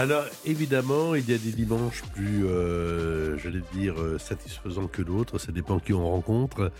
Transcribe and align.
Alors, 0.00 0.24
évidemment, 0.46 1.14
il 1.14 1.28
y 1.28 1.34
a 1.34 1.36
des 1.36 1.52
dimanches 1.52 2.02
plus, 2.14 2.46
euh, 2.46 3.36
j'allais 3.36 3.60
dire, 3.74 4.00
euh, 4.00 4.16
satisfaisants 4.16 4.86
que 4.86 5.02
d'autres. 5.02 5.36
Ça 5.36 5.52
dépend 5.52 5.78
qui 5.78 5.92
on 5.92 6.08
rencontre. 6.08 6.72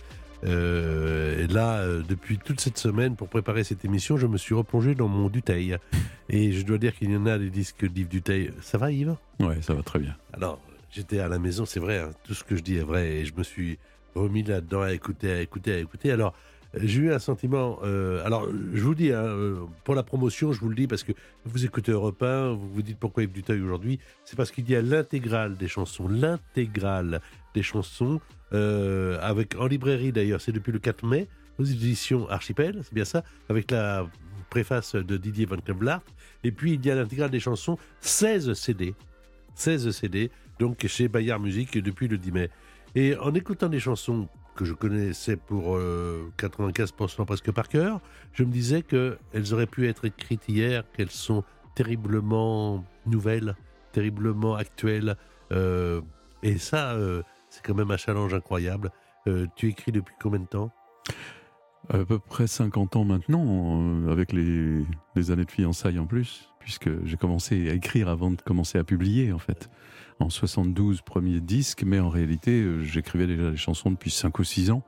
Euh, 0.43 1.43
et 1.43 1.45
là, 1.45 1.81
euh, 1.81 2.01
depuis 2.01 2.39
toute 2.39 2.59
cette 2.59 2.79
semaine, 2.79 3.15
pour 3.15 3.29
préparer 3.29 3.63
cette 3.63 3.85
émission, 3.85 4.17
je 4.17 4.25
me 4.25 4.39
suis 4.39 4.55
replongé 4.55 4.95
dans 4.95 5.07
mon 5.07 5.29
Duteil. 5.29 5.77
Et 6.29 6.51
je 6.51 6.65
dois 6.65 6.79
dire 6.79 6.95
qu'il 6.95 7.11
y 7.11 7.15
en 7.15 7.27
a 7.27 7.37
des 7.37 7.51
disques 7.51 7.85
d'Yves 7.85 8.07
Duteil. 8.07 8.49
Ça 8.59 8.79
va, 8.79 8.91
Yves? 8.91 9.15
Ouais, 9.39 9.61
ça 9.61 9.75
va 9.75 9.83
très 9.83 9.99
bien. 9.99 10.17
Alors, 10.33 10.59
j'étais 10.89 11.19
à 11.19 11.27
la 11.27 11.37
maison, 11.37 11.67
c'est 11.67 11.79
vrai, 11.79 11.99
hein, 11.99 12.09
tout 12.23 12.33
ce 12.33 12.43
que 12.43 12.55
je 12.55 12.63
dis 12.63 12.77
est 12.77 12.83
vrai. 12.83 13.17
Et 13.17 13.25
je 13.25 13.35
me 13.35 13.43
suis 13.43 13.77
remis 14.15 14.41
là-dedans 14.41 14.81
à 14.81 14.93
écouter, 14.93 15.31
à 15.31 15.41
écouter, 15.41 15.73
à 15.73 15.77
écouter. 15.77 16.11
Alors, 16.11 16.33
j'ai 16.75 17.01
eu 17.01 17.13
un 17.13 17.19
sentiment. 17.19 17.79
euh, 17.83 18.25
alors, 18.25 18.47
je 18.73 18.81
vous 18.81 18.95
dis, 18.95 19.11
hein, 19.11 19.23
euh, 19.23 19.65
pour 19.83 19.95
la 19.95 20.03
promotion, 20.03 20.53
je 20.53 20.59
vous 20.59 20.69
le 20.69 20.75
dis 20.75 20.87
parce 20.87 21.03
que 21.03 21.11
vous 21.45 21.65
écoutez 21.65 21.91
Europe 21.91 22.21
1, 22.23 22.53
vous 22.53 22.69
vous 22.69 22.81
dites 22.81 22.97
pourquoi 22.97 23.23
Yves 23.23 23.33
Duteuil 23.33 23.61
aujourd'hui. 23.61 23.99
C'est 24.23 24.35
parce 24.35 24.51
qu'il 24.51 24.69
y 24.69 24.75
a 24.75 24.81
l'intégrale 24.81 25.57
des 25.57 25.67
chansons, 25.67 26.07
l'intégrale 26.07 27.21
des 27.53 27.63
chansons, 27.63 28.21
euh, 28.53 29.17
avec 29.21 29.55
en 29.55 29.67
librairie 29.67 30.11
d'ailleurs, 30.11 30.39
c'est 30.39 30.51
depuis 30.51 30.71
le 30.71 30.79
4 30.79 31.05
mai, 31.05 31.27
aux 31.57 31.63
éditions 31.63 32.29
Archipel, 32.29 32.79
c'est 32.83 32.93
bien 32.93 33.05
ça, 33.05 33.23
avec 33.49 33.71
la 33.71 34.07
préface 34.49 34.95
de 34.95 35.17
Didier 35.17 35.45
Van 35.45 35.57
Kevelaert. 35.57 36.01
Et 36.43 36.51
puis, 36.51 36.73
il 36.73 36.85
y 36.85 36.91
a 36.91 36.95
l'intégrale 36.95 37.31
des 37.31 37.39
chansons, 37.39 37.77
16 37.99 38.53
CD. 38.53 38.95
16 39.55 39.91
CD, 39.91 40.31
donc 40.59 40.85
chez 40.87 41.09
Bayard 41.09 41.41
Musique 41.41 41.77
depuis 41.77 42.07
le 42.07 42.17
10 42.17 42.31
mai. 42.31 42.49
Et 42.95 43.15
en 43.17 43.33
écoutant 43.33 43.67
des 43.67 43.79
chansons 43.79 44.27
que 44.55 44.65
je 44.65 44.73
connaissais 44.73 45.37
pour 45.37 45.75
euh, 45.75 46.31
95% 46.37 47.25
presque 47.25 47.51
par 47.51 47.67
cœur, 47.67 48.01
je 48.33 48.43
me 48.43 48.51
disais 48.51 48.81
qu'elles 48.81 49.53
auraient 49.53 49.67
pu 49.67 49.87
être 49.87 50.05
écrites 50.05 50.47
hier, 50.47 50.83
qu'elles 50.91 51.11
sont 51.11 51.43
terriblement 51.75 52.83
nouvelles, 53.05 53.55
terriblement 53.91 54.55
actuelles. 54.55 55.15
Euh, 55.51 56.01
et 56.43 56.57
ça, 56.57 56.93
euh, 56.93 57.21
c'est 57.49 57.63
quand 57.63 57.75
même 57.75 57.91
un 57.91 57.97
challenge 57.97 58.33
incroyable. 58.33 58.91
Euh, 59.27 59.47
tu 59.55 59.69
écris 59.69 59.91
depuis 59.91 60.15
combien 60.21 60.39
de 60.39 60.45
temps? 60.45 60.71
À 61.89 61.99
peu 62.05 62.19
près 62.19 62.47
50 62.47 62.95
ans 62.95 63.03
maintenant, 63.03 63.45
euh, 63.45 64.11
avec 64.11 64.31
les 64.33 64.85
années 65.31 65.45
de 65.45 65.51
fiançailles 65.51 65.99
en 65.99 66.05
plus, 66.05 66.49
puisque 66.59 66.89
j'ai 67.05 67.17
commencé 67.17 67.69
à 67.69 67.73
écrire 67.73 68.07
avant 68.07 68.31
de 68.31 68.41
commencer 68.41 68.77
à 68.77 68.83
publier, 68.83 69.33
en 69.33 69.39
fait. 69.39 69.69
En 70.21 70.29
72, 70.29 71.01
premier 71.01 71.39
disque, 71.39 71.83
mais 71.83 71.99
en 71.99 72.09
réalité, 72.09 72.61
euh, 72.61 72.83
j'écrivais 72.83 73.25
déjà 73.25 73.49
des 73.49 73.57
chansons 73.57 73.89
depuis 73.89 74.11
5 74.11 74.37
ou 74.37 74.43
6 74.43 74.69
ans. 74.69 74.83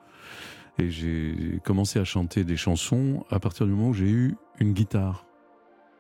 Et 0.78 0.92
j'ai 0.92 1.60
commencé 1.64 1.98
à 2.00 2.04
chanter 2.04 2.44
des 2.44 2.56
chansons 2.56 3.26
à 3.32 3.40
partir 3.40 3.66
du 3.66 3.72
moment 3.72 3.90
où 3.90 3.94
j'ai 3.94 4.10
eu 4.10 4.36
une 4.60 4.74
guitare. 4.74 5.26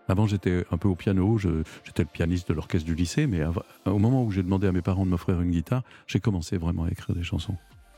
Avant, 0.08 0.28
j'étais 0.28 0.66
un 0.70 0.78
peu 0.78 0.88
au 0.88 0.96
piano, 0.96 1.38
j'étais 1.38 2.04
le 2.04 2.10
pianiste 2.12 2.50
de 2.50 2.54
l'orchestre 2.54 2.86
du 2.86 2.94
lycée, 2.94 3.26
mais 3.26 3.42
au 3.86 3.98
moment 4.00 4.24
où 4.24 4.32
j'ai 4.32 4.44
demandé 4.44 4.68
à 4.68 4.72
mes 4.72 4.82
parents 4.82 5.06
de 5.06 5.10
m'offrir 5.10 5.42
une 5.42 5.52
guitare, 5.52 5.84
j'ai 6.08 6.20
commencé 6.20 6.58
vraiment 6.58 6.84
à 6.84 6.90
écrire 6.90 7.16
des 7.16 7.24
chansons. 7.24 7.56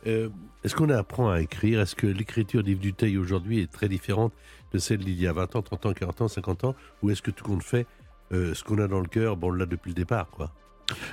Euh, 0.07 0.29
Est-ce 0.63 0.75
qu'on 0.75 0.89
apprend 0.89 1.29
à 1.29 1.41
écrire? 1.41 1.81
Est-ce 1.81 1.95
que 1.95 2.07
l'écriture 2.07 2.63
d'Yves 2.63 2.79
Duteil 2.79 3.17
aujourd'hui 3.17 3.59
est 3.59 3.71
très 3.71 3.89
différente 3.89 4.33
de 4.71 4.77
celle 4.77 4.99
d'il 4.99 5.19
y 5.19 5.27
a 5.27 5.33
20 5.33 5.55
ans, 5.55 5.61
30 5.63 5.85
ans, 5.87 5.93
40 5.93 6.21
ans, 6.21 6.27
50 6.27 6.63
ans? 6.63 6.75
Ou 7.01 7.09
est-ce 7.09 7.21
que 7.21 7.31
tout 7.31 7.43
compte 7.43 7.63
fait, 7.63 7.87
euh, 8.31 8.53
ce 8.53 8.63
qu'on 8.63 8.77
a 8.79 8.87
dans 8.87 8.99
le 9.01 9.07
cœur, 9.07 9.35
bon, 9.35 9.47
on 9.47 9.51
l'a 9.51 9.65
depuis 9.65 9.89
le 9.89 9.95
départ, 9.95 10.29
quoi? 10.29 10.53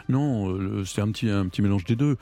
Non, 0.08 0.50
euh, 0.50 0.84
c'est 0.84 1.00
un 1.00 1.10
petit, 1.10 1.28
un 1.28 1.46
petit 1.46 1.62
mélange 1.62 1.84
des 1.84 1.96
deux. 1.96 2.16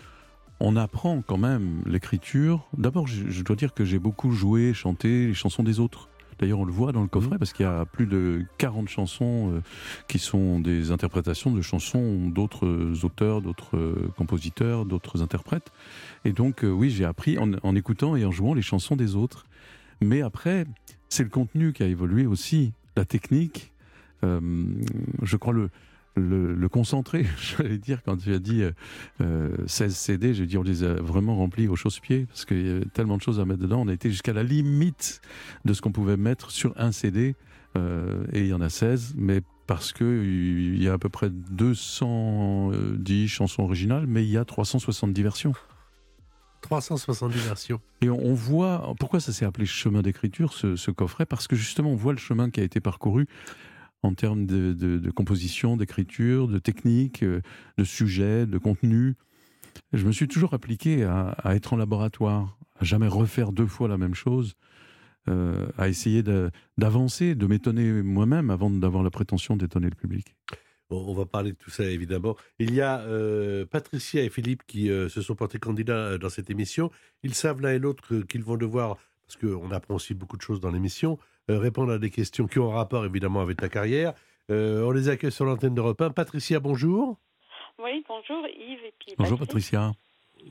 On 0.60 0.76
apprend 0.76 1.22
quand 1.22 1.38
même 1.38 1.82
l'écriture. 1.86 2.68
D'abord, 2.76 3.06
je, 3.06 3.30
je 3.30 3.42
dois 3.42 3.56
dire 3.56 3.72
que 3.72 3.84
j'ai 3.84 3.98
beaucoup 3.98 4.32
joué, 4.32 4.74
chanté 4.74 5.28
les 5.28 5.34
chansons 5.34 5.62
des 5.62 5.80
autres. 5.80 6.08
D'ailleurs, 6.40 6.60
on 6.60 6.64
le 6.64 6.72
voit 6.72 6.92
dans 6.92 7.02
le 7.02 7.08
coffret 7.08 7.36
parce 7.38 7.52
qu'il 7.52 7.66
y 7.66 7.68
a 7.68 7.84
plus 7.84 8.06
de 8.06 8.46
40 8.56 8.88
chansons 8.88 9.52
euh, 9.52 9.60
qui 10.08 10.18
sont 10.18 10.58
des 10.58 10.90
interprétations 10.90 11.52
de 11.52 11.60
chansons 11.60 12.28
d'autres 12.28 13.04
auteurs, 13.04 13.42
d'autres 13.42 13.76
euh, 13.76 14.10
compositeurs, 14.16 14.86
d'autres 14.86 15.22
interprètes. 15.22 15.70
Et 16.24 16.32
donc, 16.32 16.64
euh, 16.64 16.70
oui, 16.70 16.88
j'ai 16.88 17.04
appris 17.04 17.38
en, 17.38 17.52
en 17.62 17.76
écoutant 17.76 18.16
et 18.16 18.24
en 18.24 18.30
jouant 18.30 18.54
les 18.54 18.62
chansons 18.62 18.96
des 18.96 19.16
autres. 19.16 19.44
Mais 20.00 20.22
après, 20.22 20.64
c'est 21.10 21.24
le 21.24 21.28
contenu 21.28 21.74
qui 21.74 21.82
a 21.82 21.86
évolué 21.86 22.24
aussi, 22.24 22.72
la 22.96 23.04
technique. 23.04 23.72
Euh, 24.24 24.40
je 25.22 25.36
crois 25.36 25.52
le, 25.52 25.70
le, 26.16 26.54
le 26.54 26.68
concentré, 26.68 27.26
j'allais 27.58 27.78
dire, 27.78 28.02
quand 28.02 28.16
tu 28.16 28.32
as 28.32 28.38
dit 28.38 28.62
euh, 28.62 28.72
euh, 29.20 29.56
16 29.66 29.94
CD, 29.94 30.34
j'ai 30.34 30.46
dit 30.46 30.58
on 30.58 30.62
les 30.62 30.84
a 30.84 30.94
vraiment 30.94 31.36
remplis 31.36 31.68
au 31.68 31.76
chausse-pied, 31.76 32.26
parce 32.26 32.44
qu'il 32.44 32.66
y 32.66 32.70
avait 32.70 32.84
tellement 32.86 33.16
de 33.16 33.22
choses 33.22 33.40
à 33.40 33.44
mettre 33.44 33.60
dedans. 33.60 33.80
On 33.82 33.88
a 33.88 33.92
été 33.92 34.10
jusqu'à 34.10 34.32
la 34.32 34.42
limite 34.42 35.20
de 35.64 35.72
ce 35.72 35.80
qu'on 35.80 35.92
pouvait 35.92 36.16
mettre 36.16 36.50
sur 36.50 36.72
un 36.76 36.92
CD, 36.92 37.36
euh, 37.76 38.24
et 38.32 38.40
il 38.40 38.46
y 38.48 38.54
en 38.54 38.60
a 38.60 38.68
16, 38.68 39.14
mais 39.16 39.40
parce 39.66 39.92
qu'il 39.92 40.82
y 40.82 40.88
a 40.88 40.94
à 40.94 40.98
peu 40.98 41.08
près 41.08 41.30
210 41.30 43.28
chansons 43.28 43.62
originales, 43.62 44.06
mais 44.06 44.24
il 44.24 44.30
y 44.30 44.36
a 44.36 44.44
370 44.44 45.22
versions. 45.22 45.52
370 46.62 47.38
versions. 47.38 47.80
Et 48.02 48.10
on, 48.10 48.18
on 48.18 48.34
voit, 48.34 48.94
pourquoi 48.98 49.20
ça 49.20 49.32
s'est 49.32 49.44
appelé 49.44 49.64
chemin 49.64 50.02
d'écriture, 50.02 50.52
ce, 50.52 50.76
ce 50.76 50.90
coffret? 50.90 51.24
Parce 51.24 51.46
que 51.46 51.56
justement, 51.56 51.90
on 51.90 51.96
voit 51.96 52.12
le 52.12 52.18
chemin 52.18 52.50
qui 52.50 52.60
a 52.60 52.64
été 52.64 52.80
parcouru 52.80 53.28
en 54.02 54.14
termes 54.14 54.46
de, 54.46 55.10
composition, 55.10 55.76
d'écriture, 55.76 56.48
de 56.48 56.58
technique, 56.58 57.22
euh, 57.22 57.40
de 57.78 57.84
sujet, 57.84 58.46
de 58.46 58.58
contenu. 58.58 59.14
Je 59.92 60.06
me 60.06 60.12
suis 60.12 60.28
toujours 60.28 60.54
appliqué 60.54 61.04
à, 61.04 61.36
être 61.54 61.72
en 61.72 61.76
laboratoire, 61.76 62.58
à 62.78 62.84
jamais 62.84 63.08
refaire 63.08 63.52
deux 63.52 63.66
fois 63.66 63.88
la 63.88 63.98
même 63.98 64.14
chose, 64.14 64.54
euh, 65.28 65.68
à 65.76 65.88
essayer 65.88 66.22
d'avancer, 66.78 67.34
de 67.34 67.46
m'étonner 67.46 68.02
moi-même 68.02 68.50
avant 68.50 68.70
d'avoir 68.70 69.02
la 69.02 69.10
prétention 69.10 69.56
d'étonner 69.56 69.88
le 69.88 69.96
public. 69.96 70.34
On 70.92 71.14
va 71.14 71.24
parler 71.24 71.52
de 71.52 71.56
tout 71.56 71.70
ça, 71.70 71.84
évidemment. 71.84 72.36
Il 72.58 72.74
y 72.74 72.80
a 72.80 73.00
euh, 73.02 73.64
Patricia 73.64 74.24
et 74.24 74.28
Philippe 74.28 74.64
qui 74.66 74.88
se 74.88 75.22
sont 75.22 75.36
portés 75.36 75.60
candidats 75.60 76.18
dans 76.18 76.30
cette 76.30 76.50
émission. 76.50 76.90
Ils 77.22 77.34
savent 77.34 77.60
l'un 77.60 77.70
et 77.70 77.78
l'autre 77.78 78.22
qu'ils 78.22 78.42
vont 78.42 78.56
devoir, 78.56 78.96
parce 79.30 79.36
qu'on 79.40 79.70
apprend 79.70 79.94
aussi 79.94 80.12
beaucoup 80.14 80.36
de 80.36 80.42
choses 80.42 80.60
dans 80.60 80.70
l'émission, 80.72 81.16
euh, 81.50 81.58
répondre 81.60 81.92
à 81.92 81.98
des 81.98 82.10
questions 82.10 82.46
qui 82.48 82.58
ont 82.58 82.72
un 82.72 82.74
rapport, 82.74 83.04
évidemment, 83.04 83.40
avec 83.40 83.58
ta 83.58 83.68
carrière. 83.68 84.12
Euh, 84.50 84.82
on 84.82 84.90
les 84.90 85.08
accueille 85.08 85.30
sur 85.30 85.44
l'antenne 85.44 85.72
d'Europe 85.74 86.00
1. 86.00 86.10
Patricia, 86.10 86.58
bonjour. 86.58 87.16
Oui, 87.78 88.04
bonjour 88.08 88.44
Yves 88.48 88.84
et 88.84 88.94
puis 88.98 89.14
Bonjour. 89.16 89.38
Patricia. 89.38 89.92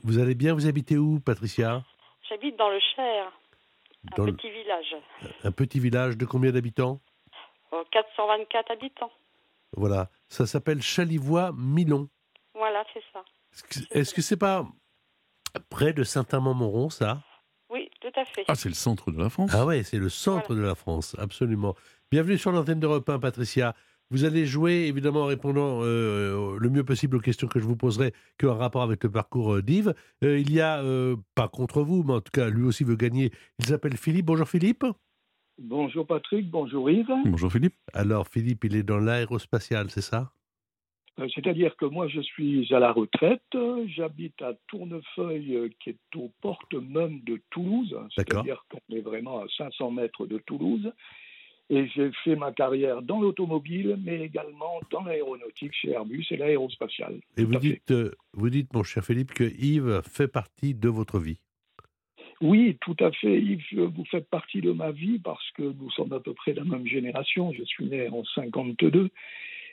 Vous 0.02 0.18
allez 0.18 0.34
bien 0.34 0.54
Vous 0.54 0.66
habitez 0.66 0.96
où, 0.96 1.20
Patricia? 1.20 1.84
J'habite 2.28 2.56
dans 2.58 2.70
le 2.70 2.78
Cher, 2.96 3.26
un 4.12 4.16
Dans 4.16 4.24
le- 4.24 4.32
petit 4.34 4.50
village, 4.50 4.96
un 5.44 5.52
petit 5.52 5.78
village 5.78 6.16
de 6.16 6.24
combien 6.24 6.50
d'habitants? 6.50 7.00
Euh, 7.74 7.84
424 7.92 8.70
habitants. 8.70 9.10
Voilà. 9.76 10.08
Ça 10.28 10.46
s'appelle 10.46 10.80
Chalivois-Milon. 10.80 12.08
Voilà, 12.54 12.82
c'est 12.94 13.02
ça. 13.12 13.22
Est-ce 13.52 13.62
que- 13.64 13.98
Est-ce 13.98 14.14
que 14.14 14.22
c'est 14.22 14.38
pas 14.38 14.66
près 15.68 15.92
de 15.92 16.02
Saint-Amand-Montrond, 16.02 16.88
ça? 16.88 17.20
Tout 18.10 18.20
à 18.20 18.24
fait. 18.24 18.44
Ah, 18.48 18.54
c'est 18.54 18.68
le 18.68 18.74
centre 18.74 19.10
de 19.10 19.18
la 19.18 19.28
France. 19.28 19.50
Ah 19.54 19.66
ouais, 19.66 19.82
c'est 19.82 19.98
le 19.98 20.08
centre 20.08 20.54
de 20.54 20.60
la 20.60 20.74
France, 20.74 21.16
absolument. 21.18 21.74
Bienvenue 22.10 22.38
sur 22.38 22.52
l'antenne 22.52 22.80
d'Europe 22.80 23.08
1, 23.08 23.18
Patricia. 23.18 23.74
Vous 24.10 24.24
allez 24.24 24.44
jouer, 24.44 24.86
évidemment, 24.88 25.22
en 25.22 25.26
répondant 25.26 25.80
euh, 25.82 26.56
le 26.58 26.70
mieux 26.70 26.82
possible 26.82 27.16
aux 27.16 27.20
questions 27.20 27.46
que 27.46 27.60
je 27.60 27.64
vous 27.64 27.76
poserai, 27.76 28.12
qui 28.38 28.46
ont 28.46 28.52
un 28.52 28.56
rapport 28.56 28.82
avec 28.82 29.04
le 29.04 29.10
parcours 29.10 29.54
euh, 29.54 29.62
d'Yves. 29.62 29.94
Euh, 30.24 30.38
il 30.38 30.52
y 30.52 30.60
a, 30.60 30.82
euh, 30.82 31.16
pas 31.36 31.48
contre 31.48 31.82
vous, 31.82 32.02
mais 32.02 32.14
en 32.14 32.20
tout 32.20 32.32
cas, 32.32 32.50
lui 32.50 32.64
aussi 32.64 32.82
veut 32.82 32.96
gagner. 32.96 33.30
Il 33.60 33.66
s'appelle 33.66 33.96
Philippe. 33.96 34.26
Bonjour 34.26 34.48
Philippe. 34.48 34.84
Bonjour 35.58 36.06
Patrick, 36.06 36.50
bonjour 36.50 36.90
Yves. 36.90 37.12
Bonjour 37.26 37.52
Philippe. 37.52 37.76
Alors 37.92 38.26
Philippe, 38.26 38.64
il 38.64 38.74
est 38.74 38.82
dans 38.82 38.98
l'aérospatial, 38.98 39.90
c'est 39.90 40.00
ça? 40.00 40.32
C'est-à-dire 41.34 41.76
que 41.76 41.84
moi 41.84 42.08
je 42.08 42.20
suis 42.20 42.72
à 42.72 42.78
la 42.78 42.92
retraite, 42.92 43.42
euh, 43.54 43.84
j'habite 43.88 44.40
à 44.42 44.54
Tournefeuille 44.68 45.54
euh, 45.54 45.68
qui 45.78 45.90
est 45.90 46.16
aux 46.16 46.30
portes 46.40 46.74
même 46.74 47.20
de 47.20 47.40
Toulouse, 47.50 47.90
D'accord. 47.90 48.12
c'est-à-dire 48.16 48.64
qu'on 48.70 48.96
est 48.96 49.00
vraiment 49.00 49.40
à 49.40 49.46
500 49.56 49.90
mètres 49.90 50.26
de 50.26 50.38
Toulouse. 50.38 50.92
Et 51.72 51.86
j'ai 51.94 52.10
fait 52.24 52.34
ma 52.34 52.50
carrière 52.50 53.00
dans 53.00 53.20
l'automobile, 53.20 53.96
mais 54.02 54.22
également 54.22 54.80
dans 54.90 55.04
l'aéronautique 55.04 55.72
chez 55.72 55.90
Airbus 55.90 56.26
et 56.30 56.36
l'aérospatiale. 56.36 57.20
Et 57.36 57.44
vous 57.44 57.54
dites, 57.56 57.92
euh, 57.92 58.10
vous 58.32 58.50
dites, 58.50 58.72
mon 58.74 58.82
cher 58.82 59.04
Philippe, 59.04 59.32
que 59.32 59.44
Yves 59.44 60.02
fait 60.02 60.26
partie 60.26 60.74
de 60.74 60.88
votre 60.88 61.20
vie. 61.20 61.38
Oui, 62.40 62.76
tout 62.80 62.96
à 62.98 63.12
fait, 63.12 63.40
Yves. 63.40 63.82
Vous 63.94 64.04
faites 64.10 64.28
partie 64.28 64.62
de 64.62 64.72
ma 64.72 64.90
vie 64.90 65.18
parce 65.18 65.48
que 65.52 65.62
nous 65.62 65.90
sommes 65.90 66.12
à 66.12 66.20
peu 66.20 66.32
près 66.32 66.54
de 66.54 66.58
la 66.58 66.64
même 66.64 66.86
génération. 66.86 67.52
Je 67.52 67.62
suis 67.64 67.84
né 67.84 68.08
en 68.08 68.24
52. 68.24 69.10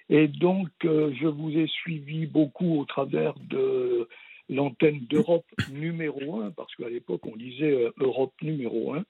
Et 0.09 0.27
donc, 0.27 0.69
euh, 0.86 1.12
je 1.19 1.27
vous 1.27 1.51
ai 1.51 1.68
suivi 1.68 2.25
beaucoup 2.25 2.80
au 2.80 2.86
travers 2.86 3.33
de 3.39 4.07
l'antenne 4.50 5.00
d'Europe 5.09 5.45
numéro 5.71 6.42
1, 6.42 6.51
parce 6.51 6.74
qu'à 6.75 6.89
l'époque, 6.89 7.25
on 7.25 7.36
disait 7.36 7.71
euh, 7.71 7.92
Europe 8.00 8.33
numéro 8.42 8.94
1. 8.94 9.04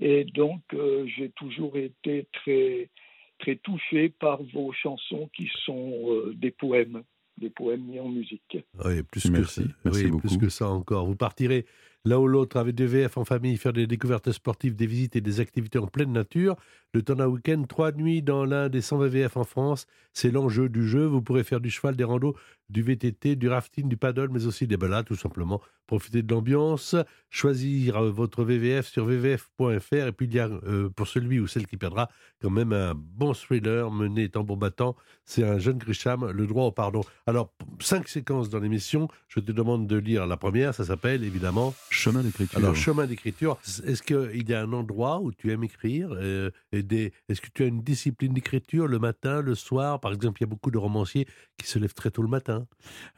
Et 0.00 0.24
donc, 0.24 0.62
euh, 0.74 1.06
j'ai 1.16 1.30
toujours 1.30 1.76
été 1.76 2.26
très, 2.32 2.90
très 3.38 3.56
touché 3.56 4.08
par 4.10 4.42
vos 4.42 4.72
chansons 4.72 5.30
qui 5.34 5.48
sont 5.64 6.10
euh, 6.10 6.34
des 6.36 6.50
poèmes, 6.50 7.02
des 7.38 7.50
poèmes 7.50 7.84
mis 7.84 8.00
en 8.00 8.08
musique. 8.08 8.58
Oui, 8.84 9.02
plus 9.02 9.30
Merci, 9.30 9.62
que 9.62 9.68
ça. 9.68 9.74
merci 9.84 10.04
oui, 10.04 10.10
beaucoup. 10.10 10.28
plus 10.28 10.38
que 10.38 10.48
ça 10.48 10.68
encore. 10.68 11.06
Vous 11.06 11.16
partirez 11.16 11.66
l'un 12.04 12.18
ou 12.18 12.26
l'autre 12.26 12.56
avec 12.56 12.74
des 12.74 12.86
VF 12.86 13.16
en 13.16 13.24
famille, 13.24 13.56
faire 13.56 13.72
des 13.72 13.86
découvertes 13.86 14.32
sportives, 14.32 14.74
des 14.74 14.86
visites 14.86 15.16
et 15.16 15.20
des 15.20 15.40
activités 15.40 15.78
en 15.78 15.86
pleine 15.86 16.12
nature. 16.12 16.56
Le 16.94 17.02
temps 17.02 17.14
d'un 17.14 17.26
week-end, 17.26 17.62
trois 17.66 17.92
nuits 17.92 18.22
dans 18.22 18.44
l'un 18.44 18.68
des 18.68 18.82
100 18.82 18.98
VVF 18.98 19.36
en 19.38 19.44
France. 19.44 19.86
C'est 20.12 20.30
l'enjeu 20.30 20.68
du 20.68 20.86
jeu. 20.86 21.06
Vous 21.06 21.22
pourrez 21.22 21.42
faire 21.42 21.60
du 21.60 21.70
cheval, 21.70 21.96
des 21.96 22.04
randos, 22.04 22.36
du 22.68 22.82
VTT, 22.82 23.36
du 23.36 23.48
rafting, 23.48 23.88
du 23.88 23.96
paddle, 23.96 24.28
mais 24.30 24.46
aussi 24.46 24.66
des 24.66 24.76
balades, 24.76 25.06
tout 25.06 25.16
simplement. 25.16 25.62
Profiter 25.86 26.22
de 26.22 26.32
l'ambiance, 26.32 26.94
choisir 27.30 27.96
euh, 27.96 28.10
votre 28.10 28.44
VVF 28.44 28.86
sur 28.88 29.06
vvf.fr. 29.06 29.94
Et 29.94 30.12
puis, 30.12 30.26
il 30.26 30.34
y 30.34 30.38
a, 30.38 30.48
euh, 30.48 30.90
pour 30.90 31.06
celui 31.06 31.40
ou 31.40 31.46
celle 31.46 31.66
qui 31.66 31.76
perdra, 31.78 32.10
quand 32.40 32.50
même 32.50 32.72
un 32.72 32.94
bon 32.94 33.32
thriller 33.32 33.90
mené 33.90 34.28
tambour 34.28 34.58
battant. 34.58 34.96
C'est 35.24 35.44
un 35.44 35.58
jeune 35.58 35.78
Grisham, 35.78 36.30
le 36.30 36.46
droit 36.46 36.64
au 36.64 36.72
pardon. 36.72 37.02
Alors, 37.26 37.52
cinq 37.80 38.08
séquences 38.08 38.50
dans 38.50 38.58
l'émission. 38.58 39.08
Je 39.28 39.40
te 39.40 39.52
demande 39.52 39.86
de 39.86 39.96
lire 39.96 40.26
la 40.26 40.36
première. 40.36 40.74
Ça 40.74 40.84
s'appelle, 40.84 41.24
évidemment, 41.24 41.74
Chemin 41.92 42.22
d'écriture. 42.22 42.58
alors, 42.58 42.74
chemin 42.74 43.06
d'écriture, 43.06 43.58
est-ce 43.86 44.02
qu'il 44.02 44.48
y 44.48 44.54
a 44.54 44.62
un 44.62 44.72
endroit 44.72 45.20
où 45.20 45.30
tu 45.32 45.50
aimes 45.52 45.64
écrire 45.64 46.08
euh, 46.12 46.50
et 46.72 46.82
des- 46.82 47.12
Est-ce 47.28 47.40
que 47.40 47.48
tu 47.52 47.62
as 47.62 47.66
une 47.66 47.82
discipline 47.82 48.32
d'écriture 48.32 48.86
le 48.86 48.98
matin, 48.98 49.40
le 49.42 49.54
soir? 49.54 50.00
Par 50.00 50.12
exemple, 50.12 50.40
il 50.40 50.44
y 50.44 50.48
a 50.48 50.50
beaucoup 50.50 50.70
de 50.70 50.78
romanciers 50.78 51.26
qui 51.58 51.66
se 51.68 51.78
lèvent 51.78 51.94
très 51.94 52.10
tôt 52.10 52.22
le 52.22 52.28
matin. 52.28 52.66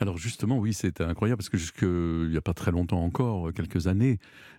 Alors 0.00 0.19
justement, 0.19 0.59
oui, 0.59 0.75
c'était 0.75 1.05
incroyable 1.05 1.38
parce 1.38 1.49
que 1.49 1.56
jusque 1.59 1.82
il 1.82 2.29
n'y 2.31 2.37
a 2.37 2.41
pas 2.43 2.55
très 2.55 2.71
longtemps 2.73 3.03
encore, 3.03 3.53
quelques 3.53 3.87
années, 3.87 4.19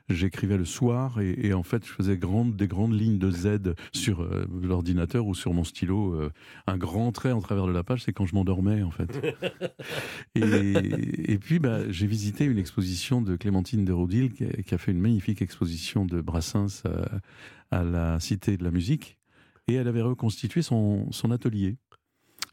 j'écrivais 0.09 0.57
le 0.57 0.65
soir 0.65 1.19
et, 1.19 1.31
et 1.47 1.53
en 1.53 1.63
fait 1.63 1.85
je 1.85 1.91
faisais 1.91 2.17
grande, 2.17 2.55
des 2.55 2.67
grandes 2.67 2.93
lignes 2.93 3.17
de 3.17 3.31
Z 3.31 3.73
sur 3.91 4.21
euh, 4.21 4.45
l'ordinateur 4.61 5.25
ou 5.25 5.33
sur 5.35 5.53
mon 5.53 5.63
stylo. 5.63 6.13
euh, 6.13 6.31
un 6.67 6.77
grand 6.77 7.11
trait 7.11 7.31
en 7.31 7.41
travers 7.41 7.65
de 7.67 7.71
la 7.71 7.83
page, 7.83 8.03
c'est 8.03 8.13
quand 8.13 8.25
je 8.25 8.35
m'endormais 8.35 8.83
en 8.83 8.91
fait. 8.91 9.09
et, 10.35 11.31
et 11.33 11.37
puis 11.37 11.59
bah, 11.59 11.89
j'ai 11.89 12.07
visité 12.07 12.45
une 12.45 12.57
exposition 12.57 13.21
de 13.21 13.35
Clémentine 13.35 13.85
de 13.85 13.93
Rodil 13.93 14.31
qui, 14.31 14.43
a- 14.45 14.61
qui 14.63 14.73
a 14.75 14.77
fait 14.77 14.91
une 14.91 15.01
magnifique 15.01 15.41
exposition 15.41 16.05
de 16.05 16.21
Brassens 16.21 16.83
à, 17.71 17.79
à 17.79 17.83
la 17.83 18.19
Cité 18.19 18.57
de 18.57 18.63
la 18.63 18.71
Musique 18.71 19.17
et 19.67 19.73
elle 19.73 19.87
avait 19.87 20.01
reconstitué 20.01 20.61
son, 20.61 21.11
son 21.11 21.31
atelier. 21.31 21.77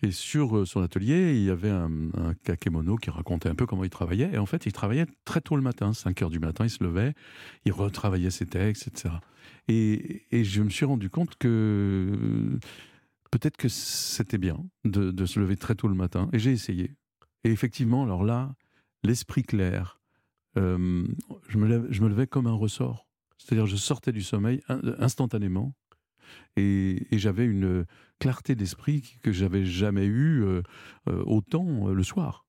Et 0.03 0.11
sur 0.11 0.57
euh, 0.59 0.67
son 0.67 0.83
atelier, 0.83 1.37
il 1.37 1.45
y 1.45 1.51
avait 1.51 1.71
un, 1.71 1.91
un 2.15 2.35
kakémono 2.45 2.97
qui 2.97 3.11
racontait 3.11 3.49
un 3.49 3.55
peu 3.55 3.67
comment 3.67 3.85
il 3.85 3.91
travaillait. 3.91 4.31
Et 4.33 4.39
en 4.39 4.47
fait, 4.47 4.67
il 4.67 4.73
travaillait 4.73 5.07
très 5.25 5.41
tôt 5.41 5.55
le 5.57 5.63
matin, 5.63 5.93
5 5.93 6.23
heures 6.23 6.31
du 6.31 6.41
matin, 6.41 6.65
il 6.65 6.71
se 6.71 6.83
levait, 6.83 7.15
il 7.65 7.73
retravaillait 7.73 8.31
ses 8.31 8.47
textes, 8.47 8.89
etc. 8.89 9.15
Et, 9.69 10.27
et 10.33 10.45
je 10.45 10.63
me 10.63 10.71
suis 10.71 10.85
rendu 10.85 11.09
compte 11.09 11.37
que 11.37 11.49
euh, 11.49 12.59
peut-être 13.31 13.57
que 13.57 13.69
c'était 13.69 14.39
bien 14.39 14.59
de, 14.85 15.13
de 15.13 15.27
se 15.27 15.39
lever 15.39 15.57
très 15.57 15.75
tôt 15.77 15.87
le 15.89 15.95
matin. 15.95 16.29
Et 16.33 16.39
j'ai 16.41 16.51
essayé. 16.51 16.97
Et 17.45 17.51
effectivement, 17.51 18.03
alors 18.03 18.25
là, 18.25 18.55
l'esprit 19.05 19.43
clair, 19.45 20.01
euh, 20.59 21.07
je, 21.49 21.59
me 21.59 21.93
je 21.93 22.03
me 22.03 22.09
levais 22.09 22.27
comme 22.27 22.47
un 22.49 22.53
ressort. 22.53 23.07
C'est-à-dire, 23.39 23.67
je 23.67 23.77
sortais 23.77 24.13
du 24.13 24.23
sommeil 24.23 24.63
in- 24.69 24.81
instantanément. 24.99 25.75
Et, 26.57 27.07
et 27.15 27.19
j'avais 27.19 27.45
une 27.45 27.85
clarté 28.23 28.55
d'esprit 28.55 29.19
que 29.25 29.33
j'avais 29.33 29.65
jamais 29.65 30.07
eu 30.07 30.45
euh, 30.45 30.63
euh, 31.09 31.25
autant 31.27 31.89
euh, 31.89 31.93
le 31.93 32.05
soir. 32.05 32.47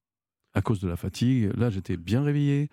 À 0.54 0.62
cause 0.62 0.80
de 0.80 0.88
la 0.88 0.96
fatigue, 0.96 1.52
là 1.58 1.72
j'étais 1.72 1.98
bien 1.98 2.22
réveillé, 2.22 2.70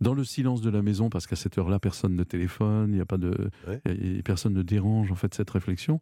dans 0.00 0.14
le 0.14 0.24
silence 0.24 0.62
de 0.62 0.70
la 0.70 0.80
maison, 0.80 1.10
parce 1.10 1.26
qu'à 1.26 1.36
cette 1.36 1.58
heure-là, 1.58 1.78
personne 1.78 2.16
ne 2.16 2.24
téléphone, 2.24 2.88
il 2.90 2.94
n'y 2.94 3.00
a 3.02 3.04
pas 3.04 3.18
de. 3.18 3.50
Ouais. 3.68 3.82
y 3.84 4.18
a- 4.18 4.22
personne 4.22 4.54
ne 4.54 4.62
dérange 4.62 5.12
en 5.12 5.14
fait 5.14 5.34
cette 5.34 5.50
réflexion. 5.50 6.00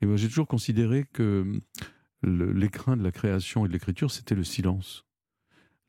Et 0.00 0.06
moi 0.06 0.16
j'ai 0.16 0.28
toujours 0.28 0.48
considéré 0.48 1.04
que 1.12 1.60
l'écrin 2.22 2.96
de 2.96 3.02
la 3.02 3.12
création 3.12 3.66
et 3.66 3.68
de 3.68 3.74
l'écriture, 3.74 4.10
c'était 4.10 4.34
le 4.34 4.44
silence. 4.44 5.04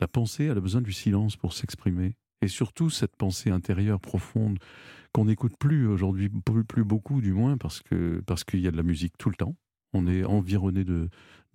La 0.01 0.09
pensée, 0.09 0.43
elle 0.43 0.57
a 0.57 0.61
besoin 0.61 0.81
du 0.81 0.91
silence 0.91 1.37
pour 1.37 1.53
s'exprimer. 1.53 2.17
Et 2.41 2.49
surtout 2.49 2.89
cette 2.89 3.15
pensée 3.15 3.49
intérieure 3.49 4.01
profonde 4.01 4.59
qu'on 5.13 5.25
n'écoute 5.25 5.53
plus 5.57 5.87
aujourd'hui, 5.87 6.29
plus, 6.29 6.65
plus 6.65 6.83
beaucoup 6.83 7.21
du 7.21 7.31
moins, 7.31 7.57
parce 7.57 7.81
que 7.81 8.21
parce 8.25 8.43
qu'il 8.43 8.59
y 8.59 8.67
a 8.67 8.71
de 8.71 8.77
la 8.77 8.83
musique 8.83 9.17
tout 9.17 9.29
le 9.29 9.35
temps. 9.35 9.55
On 9.93 10.07
est 10.07 10.23
environné 10.23 10.83
de 10.83 11.09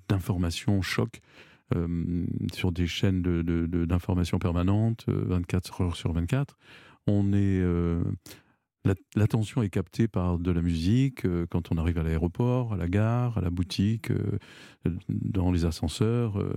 d'informations 0.09 0.83
choc 0.83 1.21
euh, 1.75 2.27
sur 2.53 2.73
des 2.73 2.87
chaînes 2.87 3.23
de, 3.23 3.41
de- 3.43 3.67
de- 3.67 3.85
d'informations 3.87 4.39
permanentes, 4.39 5.07
euh, 5.09 5.25
24 5.29 5.81
heures 5.81 5.97
sur 5.97 6.13
24. 6.13 6.59
On 7.07 7.33
est 7.33 7.61
euh, 7.63 8.03
la- 8.85 8.95
L'attention 9.17 9.63
est 9.63 9.71
captée 9.71 10.07
par 10.09 10.39
de 10.39 10.51
la 10.51 10.61
musique 10.61 11.25
euh, 11.25 11.47
quand 11.49 11.73
on 11.73 11.79
arrive 11.79 11.97
à 11.99 12.03
l'aéroport, 12.03 12.75
à 12.75 12.77
la 12.77 12.87
gare, 12.89 13.39
à 13.39 13.41
la 13.41 13.49
boutique, 13.51 14.11
euh, 14.11 14.39
dans 15.09 15.51
les 15.53 15.65
ascenseurs. 15.65 16.39
euh, 16.39 16.53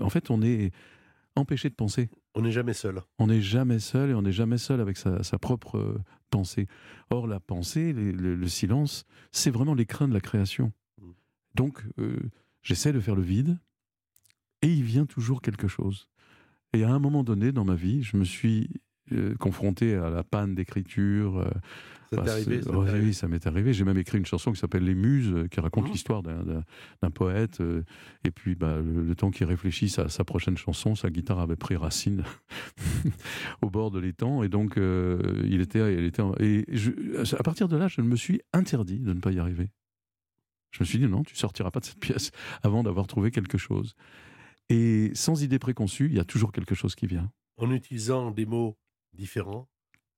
en 0.00 0.10
fait, 0.10 0.30
on 0.30 0.42
est 0.42 0.72
empêché 1.36 1.70
de 1.70 1.74
penser. 1.74 2.10
On 2.34 2.42
n'est 2.42 2.52
jamais 2.52 2.74
seul. 2.74 3.00
On 3.18 3.28
n'est 3.28 3.40
jamais 3.40 3.78
seul 3.78 4.10
et 4.10 4.14
on 4.14 4.20
n'est 4.22 4.32
jamais 4.32 4.58
seul 4.58 4.80
avec 4.82 4.98
sa, 4.98 5.22
sa 5.22 5.38
propre 5.38 5.78
euh, 5.78 5.98
pensée. 6.28 6.66
Or, 7.08 7.26
la 7.26 7.40
pensée, 7.40 7.94
les- 7.94 8.12
le, 8.12 8.34
le 8.34 8.48
silence, 8.48 9.04
c'est 9.32 9.50
vraiment 9.50 9.72
l'écrin 9.74 10.06
de 10.06 10.12
la 10.12 10.20
création. 10.20 10.72
Donc, 11.54 11.82
euh, 11.98 12.16
j'essaie 12.62 12.92
de 12.92 13.00
faire 13.00 13.16
le 13.16 13.22
vide 13.22 13.58
et 14.62 14.68
il 14.72 14.82
vient 14.82 15.06
toujours 15.06 15.42
quelque 15.42 15.68
chose. 15.68 16.08
Et 16.72 16.84
à 16.84 16.90
un 16.90 16.98
moment 16.98 17.24
donné 17.24 17.50
dans 17.52 17.64
ma 17.64 17.74
vie, 17.74 18.02
je 18.02 18.16
me 18.16 18.24
suis 18.24 18.70
euh, 19.12 19.34
confronté 19.36 19.94
à 19.96 20.08
la 20.10 20.22
panne 20.22 20.54
d'écriture. 20.54 21.38
euh, 21.38 21.50
Ça 22.12 22.22
t'est 22.22 22.30
arrivé, 22.30 22.60
Oui, 23.02 23.12
ça 23.14 23.26
m'est 23.26 23.44
arrivé. 23.46 23.72
J'ai 23.72 23.84
même 23.84 23.98
écrit 23.98 24.18
une 24.18 24.26
chanson 24.26 24.52
qui 24.52 24.60
s'appelle 24.60 24.84
Les 24.84 24.94
Muses, 24.94 25.48
qui 25.50 25.58
raconte 25.58 25.86
Mhm. 25.86 25.90
l'histoire 25.92 26.22
d'un- 26.22 26.62
poète. 27.10 27.60
euh, 27.60 27.82
et 28.24 28.30
puis, 28.30 28.54
bah, 28.54 28.76
le, 28.80 29.02
le 29.02 29.14
temps 29.16 29.30
qu'il 29.32 29.46
réfléchisse 29.46 29.98
à 29.98 30.08
sa 30.08 30.22
prochaine 30.22 30.56
chanson, 30.56 30.94
sa 30.94 31.10
guitare 31.10 31.40
avait 31.40 31.56
pris 31.56 31.74
racine 31.74 32.22
au 33.62 33.70
bord 33.70 33.90
de 33.90 33.98
l'étang. 33.98 34.42
Et 34.44 34.48
donc, 34.48 34.74
il 34.76 35.60
était. 35.60 35.94
Il 35.98 36.04
était 36.04 36.22
en- 36.22 36.34
et 36.38 36.64
je- 36.68 37.34
à 37.36 37.42
partir 37.42 37.66
de 37.68 37.76
là, 37.76 37.88
je 37.88 38.00
me 38.02 38.14
suis 38.16 38.40
interdit 38.52 39.00
de 39.00 39.12
ne 39.12 39.20
pas 39.20 39.32
y 39.32 39.38
arriver. 39.40 39.70
Je 40.70 40.80
me 40.80 40.84
suis 40.84 40.98
dit, 40.98 41.06
non, 41.06 41.22
tu 41.22 41.34
sortiras 41.36 41.70
pas 41.70 41.80
de 41.80 41.84
cette 41.86 42.00
pièce 42.00 42.30
avant 42.62 42.82
d'avoir 42.82 43.06
trouvé 43.06 43.30
quelque 43.30 43.58
chose. 43.58 43.94
Et 44.68 45.10
sans 45.14 45.42
idée 45.42 45.58
préconçue, 45.58 46.06
il 46.06 46.14
y 46.14 46.20
a 46.20 46.24
toujours 46.24 46.52
quelque 46.52 46.74
chose 46.74 46.94
qui 46.94 47.06
vient. 47.06 47.30
En 47.56 47.70
utilisant 47.72 48.30
des 48.30 48.46
mots 48.46 48.78
différents, 49.12 49.68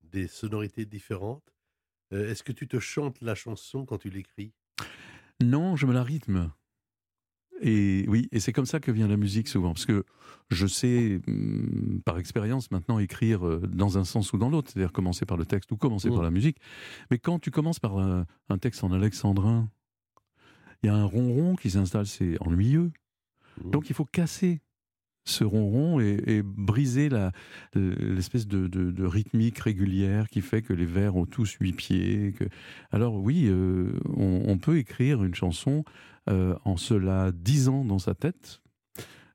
des 0.03 0.29
sonorités 0.29 0.85
différentes, 0.85 1.55
euh, 2.13 2.31
est-ce 2.31 2.43
que 2.43 2.53
tu 2.53 2.69
te 2.69 2.79
chantes 2.79 3.21
la 3.23 3.35
chanson 3.35 3.87
quand 3.87 3.99
tu 3.99 4.11
l'écris? 4.11 4.53
Non, 5.43 5.75
je 5.77 5.87
me 5.87 5.93
la 5.95 6.03
rythme. 6.03 6.53
Et 7.65 8.05
oui, 8.09 8.29
et 8.33 8.41
c'est 8.41 8.53
comme 8.53 8.67
ça 8.67 8.81
que 8.81 8.91
vient 8.91 9.07
la 9.07 9.17
musique 9.17 9.47
souvent, 9.47 9.73
parce 9.73 9.87
que 9.87 10.05
je 10.51 10.67
sais 10.67 11.21
hum, 11.29 12.03
par 12.05 12.19
expérience 12.19 12.71
maintenant 12.73 12.99
écrire 12.99 13.47
euh, 13.47 13.61
dans 13.61 13.99
un 13.99 14.05
sens 14.05 14.33
ou 14.33 14.39
dans 14.39 14.51
l'autre, 14.51 14.71
c'est-à-dire 14.73 14.93
commencer 14.93 15.27
par 15.27 15.37
le 15.37 15.47
texte 15.47 15.71
ou 15.71 15.77
commencer 15.77 16.11
Mm. 16.11 16.15
par 16.15 16.23
la 16.25 16.31
musique. 16.31 16.59
Mais 17.11 17.19
quand 17.19 17.39
tu 17.39 17.51
commences 17.53 17.79
par 17.79 17.99
un, 17.99 18.27
un 18.49 18.59
texte 18.59 18.83
en 18.83 18.91
alexandrin, 18.93 19.71
il 20.83 20.87
y 20.87 20.91
a 20.91 20.95
un 20.95 21.05
ronron 21.05 21.55
qui 21.57 21.71
s'installe, 21.71 22.07
c'est 22.07 22.37
ennuyeux. 22.41 22.91
Mm. 23.63 23.71
Donc 23.71 23.91
il 23.91 23.95
faut 23.95 24.05
casser 24.05 24.61
ce 25.25 25.45
ronron 25.45 26.01
et, 26.01 26.21
et 26.27 26.43
briser 26.43 27.09
l'espèce 27.75 28.49
de, 28.49 28.67
de- 28.67 28.91
de 28.91 29.05
rythmique 29.05 29.59
régulière 29.61 30.29
qui 30.29 30.41
fait 30.41 30.63
que 30.63 30.73
les 30.73 30.85
vers 30.87 31.15
ont 31.15 31.27
tous 31.27 31.57
huit 31.61 31.75
pieds. 31.75 32.33
Que... 32.37 32.45
Alors 32.91 33.15
oui, 33.15 33.47
euh, 33.47 33.93
on, 34.17 34.43
on 34.49 34.59
peut 34.59 34.79
écrire 34.79 35.23
une 35.23 35.35
chanson 35.37 35.85
euh, 36.29 36.57
en 36.65 36.77
se 36.77 36.95
la 36.95 37.31
disant 37.31 37.85
dans 37.85 38.01
sa 38.01 38.15
tête. 38.15 38.63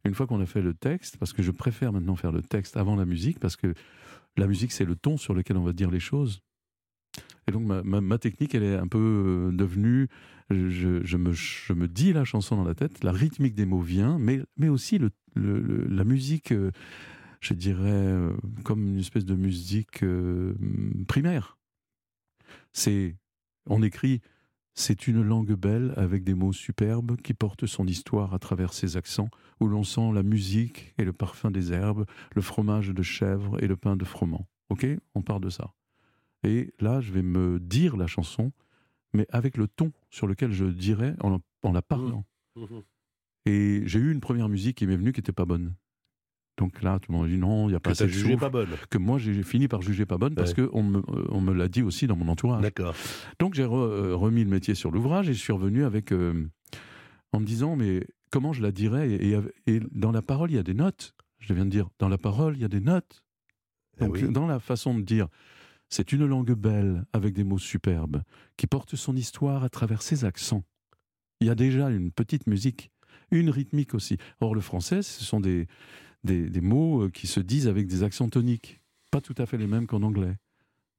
Une 0.04 0.14
fois 0.14 0.28
qu'on 0.28 0.42
a 0.42 0.46
fait 0.46 0.62
le 0.62 0.74
texte, 0.74 1.18
parce 1.18 1.32
que 1.34 1.42
je 1.42 1.52
préfère 1.52 1.94
maintenant 1.94 2.16
faire 2.18 2.32
le 2.34 2.42
texte 2.42 2.76
avant 2.76 2.96
la 2.98 3.06
musique, 3.06 3.40
parce 3.40 3.56
que 3.56 3.74
la 4.36 4.48
musique 4.48 4.74
c'est 4.74 4.86
le 4.86 4.96
ton 4.96 5.16
sur 5.18 5.34
lequel 5.34 5.56
on 5.58 5.64
va 5.64 5.74
dire 5.74 5.90
les 5.90 6.00
choses. 6.02 6.42
Et 7.48 7.52
donc 7.54 7.64
ma, 7.64 8.18
technique, 8.18 8.54
elle 8.56 8.64
est 8.64 8.76
un 8.76 8.88
peu 8.88 9.50
euh, 9.50 9.52
devenue, 9.56 10.10
je, 10.50 11.18
me, 11.18 11.88
dis 11.88 12.12
la 12.12 12.26
chanson 12.26 12.58
dans 12.58 12.66
la 12.66 12.76
tête, 12.76 13.04
la 13.04 13.14
rythmique 13.14 13.56
des 13.56 13.66
mots 13.66 13.80
vient, 13.80 14.20
mais, 14.20 14.42
mais 14.58 14.68
aussi 14.68 15.00
la 15.36 16.04
musique, 16.04 16.52
euh, 16.52 16.72
je 17.40 17.54
dirais, 17.54 17.90
euh, 17.90 18.34
comme 18.66 18.86
une 18.86 19.00
espèce 19.00 19.24
de 19.24 19.36
musique 19.36 20.04
primaire. 21.08 21.58
C'est, 22.74 23.16
on 23.66 23.82
écrit 23.82 24.22
C'est 24.74 25.08
une 25.08 25.24
langue 25.24 25.54
belle 25.54 25.94
avec 25.96 26.26
des 26.26 26.34
mots 26.34 26.54
superbes 26.54 27.16
qui 27.22 27.34
portent 27.34 27.66
son 27.66 27.88
histoire 27.88 28.34
à 28.34 28.40
travers 28.40 28.74
ses 28.74 28.98
accents, 28.98 29.30
où 29.62 29.68
l'on 29.68 29.86
sent 29.86 30.12
la 30.14 30.24
musique 30.24 30.94
et 30.98 31.06
le 31.06 31.14
parfum 31.14 31.50
des 31.50 31.72
herbes, 31.72 32.06
le 32.36 32.42
fromage 32.42 32.90
de 32.90 33.04
chèvre 33.04 33.64
et 33.64 33.68
le 33.68 33.78
pain 33.78 33.96
de 33.96 34.04
froment. 34.04 34.50
Ok? 34.70 34.86
On 35.16 35.22
part 35.22 35.40
de 35.40 35.50
ça. 35.50 35.72
Et 36.48 36.74
là, 36.80 37.02
je 37.02 37.12
vais 37.12 37.22
me 37.24 37.60
dire 37.60 37.98
la 37.98 38.08
chanson, 38.08 38.52
mais 39.14 39.26
avec 39.30 39.58
le 39.58 39.68
ton 39.68 39.92
sur 40.10 40.28
lequel 40.28 40.52
je 40.52 40.66
dirais 40.66 41.14
en, 41.22 41.40
en 41.64 41.72
la 41.74 41.82
parlant. 41.82 42.24
Mhm. 42.56 42.82
Et 43.46 43.82
j'ai 43.86 44.00
eu 44.00 44.12
une 44.12 44.20
première 44.22 44.50
musique 44.50 44.78
qui 44.78 44.88
m'est 44.88 44.96
venue 44.98 45.12
qui 45.14 45.20
n'était 45.20 45.32
pas 45.32 45.46
bonne. 45.46 45.74
Donc 46.58 46.82
là, 46.82 47.00
tout 47.00 47.12
le 47.12 47.18
monde 47.18 47.28
dit 47.28 47.38
non, 47.38 47.68
il 47.68 47.72
n'y 47.72 47.76
a 47.76 47.80
pas 47.80 47.92
assez 47.92 48.06
de 48.06 48.10
jugé 48.10 48.36
pas 48.36 48.50
bonne. 48.50 48.70
Que 48.90 48.98
moi, 48.98 49.20
j'ai 49.20 49.44
fini 49.44 49.68
par 49.68 49.82
juger 49.82 50.06
pas 50.06 50.18
bonne 50.18 50.34
parce 50.36 50.54
Ouais. 50.54 50.68
qu'on 50.68 50.84
me, 50.84 50.98
euh, 51.00 51.26
on 51.30 51.40
me 51.40 51.54
l'a 51.54 51.68
dit 51.68 51.84
aussi 51.84 52.08
dans 52.08 52.16
mon 52.16 52.28
entourage. 52.30 52.62
D'accord. 52.64 52.96
Donc 53.40 53.54
j'ai 53.54 53.64
re- 53.64 53.76
euh, 53.78 54.16
remis 54.16 54.44
le 54.44 54.50
métier 54.50 54.74
sur 54.74 54.90
l'ouvrage 54.90 55.30
et 55.30 55.34
je 55.34 55.40
suis 55.40 55.54
revenu 55.54 55.84
avec 55.84 56.12
euh, 56.12 56.48
en 57.32 57.40
me 57.42 57.46
disant 57.46 57.76
mais 57.76 58.08
comment 58.32 58.54
je 58.54 58.64
la 58.64 58.72
dirais 58.72 59.12
et, 59.12 59.30
et- 59.34 59.40
et 59.76 59.80
dans 59.92 60.12
la 60.12 60.22
parole 60.24 60.50
il 60.52 60.56
y 60.56 60.60
a 60.60 60.64
des 60.64 60.74
notes. 60.74 61.14
Je 61.38 61.54
viens 61.54 61.66
de 61.66 61.70
dire 61.70 61.90
dans 62.00 62.10
la 62.10 62.18
parole 62.18 62.56
il 62.56 62.62
y 62.62 62.66
a 62.66 62.70
des 62.70 62.82
notes. 62.82 63.24
Eh 64.00 64.06
Donc 64.06 64.14
oui. 64.16 64.28
dans 64.32 64.48
la 64.48 64.60
façon 64.60 64.98
de 64.98 65.04
dire 65.04 65.28
c'est 65.90 66.12
une 66.12 66.26
langue 66.26 66.54
belle 66.54 67.06
avec 67.14 67.34
des 67.34 67.44
mots 67.44 67.58
superbes 67.58 68.22
qui 68.58 68.68
porte 68.68 68.96
son 68.96 69.16
histoire 69.16 69.64
à 69.64 69.70
travers 69.70 70.02
ses 70.02 70.26
accents. 70.26 70.64
Il 71.40 71.48
y 71.48 71.50
a 71.50 71.56
déjà 71.56 71.90
une 71.90 72.12
petite 72.12 72.48
musique, 72.48 72.92
une 73.32 73.50
rythmique 73.50 73.94
aussi. 73.94 74.18
Or 74.40 74.56
le 74.56 74.62
français 74.62 75.02
ce 75.02 75.24
sont 75.24 75.40
des 75.40 75.68
des, 76.24 76.62
mots 76.62 77.04
euh, 77.04 77.10
qui 77.10 77.26
se 77.26 77.40
disent 77.40 77.68
avec 77.68 77.88
des 77.88 78.04
accents 78.04 78.28
toniques, 78.28 78.82
pas 79.12 79.22
tout 79.22 79.36
à 79.38 79.46
fait 79.46 79.58
les 79.58 79.68
mêmes 79.68 79.88
qu'en 79.88 80.04
anglais. 80.04 80.36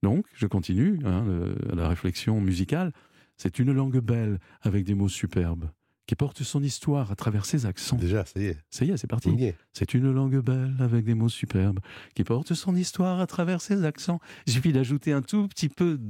Donc, 0.02 0.26
je 0.32 0.46
continue 0.46 1.00
hein, 1.04 1.26
la 1.72 1.88
réflexion 1.88 2.40
musicale. 2.40 2.92
C'est 3.36 3.58
une 3.58 3.72
langue 3.72 3.98
belle 3.98 4.38
avec 4.62 4.84
des 4.84 4.94
mots 4.94 5.08
superbes 5.08 5.68
qui 6.08 6.16
porte 6.16 6.42
son 6.42 6.62
histoire 6.62 7.12
à 7.12 7.14
travers 7.16 7.44
ses 7.44 7.66
accents. 7.66 7.96
Déjà, 7.96 8.24
ça 8.24 8.40
y 8.40 8.46
est. 8.46 8.56
Ça 8.70 8.84
y 8.86 8.90
est, 8.90 8.96
c'est 8.96 9.06
parti. 9.06 9.30
C'est 9.74 9.92
une 9.92 10.10
langue 10.10 10.38
belle 10.40 10.74
avec 10.80 11.04
des 11.04 11.14
mots 11.14 11.28
superbes 11.28 11.80
qui 12.14 12.24
porte 12.24 12.54
son 12.54 12.74
histoire 12.74 13.20
à 13.20 13.26
travers 13.26 13.60
ses 13.60 13.84
accents. 13.84 14.18
Il 14.46 14.54
suffit 14.54 14.72
d'ajouter 14.72 15.12
un 15.12 15.20
tout 15.20 15.46
petit 15.48 15.68
peu 15.68 16.00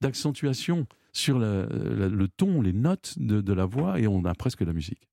d'accentuation 0.00 0.86
sur 1.12 1.38
la- 1.38 1.66
la- 1.66 2.08
le 2.08 2.28
ton, 2.28 2.62
les 2.62 2.72
notes 2.72 3.14
de, 3.18 3.42
de 3.42 3.52
la 3.52 3.66
voix 3.66 4.00
et 4.00 4.06
on 4.06 4.24
a 4.24 4.34
presque 4.34 4.62
la 4.62 4.72
musique. 4.72 5.06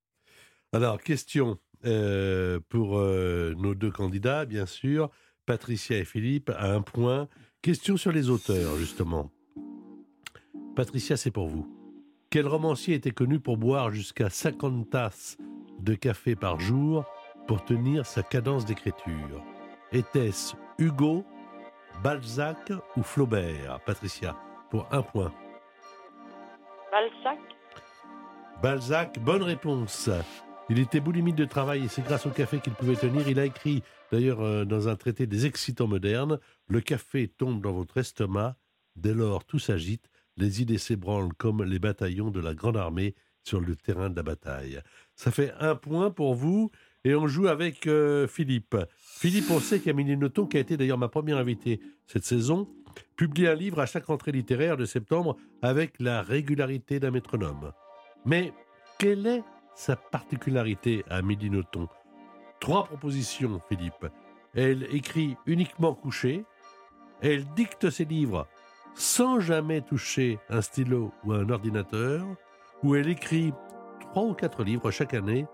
Alors, 0.72 1.02
question 1.02 1.60
euh, 1.86 2.60
pour 2.70 2.98
euh, 2.98 3.54
nos 3.58 3.76
deux 3.76 3.92
candidats, 3.92 4.46
bien 4.46 4.66
sûr, 4.66 5.10
Patricia 5.46 5.98
et 5.98 6.06
Philippe, 6.06 6.50
à 6.58 6.74
un 6.74 6.82
point. 6.82 7.28
Question 7.62 7.98
sur 7.98 8.14
les 8.14 8.30
auteurs, 8.30 8.78
justement. 8.78 9.32
Patricia, 10.78 11.18
c'est 11.18 11.32
pour 11.32 11.50
vous. 11.50 11.68
Quel 12.32 12.48
romancier 12.48 12.94
était 12.94 13.10
connu 13.10 13.40
pour 13.40 13.58
boire 13.58 13.90
jusqu'à 13.90 14.30
50 14.30 14.92
tasses 14.92 15.36
de 15.80 15.96
café 15.96 16.36
par 16.36 16.60
jour 16.60 17.04
pour 17.48 17.66
tenir 17.66 18.06
sa 18.06 18.22
cadence 18.22 18.66
d'écriture? 18.66 19.44
Était-ce 19.92 20.56
Hugo, 20.78 21.26
Balzac 22.04 22.72
ou 22.96 23.02
Flaubert? 23.02 23.80
Patricia, 23.84 24.38
pour 24.70 24.88
un 24.92 25.02
point. 25.02 25.34
Balzac 26.92 27.40
Balzac, 28.62 29.20
bonne 29.20 29.42
réponse. 29.42 30.12
Il 30.70 30.78
était 30.78 31.00
boulimite 31.00 31.36
de 31.36 31.46
travail 31.46 31.86
et 31.86 31.88
c'est 31.88 32.04
grâce 32.04 32.28
au 32.28 32.30
café 32.30 32.60
qu'il 32.60 32.74
pouvait 32.74 32.96
tenir. 32.96 33.28
Il 33.28 33.40
a 33.40 33.46
écrit, 33.46 33.82
d'ailleurs, 34.12 34.42
euh, 34.42 34.66
dans 34.66 34.88
un 34.88 34.96
traité 34.96 35.26
des 35.26 35.48
excitants 35.48 35.88
modernes, 35.88 36.40
Le 36.68 36.80
café 36.80 37.28
tombe 37.28 37.60
dans 37.60 37.74
votre 37.74 37.98
estomac, 37.98 38.56
dès 38.96 39.16
lors 39.16 39.46
tout 39.46 39.58
s'agite, 39.58 40.12
les 40.40 40.62
idées 40.62 40.78
s'ébranlent 40.78 41.34
comme 41.34 41.64
les 41.64 41.80
bataillons 41.80 42.32
de 42.32 42.40
la 42.40 42.54
grande 42.54 42.78
armée 42.78 43.16
sur 43.44 43.60
le 43.60 43.76
terrain 43.76 44.10
de 44.10 44.16
la 44.16 44.24
bataille. 44.24 44.82
Ça 45.16 45.32
fait 45.32 45.54
un 45.60 45.76
point 45.76 46.12
pour 46.12 46.36
vous 46.36 46.72
et 47.04 47.16
on 47.16 47.28
joue 47.28 47.48
avec 47.48 47.88
euh, 47.88 48.28
Philippe. 48.28 48.76
Philippe, 48.98 49.50
on 49.50 49.60
sait 49.60 49.80
qu'Amélie 49.80 50.18
Nothomb, 50.18 50.48
qui 50.48 50.58
a 50.58 50.60
été 50.60 50.78
d'ailleurs 50.78 50.98
ma 50.98 51.08
première 51.08 51.38
invitée 51.38 51.80
cette 52.08 52.26
saison, 52.26 52.68
publie 53.16 53.48
un 53.48 53.56
livre 53.56 53.80
à 53.80 53.86
chaque 53.86 54.06
rentrée 54.06 54.32
littéraire 54.32 54.78
de 54.78 54.86
septembre 54.86 55.38
avec 55.62 56.00
la 56.00 56.22
régularité 56.22 57.00
d'un 57.00 57.12
métronome. 57.12 57.72
Mais 58.26 58.54
quelle 58.98 59.26
est 59.28 59.44
sa 59.76 59.96
particularité 59.96 61.04
à 61.10 61.18
Amélie 61.18 61.50
Nothomb? 61.50 61.88
Trois 62.60 62.86
propositions, 62.86 63.62
Philippe. 63.70 64.08
Elle 64.54 64.88
écrit 64.94 65.38
uniquement 65.46 65.94
couchée. 65.94 66.44
Elle 67.22 67.46
dicte 67.54 67.90
ses 67.90 68.06
livres 68.06 68.48
sans 69.00 69.40
jamais 69.40 69.80
toucher 69.80 70.40
un 70.50 70.62
stylo 70.62 71.14
ou 71.24 71.32
un 71.32 71.50
ordinateur. 71.50 72.22
Ou 72.84 72.96
elle 72.96 73.08
écrit 73.08 73.54
trois 74.02 74.24
ou 74.24 74.34
quatre 74.34 74.64
livres 74.64 74.92
chaque 74.92 75.14
année 75.14 75.46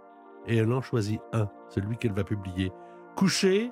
et 0.48 0.58
elle 0.58 0.74
en 0.74 0.82
choisit 0.82 1.22
un, 1.32 1.48
celui 1.70 1.96
qu'elle 1.98 2.14
va 2.14 2.24
publier. 2.24 2.72
Couchée, 3.16 3.70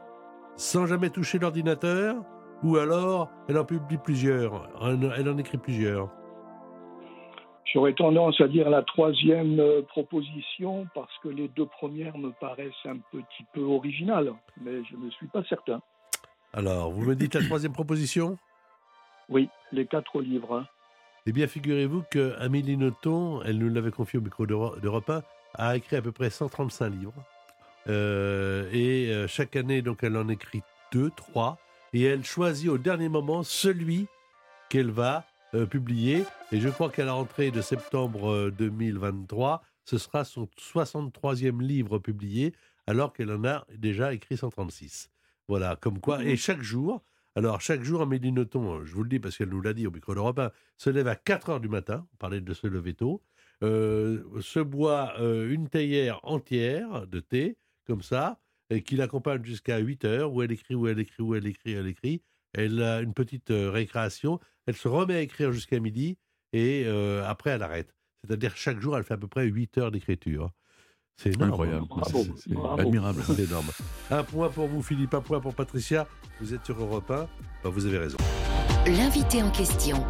sans 0.56 0.86
jamais 0.86 1.10
toucher 1.10 1.40
l'ordinateur, 1.40 2.16
ou 2.62 2.78
alors 2.78 3.32
elle 3.50 3.58
en 3.58 3.66
publie 3.66 3.98
plusieurs, 3.98 4.70
elle 5.18 5.30
en 5.30 5.38
écrit 5.40 5.58
plusieurs. 5.58 6.10
J'aurais 7.74 7.94
tendance 7.94 8.40
à 8.42 8.48
dire 8.48 8.70
la 8.70 8.84
troisième 8.84 9.60
euh, 9.60 9.82
proposition 9.82 10.86
parce 10.94 11.18
que 11.24 11.30
les 11.30 11.48
deux 11.48 11.66
premières 11.66 12.16
me 12.20 12.30
paraissent 12.40 12.86
un 12.86 12.98
petit 13.12 13.46
peu 13.54 13.62
originales, 13.62 14.32
mais 14.62 14.84
je 14.84 14.96
ne 14.96 15.10
suis 15.10 15.28
pas 15.28 15.44
certain. 15.46 15.82
Alors, 16.54 16.92
vous 16.92 17.04
me 17.04 17.16
dites 17.16 17.34
la 17.34 17.42
troisième 17.42 17.74
proposition? 17.74 18.38
Oui, 19.34 19.50
les 19.72 19.88
quatre 19.88 20.22
livres. 20.22 20.64
Eh 21.26 21.32
bien, 21.32 21.48
figurez-vous 21.48 22.04
que 22.12 22.36
Amélie 22.38 22.78
Nothomb, 22.78 23.42
elle 23.44 23.58
nous 23.58 23.68
l'avait 23.74 23.90
confié 23.90 24.20
au 24.20 24.22
micro 24.22 24.46
d'Euro- 24.46 24.76
d'Europe 24.80 25.10
1, 25.10 25.24
a 25.56 25.76
écrit 25.76 25.96
à 25.96 26.04
peu 26.04 26.12
près 26.12 26.30
135 26.30 26.90
livres. 26.90 27.14
Euh, 27.88 28.70
et 28.72 29.12
euh, 29.12 29.28
chaque 29.28 29.56
année, 29.56 29.82
donc, 29.82 30.04
elle 30.04 30.16
en 30.18 30.30
écrit 30.30 30.62
deux, 30.92 31.10
trois. 31.10 31.58
Et 31.94 32.04
elle 32.04 32.24
choisit 32.24 32.70
au 32.70 32.78
dernier 32.78 33.10
moment 33.10 33.42
celui 33.42 34.06
qu'elle 34.70 34.92
va 34.92 35.26
euh, 35.56 35.66
publier. 35.66 36.26
Et 36.52 36.60
je 36.60 36.70
crois 36.70 36.92
qu'à 36.92 37.04
la 37.06 37.14
rentrée 37.14 37.50
de 37.50 37.62
septembre 37.62 38.30
euh, 38.32 38.52
2023, 38.52 39.64
ce 39.86 39.98
sera 39.98 40.26
son 40.26 40.48
63e 40.60 41.60
livre 41.60 41.98
publié, 41.98 42.54
alors 42.86 43.14
qu'elle 43.14 43.32
en 43.32 43.44
a 43.46 43.66
déjà 43.76 44.14
écrit 44.14 44.38
136. 44.38 45.10
Voilà, 45.48 45.76
comme 45.76 46.00
quoi. 46.00 46.24
Et 46.24 46.38
chaque 46.38 46.62
jour, 46.62 47.02
alors 47.36 47.62
chaque 47.62 47.84
jour, 47.84 48.02
Amélie 48.02 48.32
Nothomb, 48.32 48.86
je 48.86 48.94
vous 48.94 49.04
le 49.04 49.10
dis 49.10 49.20
parce 49.20 49.38
qu'elle 49.38 49.50
nous 49.50 49.62
l'a 49.62 49.74
dit 49.74 49.88
au 49.88 49.92
micro 49.92 50.14
d'Europe 50.14 50.40
1, 50.40 50.52
se 50.78 50.90
lève 50.90 51.08
à 51.08 51.16
4 51.16 51.50
heures 51.50 51.60
du 51.60 51.70
matin, 51.70 52.08
on 52.14 52.18
parlait 52.18 52.42
de 52.42 52.54
se 52.54 52.68
lever 52.68 52.94
tôt, 52.94 53.24
euh, 53.64 54.24
se 54.42 54.60
boit 54.60 55.14
euh, 55.20 55.50
une 55.50 55.70
théière 55.70 56.20
entière 56.24 57.08
de 57.08 57.20
thé, 57.20 57.58
comme 57.86 58.02
ça, 58.02 58.40
et 58.70 58.84
qui 58.84 58.96
l'accompagne 58.96 59.44
jusqu'à 59.44 59.78
8 59.80 60.06
heures, 60.06 60.34
où 60.34 60.42
elle 60.42 60.52
écrit, 60.52 60.76
où 60.76 60.88
elle 60.88 61.00
écrit, 61.00 61.24
où 61.24 61.36
elle 61.36 61.48
écrit, 61.48 61.74
elle 61.74 61.88
écrit. 61.88 62.22
Elle 62.54 62.82
a 62.84 63.02
une 63.02 63.14
petite 63.14 63.52
euh, 63.52 63.72
récréation, 63.72 64.40
elle 64.68 64.76
se 64.76 64.88
remet 64.88 65.16
à 65.16 65.22
écrire 65.22 65.52
jusqu'à 65.52 65.80
midi, 65.80 66.18
et 66.54 66.84
euh, 66.86 67.26
après 67.26 67.52
elle 67.52 67.64
arrête. 67.64 67.96
C'est-à-dire 68.24 68.56
chaque 68.56 68.80
jour, 68.80 68.98
elle 68.98 69.04
fait 69.04 69.16
à 69.16 69.18
peu 69.18 69.28
près 69.28 69.46
8 69.46 69.78
heures 69.80 69.92
d'écriture. 69.92 70.52
C'est. 71.18 71.40
Incroyable. 71.42 71.86
Bravo, 71.88 72.26
C'est- 72.36 72.54
bravo. 72.54 72.82
admirable. 72.82 73.22
C'est 73.26 73.40
énorme. 73.44 73.68
Un 74.12 74.24
point 74.24 74.50
pour 74.50 74.68
vous, 74.68 74.82
Philippe, 74.82 75.14
un 75.14 75.22
point 75.22 75.40
pour 75.40 75.54
Patricia. 75.56 76.08
Vous 76.42 76.54
êtes 76.54 76.66
sur 76.66 76.80
Europe 76.82 77.10
1. 77.12 77.28
Bah, 77.64 77.70
vous 77.70 77.86
avez 77.86 77.98
raison. 78.00 78.18
L'invité 78.86 79.42
en 79.42 79.52
question. 79.52 80.04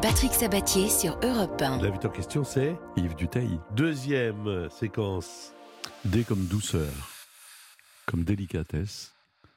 Patrick 0.00 0.32
Sabatier 0.32 0.88
sur 0.88 1.18
Europe 1.22 1.60
1. 1.60 1.82
L'invité 1.82 2.06
en 2.06 2.10
question, 2.10 2.44
c'est 2.44 2.76
Yves 2.96 3.14
Duteil. 3.16 3.58
deuxième 3.74 4.68
séquence. 4.70 5.52
D 6.04 6.24
comme 6.24 6.44
douceur, 6.46 6.90
comme 8.06 8.24
délicatesse, 8.24 9.14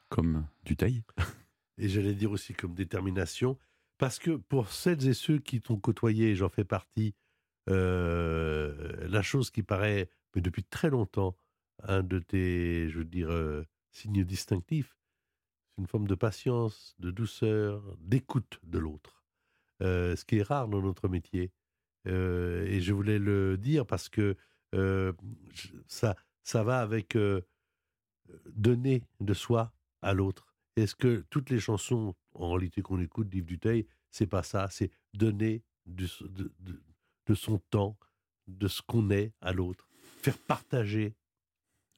comme 0.09 0.45
Duteil. 0.63 1.03
et 1.79 1.89
j'allais 1.89 2.13
dire 2.13 2.31
aussi 2.31 2.53
comme 2.53 2.73
détermination, 2.75 3.57
parce 3.97 4.19
que 4.19 4.31
pour 4.31 4.69
celles 4.71 5.07
et 5.07 5.13
ceux 5.13 5.39
qui 5.39 5.59
t'ont 5.61 5.77
côtoyé, 5.77 6.29
et 6.31 6.35
j'en 6.35 6.49
fais 6.49 6.63
partie, 6.63 7.15
euh, 7.69 8.73
la 9.07 9.21
chose 9.23 9.49
qui 9.49 9.63
paraît, 9.63 10.09
mais 10.35 10.41
depuis 10.41 10.63
très 10.63 10.89
longtemps, 10.89 11.35
un 11.83 12.03
de 12.03 12.19
tes, 12.19 12.89
je 12.89 12.99
veux 12.99 13.05
dire, 13.05 13.29
euh, 13.29 13.63
signes 13.91 14.23
distinctifs, 14.23 14.97
c'est 15.69 15.81
une 15.81 15.87
forme 15.87 16.07
de 16.07 16.15
patience, 16.15 16.95
de 16.99 17.11
douceur, 17.11 17.97
d'écoute 17.99 18.59
de 18.63 18.79
l'autre, 18.79 19.23
Euh, 19.81 20.15
ce 20.15 20.23
qui 20.23 20.37
est 20.37 20.43
rare 20.43 20.69
dans 20.69 20.81
notre 20.81 21.09
métier. 21.09 21.51
Euh, 22.07 22.65
et 22.65 22.79
je 22.79 22.93
voulais 22.93 23.19
le 23.19 23.57
dire 23.57 23.85
parce 23.85 24.07
que 24.09 24.37
ça, 25.87 26.15
ça 26.43 26.63
va 26.63 26.81
avec 26.81 27.17
donner 28.47 29.03
de 29.19 29.33
soi 29.33 29.73
à 30.01 30.13
l'autre. 30.13 30.53
Est-ce 30.75 30.95
que 30.95 31.25
toutes 31.29 31.49
les 31.49 31.59
chansons, 31.59 32.13
en 32.33 32.51
réalité, 32.53 32.81
qu'on 32.81 32.99
écoute 32.99 33.29
d'Yves 33.29 33.45
Duteil, 33.45 33.87
c'est 34.11 34.27
pas 34.27 34.43
ça, 34.43 34.67
c'est 34.69 34.91
donner 35.13 35.63
du- 35.85 36.09
de 37.27 37.35
son 37.35 37.59
temps, 37.69 37.97
de 38.47 38.67
ce 38.67 38.81
qu'on 38.81 39.09
est 39.11 39.33
à 39.41 39.53
l'autre, 39.53 39.89
faire 40.25 40.37
partager. 40.37 41.13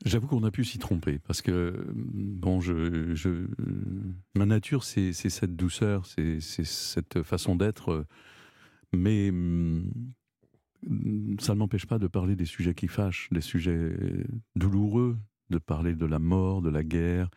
J'avoue 0.05 0.27
qu'on 0.27 0.43
a 0.43 0.51
pu 0.51 0.63
s'y 0.63 0.77
tromper 0.77 1.17
parce 1.19 1.41
que 1.41 1.85
bon, 1.95 2.61
je, 2.61 3.15
je- 3.15 3.47
ma 4.35 4.45
nature 4.45 4.83
c'est 4.83 5.11
cette 5.13 5.55
douceur, 5.55 6.05
c'est 6.05 6.39
cette 6.39 7.23
façon 7.23 7.55
d'être, 7.55 8.05
mais 8.93 9.29
hum, 9.31 9.91
ça 11.39 11.53
ne 11.55 11.59
m'empêche 11.59 11.87
pas 11.87 11.97
de 11.97 12.05
parler 12.07 12.35
des 12.35 12.45
sujets 12.45 12.75
qui 12.75 12.87
fâchent, 12.87 13.27
des 13.31 13.41
sujets 13.41 13.91
douloureux, 14.55 15.17
de 15.49 15.57
parler 15.57 15.95
de 15.95 16.05
la 16.05 16.19
mort, 16.19 16.61
de 16.61 16.69
la 16.69 16.83
guerre, 16.83 17.29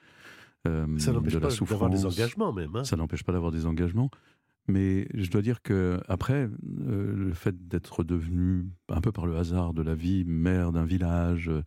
euh, 0.69 0.99
ça 0.99 1.13
n'empêche 1.13 1.39
pas 1.41 1.49
d'avoir 1.49 1.89
des 1.91 2.05
engagements 2.05 2.53
même. 2.53 2.77
Hein. 2.77 2.85
Ça 2.85 2.97
n'empêche 2.97 3.25
pas 3.25 3.33
d'avoir 3.33 3.53
des 3.53 3.65
engagements. 3.65 4.11
Mais 4.71 5.09
je 5.15 5.31
dois 5.31 5.43
dire 5.43 5.63
que 5.63 6.01
après, 6.09 6.49
euh, 6.87 7.15
le 7.15 7.33
fait 7.33 7.69
d'être 7.69 8.05
devenu, 8.05 8.67
un 8.89 9.01
peu 9.01 9.13
par 9.13 9.27
le 9.27 9.37
hasard 9.37 9.75
de 9.75 9.83
la 9.83 9.95
vie, 9.95 10.25
maire 10.25 10.73
d'un 10.73 10.85
village 10.85 11.49
euh, 11.49 11.63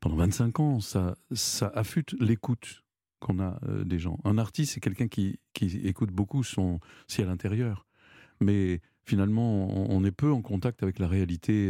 pendant 0.00 0.16
25 0.16 0.60
ans, 0.60 0.80
ça, 0.80 1.16
ça 1.32 1.70
affûte 1.74 2.14
l'écoute 2.20 2.84
qu'on 3.20 3.40
a 3.40 3.58
des 3.84 3.98
gens. 3.98 4.18
Un 4.24 4.38
artiste, 4.38 4.74
c'est 4.74 4.80
quelqu'un 4.80 5.08
qui, 5.08 5.40
écoute 5.60 6.12
beaucoup 6.12 6.44
son 6.44 6.78
ciel 7.08 7.28
intérieur. 7.28 7.84
Mais 8.40 8.80
finalement, 9.04 9.90
on, 9.90 10.04
est 10.04 10.12
peu 10.12 10.30
en 10.30 10.40
contact 10.40 10.84
avec 10.84 11.00
la 11.00 11.08
réalité 11.08 11.68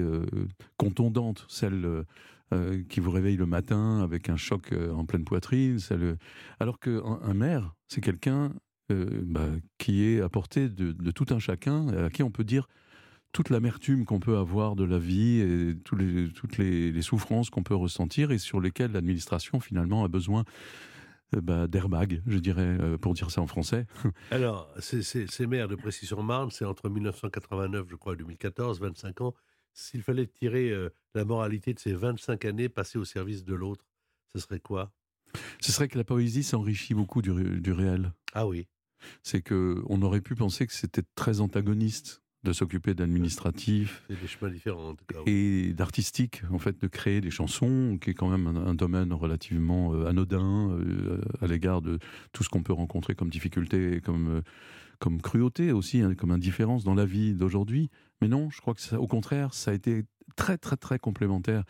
contondante, 0.76 1.46
celle 1.48 2.04
euh, 2.54 2.82
qui 2.88 3.00
vous 3.00 3.10
réveille 3.10 3.36
le 3.36 3.44
matin 3.44 4.00
avec 4.02 4.30
un 4.30 4.38
choc 4.38 4.72
euh, 4.72 4.90
en 4.92 5.04
pleine 5.04 5.24
poitrine. 5.24 5.78
Alors 6.58 6.80
qu'un 6.80 7.20
un 7.22 7.34
maire, 7.34 7.74
c'est 7.88 8.00
quelqu'un 8.00 8.54
euh, 8.90 9.22
bah, 9.24 9.48
qui 9.78 10.04
est 10.04 10.20
à 10.20 10.28
portée 10.28 10.68
de, 10.68 11.10
tout 11.10 11.26
un 11.30 11.38
chacun, 11.38 11.88
à 11.88 12.10
qui 12.10 12.22
on 12.22 12.30
peut 12.30 12.44
dire 12.44 12.68
toute 13.32 13.50
l'amertume 13.50 14.04
qu'on 14.04 14.20
peut 14.20 14.38
avoir 14.38 14.74
de 14.74 14.84
la 14.84 14.98
vie 14.98 15.40
et 15.40 15.74
les, 15.98 16.32
toutes 16.32 16.56
les, 16.56 17.02
souffrances 17.02 17.50
qu'on 17.50 17.62
peut 17.62 17.74
ressentir 17.74 18.30
et 18.30 18.38
sur 18.38 18.60
lesquelles 18.60 18.92
l'administration 18.92 19.60
finalement 19.60 20.02
a 20.04 20.08
besoin 20.08 20.44
bah, 21.32 21.66
d'airbag, 21.66 22.22
je 22.26 22.38
dirais, 22.38 22.78
pour 23.02 23.12
dire 23.12 23.30
ça 23.30 23.42
en 23.42 23.46
français. 23.46 23.86
Alors, 24.30 24.72
ces 24.78 25.46
maires 25.46 25.68
de 25.68 25.74
Précis-sur-Marne, 25.74 26.50
c'est 26.50 26.64
entre 26.64 26.88
1989, 26.88 27.86
je 27.90 27.96
crois, 27.96 28.14
et 28.14 28.16
2014, 28.16 28.80
25 28.80 29.20
ans 29.20 29.34
s'il 29.78 30.02
fallait 30.02 30.26
tirer 30.26 30.70
euh, 30.70 30.90
la 31.14 31.24
moralité 31.24 31.72
de 31.72 31.78
ces 31.78 31.92
25 31.92 32.44
années 32.44 32.68
passées 32.68 32.98
au 32.98 33.04
service 33.04 33.44
de 33.44 33.54
l'autre, 33.54 33.86
ce 34.32 34.40
serait 34.40 34.60
quoi? 34.60 34.92
Ce 35.60 35.70
serait 35.72 35.88
que 35.88 35.96
la 35.96 36.04
poésie 36.04 36.42
s'enrichit 36.42 36.94
beaucoup 36.94 37.22
du, 37.22 37.30
réel. 37.30 38.12
Ah 38.32 38.46
oui. 38.46 38.66
C'est 39.22 39.42
que 39.42 39.82
on 39.86 40.02
aurait 40.02 40.20
pu 40.20 40.34
penser 40.34 40.66
que 40.66 40.72
c'était 40.72 41.02
très 41.14 41.40
antagoniste 41.40 42.22
de 42.44 42.52
s'occuper 42.52 42.94
d'administratif. 42.94 44.04
C'est 44.08 44.20
des 44.20 44.26
chemins 44.28 44.50
différents. 44.50 44.90
En 44.90 44.94
tout 44.94 45.04
cas, 45.06 45.18
Et 45.26 45.72
d'artistique, 45.72 46.42
en 46.50 46.58
fait, 46.58 46.80
de 46.80 46.86
créer 46.86 47.20
des 47.20 47.30
chansons, 47.30 47.98
qui 48.00 48.10
est 48.10 48.14
quand 48.14 48.28
même 48.28 48.46
un, 48.46 48.74
domaine 48.74 49.12
relativement 49.12 49.92
euh, 49.92 50.06
anodin 50.06 50.70
euh, 50.70 51.20
à 51.40 51.46
l'égard 51.48 51.82
de 51.82 51.98
tout 52.32 52.44
ce 52.44 52.48
qu'on 52.48 52.62
peut 52.62 52.72
rencontrer 52.72 53.16
comme 53.16 53.28
difficulté, 53.28 54.00
comme, 54.00 54.42
comme 55.00 55.20
cruauté 55.20 55.72
aussi, 55.72 56.00
hein, 56.00 56.14
comme 56.14 56.30
indifférence 56.30 56.84
dans 56.84 56.94
la 56.94 57.06
vie 57.06 57.34
d'aujourd'hui. 57.34 57.90
Mais 58.22 58.28
non, 58.28 58.50
je 58.50 58.60
crois 58.60 58.74
que 58.74 58.80
ça, 58.80 59.00
au 59.00 59.06
contraire, 59.06 59.52
ça 59.52 59.72
a 59.72 59.74
été 59.74 60.04
très 60.36 60.58
très 60.58 60.76
très 60.76 60.98
complémentaire 60.98 61.64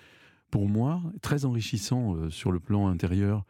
pour 0.50 0.68
moi, 0.68 1.02
très 1.22 1.44
enrichissant 1.44 2.16
euh, 2.16 2.30
sur 2.30 2.52
le 2.52 2.60
plan 2.60 2.88
intérieur 2.88 3.38
euh, 3.38 3.42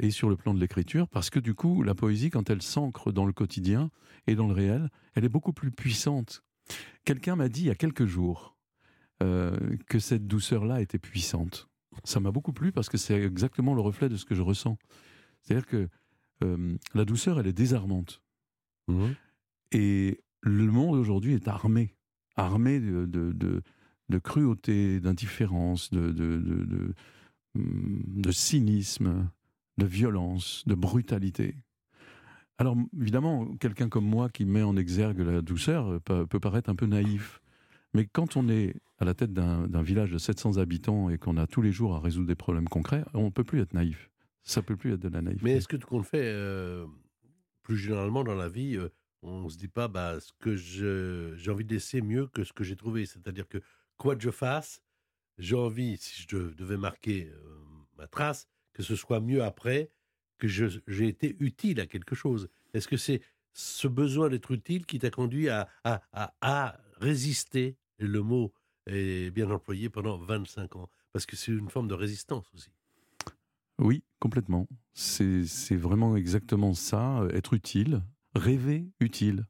et 0.00 0.10
sur 0.10 0.30
le 0.30 0.36
plan 0.36 0.54
de 0.54 0.60
l'écriture, 0.60 1.06
parce 1.08 1.28
que 1.28 1.38
du 1.38 1.54
coup, 1.54 1.82
la 1.82 1.94
poésie, 1.94 2.30
quand 2.30 2.48
elle 2.48 2.62
s'ancre 2.62 3.12
dans 3.12 3.26
le 3.26 3.32
quotidien 3.32 3.90
et 4.26 4.34
dans 4.34 4.46
le 4.46 4.54
réel, 4.54 4.90
elle 5.14 5.24
est 5.24 5.30
beaucoup 5.30 5.52
plus 5.52 5.70
puissante. 5.70 6.42
Quelqu'un 7.04 7.36
m'a 7.36 7.48
dit 7.48 7.62
il 7.62 7.66
y 7.66 7.70
a 7.70 7.74
quelques 7.74 8.06
jours 8.06 8.56
euh, 9.22 9.54
que 9.88 9.98
cette 9.98 10.26
douceur-là 10.26 10.80
était 10.80 10.98
puissante. 10.98 11.68
Ça 12.04 12.20
m'a 12.20 12.30
beaucoup 12.30 12.52
plu 12.52 12.72
parce 12.72 12.88
que 12.88 12.96
c'est 12.96 13.20
exactement 13.22 13.74
le 13.74 13.82
reflet 13.82 14.08
de 14.08 14.16
ce 14.16 14.24
que 14.24 14.34
je 14.34 14.42
ressens. 14.42 14.78
C'est-à-dire 15.42 15.66
que 15.66 15.88
la 16.94 17.04
douceur, 17.06 17.40
elle 17.40 17.46
est 17.46 17.54
désarmante. 17.54 18.22
Mmh. 18.88 19.12
Et 19.72 20.20
le 20.42 20.66
monde 20.66 20.96
aujourd'hui 20.96 21.32
est 21.32 21.48
armé 21.48 21.96
armé 22.36 22.80
de, 22.80 23.06
de, 23.06 23.62
de, 24.08 24.18
cruauté, 24.18 25.00
d'indifférence, 25.00 25.90
de, 25.90 26.12
de, 26.12 26.94
de, 27.54 28.30
cynisme, 28.30 29.30
de 29.78 29.86
violence, 29.86 30.62
de 30.66 30.74
brutalité. 30.74 31.56
Alors 32.58 32.76
évidemment, 32.98 33.54
quelqu'un 33.56 33.88
comme 33.88 34.06
moi 34.06 34.28
qui 34.28 34.44
met 34.44 34.62
en 34.62 34.76
exergue 34.76 35.20
la 35.20 35.42
douceur 35.42 36.00
peut, 36.02 36.26
paraître 36.40 36.70
un 36.70 36.74
peu 36.74 36.86
naïf. 36.86 37.40
Mais 37.92 38.06
quand 38.06 38.36
on 38.36 38.48
est 38.48 38.74
à 38.98 39.04
la 39.04 39.14
tête 39.14 39.32
d'un 39.32 39.82
village 39.82 40.10
de 40.10 40.18
700 40.18 40.56
habitants 40.58 41.10
et 41.10 41.18
qu'on 41.18 41.36
a 41.36 41.46
tous 41.46 41.62
les 41.62 41.72
jours 41.72 41.94
à 41.94 42.00
résoudre 42.00 42.26
des 42.26 42.34
problèmes 42.34 42.68
concrets, 42.68 43.04
on 43.14 43.24
ne 43.24 43.30
peut 43.30 43.44
plus 43.44 43.60
être 43.60 43.74
naïf. 43.74 44.10
Ça 44.42 44.62
peut 44.62 44.76
plus 44.76 44.94
être 44.94 45.00
de 45.00 45.08
la 45.08 45.22
naïveté. 45.22 45.44
Mais 45.44 45.52
est-ce 45.52 45.68
que 45.68 45.76
tu 45.76 45.86
comptes 45.86 46.06
faire 46.06 46.22
euh, 46.24 46.86
plus 47.62 47.76
généralement 47.76 48.22
dans 48.22 48.34
la 48.34 48.48
vie, 48.48 48.76
euh, 48.76 48.88
on 49.22 49.48
se 49.48 49.58
dit 49.58 49.68
pas 49.68 49.88
bah, 49.88 50.20
ce 50.20 50.32
que 50.38 50.56
j'ai 50.56 51.50
envie 51.50 51.64
de 51.64 51.74
laisser 51.74 52.00
mieux 52.00 52.26
que 52.28 52.44
ce 52.44 52.52
que 52.52 52.64
j'ai 52.64 52.76
trouvé? 52.76 53.06
C'est-à-dire 53.06 53.48
que 53.48 53.58
quoi 53.96 54.14
que 54.14 54.22
je 54.22 54.30
fasse, 54.30 54.82
j'ai 55.38 55.56
envie, 55.56 55.96
si 55.96 56.24
je 56.28 56.54
devais 56.54 56.76
marquer 56.76 57.28
euh, 57.28 57.38
ma 57.98 58.06
trace, 58.06 58.48
que 58.76 58.82
ce 58.82 58.94
soit 58.94 59.20
mieux 59.20 59.42
après, 59.42 59.90
que 60.36 60.46
j'ai 60.46 61.08
été 61.08 61.34
utile 61.40 61.80
à 61.80 61.86
quelque 61.86 62.14
chose. 62.14 62.50
Est-ce 62.74 62.88
que 62.88 62.98
c'est 62.98 63.22
ce 63.54 63.88
besoin 63.88 64.28
d'être 64.28 64.50
utile 64.50 64.84
qui 64.84 64.98
t'a 64.98 65.08
conduit 65.08 65.48
à, 65.48 65.66
résister, 67.00 67.78
le 67.98 68.20
mot 68.20 68.52
est 68.86 69.30
bien 69.30 69.50
employé, 69.50 69.88
pendant 69.88 70.18
25 70.18 70.76
ans? 70.76 70.90
Parce 71.14 71.24
que 71.24 71.36
c'est 71.36 71.52
une 71.52 71.70
forme 71.70 71.88
de 71.88 71.94
résistance 71.94 72.44
aussi. 72.52 72.68
Oui, 73.78 74.04
complètement. 74.18 74.68
C'est 74.92 75.46
vraiment 75.76 76.14
exactement 76.14 76.74
ça, 76.74 77.26
être 77.30 77.54
utile, 77.54 78.02
rêver 78.34 78.90
utile. 79.00 79.46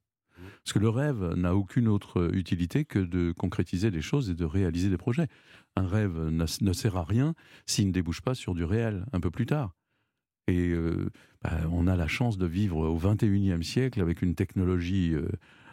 Parce 0.65 0.73
que 0.73 0.79
le 0.79 0.89
rêve 0.89 1.35
n'a 1.37 1.55
aucune 1.55 1.89
autre 1.89 2.31
utilité 2.35 2.85
que 2.85 2.99
de 2.99 3.33
concrétiser 3.33 3.91
des 3.91 4.03
choses 4.03 4.31
et 4.31 4.35
de 4.35 4.45
réaliser 4.45 4.91
des 4.91 4.97
projets. 4.97 5.29
Un 5.77 5.87
rêve 5.87 6.19
ne 6.31 6.73
sert 6.73 6.97
à 6.97 7.05
rien 7.05 7.35
s'il 7.67 7.89
ne 7.89 7.93
débouche 7.93 8.21
pas 8.21 8.35
sur 8.35 8.55
du 8.55 8.65
réel 8.65 9.05
un 9.13 9.21
peu 9.21 9.31
plus 9.31 9.47
tard. 9.47 9.75
Et 10.49 10.71
euh, 10.71 11.11
bah, 11.43 11.59
on 11.73 11.87
a 11.87 11.97
la 11.97 12.07
chance 12.07 12.39
de 12.39 12.47
vivre 12.47 12.79
au 12.79 12.99
21e 12.99 13.63
siècle 13.63 14.01
avec 14.01 14.23
une 14.23 14.35
technologie 14.35 15.13
euh, 15.13 15.29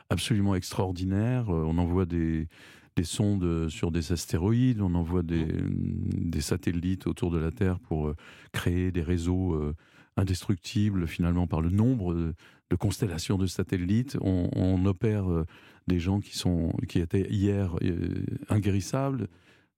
absolument 0.09 0.55
extraordinaire. 0.55 1.53
Euh, 1.53 1.63
on 1.65 1.77
envoie 1.77 2.05
des, 2.05 2.47
des 2.95 3.03
sondes 3.03 3.69
sur 3.69 3.91
des 3.91 4.11
astéroïdes, 4.11 4.81
on 4.81 4.95
envoie 4.95 5.21
des, 5.21 5.45
des, 5.45 6.41
satellites 6.41 7.05
autour 7.05 7.29
de 7.29 7.37
la 7.37 7.51
Terre 7.51 7.79
pour 7.79 8.13
créer 8.51 8.91
des 8.91 9.03
réseaux 9.03 9.73
indestructibles 10.17 11.07
finalement 11.07 11.47
par 11.47 11.61
le 11.61 11.69
nombre 11.69 12.33
de 12.69 12.75
constellations 12.75 13.37
de 13.37 13.47
satellites. 13.47 14.17
On, 14.21 14.85
opère 14.85 15.31
euh, 15.31 15.45
des 15.87 15.99
gens 15.99 16.19
qui, 16.19 16.37
sont, 16.37 16.73
qui 16.87 16.99
étaient 16.99 17.29
hier 17.29 17.75
euh, 17.83 18.25
inguérissables. 18.49 19.27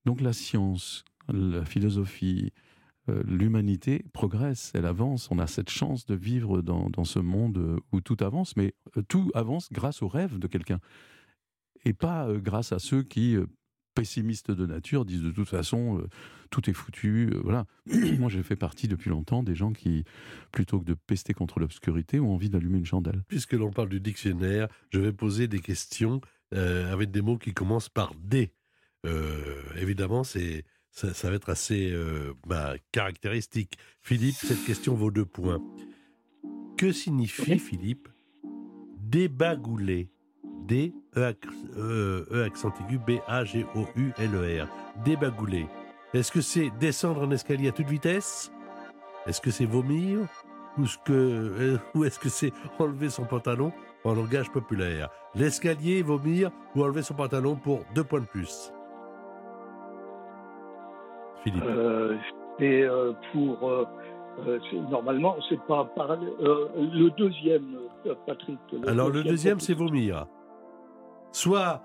Donc 0.04 0.20
la 0.20 0.32
science, 0.32 1.04
la 1.28 1.64
philosophie, 1.64 2.52
euh, 3.08 3.22
l'humanité 3.26 4.04
progresse, 4.12 4.72
elle 4.74 4.86
avance. 4.86 5.28
On 5.30 5.38
a 5.38 5.46
cette 5.46 5.70
chance 5.70 6.06
de 6.06 6.14
vivre 6.14 6.62
dans, 6.62 6.90
dans, 6.90 7.04
ce 7.04 7.18
monde 7.18 7.80
où 7.92 8.00
tout 8.00 8.16
avance, 8.20 8.56
mais 8.56 8.74
tout 9.08 9.30
avance 9.34 9.72
grâce 9.72 10.02
au 10.02 10.08
rêve 10.08 10.38
de 10.38 10.46
quelqu'un. 10.46 10.80
Et 11.84 11.92
pas 11.92 12.28
grâce 12.32 12.72
à 12.72 12.78
ceux 12.78 13.02
qui 13.02 13.36
pessimistes 13.96 14.52
de 14.52 14.66
nature 14.66 15.04
disent 15.04 15.22
de 15.22 15.30
toute 15.30 15.48
façon 15.48 15.98
euh, 15.98 16.06
tout 16.50 16.68
est 16.70 16.74
foutu. 16.74 17.30
Euh, 17.32 17.40
voilà. 17.42 17.66
Moi, 18.18 18.28
j'ai 18.28 18.44
fait 18.44 18.54
partie 18.54 18.86
depuis 18.86 19.10
longtemps 19.10 19.42
des 19.42 19.56
gens 19.56 19.72
qui, 19.72 20.04
plutôt 20.52 20.78
que 20.78 20.84
de 20.84 20.94
pester 20.94 21.34
contre 21.34 21.58
l'obscurité, 21.58 22.20
ont 22.20 22.32
envie 22.32 22.50
d'allumer 22.50 22.78
une 22.78 22.86
chandelle. 22.86 23.24
Puisque 23.26 23.54
l'on 23.54 23.72
parle 23.72 23.88
du 23.88 23.98
dictionnaire, 23.98 24.68
je 24.90 25.00
vais 25.00 25.12
poser 25.12 25.48
des 25.48 25.60
questions 25.60 26.20
euh, 26.54 26.92
avec 26.92 27.10
des 27.10 27.22
mots 27.22 27.38
qui 27.38 27.54
commencent 27.54 27.88
par 27.88 28.14
D. 28.14 28.52
évidemment, 29.76 30.24
c'est 30.24 30.64
ça, 30.90 31.30
va 31.30 31.36
être 31.36 31.50
assez 31.50 31.94
bah, 32.46 32.74
caractéristique. 32.90 33.76
Philippe, 34.00 34.36
cette 34.36 34.64
question 34.64 34.94
vaut 34.94 35.10
deux 35.10 35.26
points. 35.26 35.62
Que 36.76 36.90
signifie, 36.90 37.58
Philippe, 37.58 38.08
débagouler 38.98 40.10
D, 40.66 40.94
E, 41.16 41.20
e, 41.20 42.36
e 42.38 42.44
accent 42.44 42.74
aigu, 42.80 42.98
B, 42.98 43.20
A, 43.26 43.42
G, 43.44 43.64
O, 43.74 43.86
U, 43.96 44.12
L, 44.18 44.34
E, 44.34 44.62
R. 44.62 44.68
Débagouler. 45.04 45.66
Est-ce 46.12 46.30
que 46.30 46.40
c'est 46.40 46.70
descendre 46.78 47.22
un 47.22 47.30
escalier 47.30 47.68
à 47.68 47.72
toute 47.72 47.88
vitesse? 47.88 48.52
Est-ce 49.26 49.40
que 49.40 49.50
c'est 49.50 49.64
vomir? 49.64 50.20
Ou 50.78 50.84
est-ce 50.84 50.98
que, 50.98 51.12
euh, 51.12 51.78
ou 51.94 52.04
est-ce 52.04 52.18
que 52.18 52.28
c'est 52.28 52.52
enlever 52.78 53.08
son 53.08 53.24
pantalon 53.24 53.72
en 54.04 54.14
langage 54.14 54.50
populaire? 54.50 55.08
L'escalier, 55.34 56.02
vomir 56.02 56.50
ou 56.74 56.82
enlever 56.82 57.02
son 57.02 57.14
pantalon 57.14 57.56
pour 57.56 57.80
deux 57.94 58.04
points 58.04 58.20
de 58.20 58.26
plus? 58.26 58.72
Philippe. 61.42 61.62
Euh, 61.64 62.16
et 62.58 62.82
euh, 62.82 63.12
pour. 63.32 63.70
Euh, 63.70 63.84
normalement, 64.90 65.34
c'est 65.48 65.60
pas 65.62 65.86
parallèle. 65.96 66.28
le 66.38 67.08
deuxième, 67.16 67.78
Patrick. 68.26 68.58
Alors, 68.86 69.08
le 69.08 69.24
deuxième, 69.24 69.60
c'est 69.60 69.72
vomir. 69.72 70.26
Soit 71.36 71.82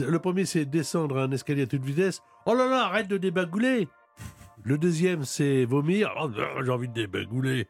le 0.00 0.18
premier, 0.18 0.44
c'est 0.44 0.64
descendre 0.64 1.18
un 1.18 1.30
escalier 1.30 1.62
à 1.62 1.66
toute 1.68 1.84
vitesse. 1.84 2.20
Oh 2.46 2.54
là 2.54 2.68
là, 2.68 2.86
arrête 2.86 3.06
de 3.06 3.16
débagouler. 3.16 3.86
Le 4.64 4.76
deuxième, 4.76 5.22
c'est 5.22 5.64
vomir. 5.66 6.12
Oh, 6.20 6.28
j'ai 6.64 6.70
envie 6.72 6.88
de 6.88 6.94
débagouler. 6.94 7.68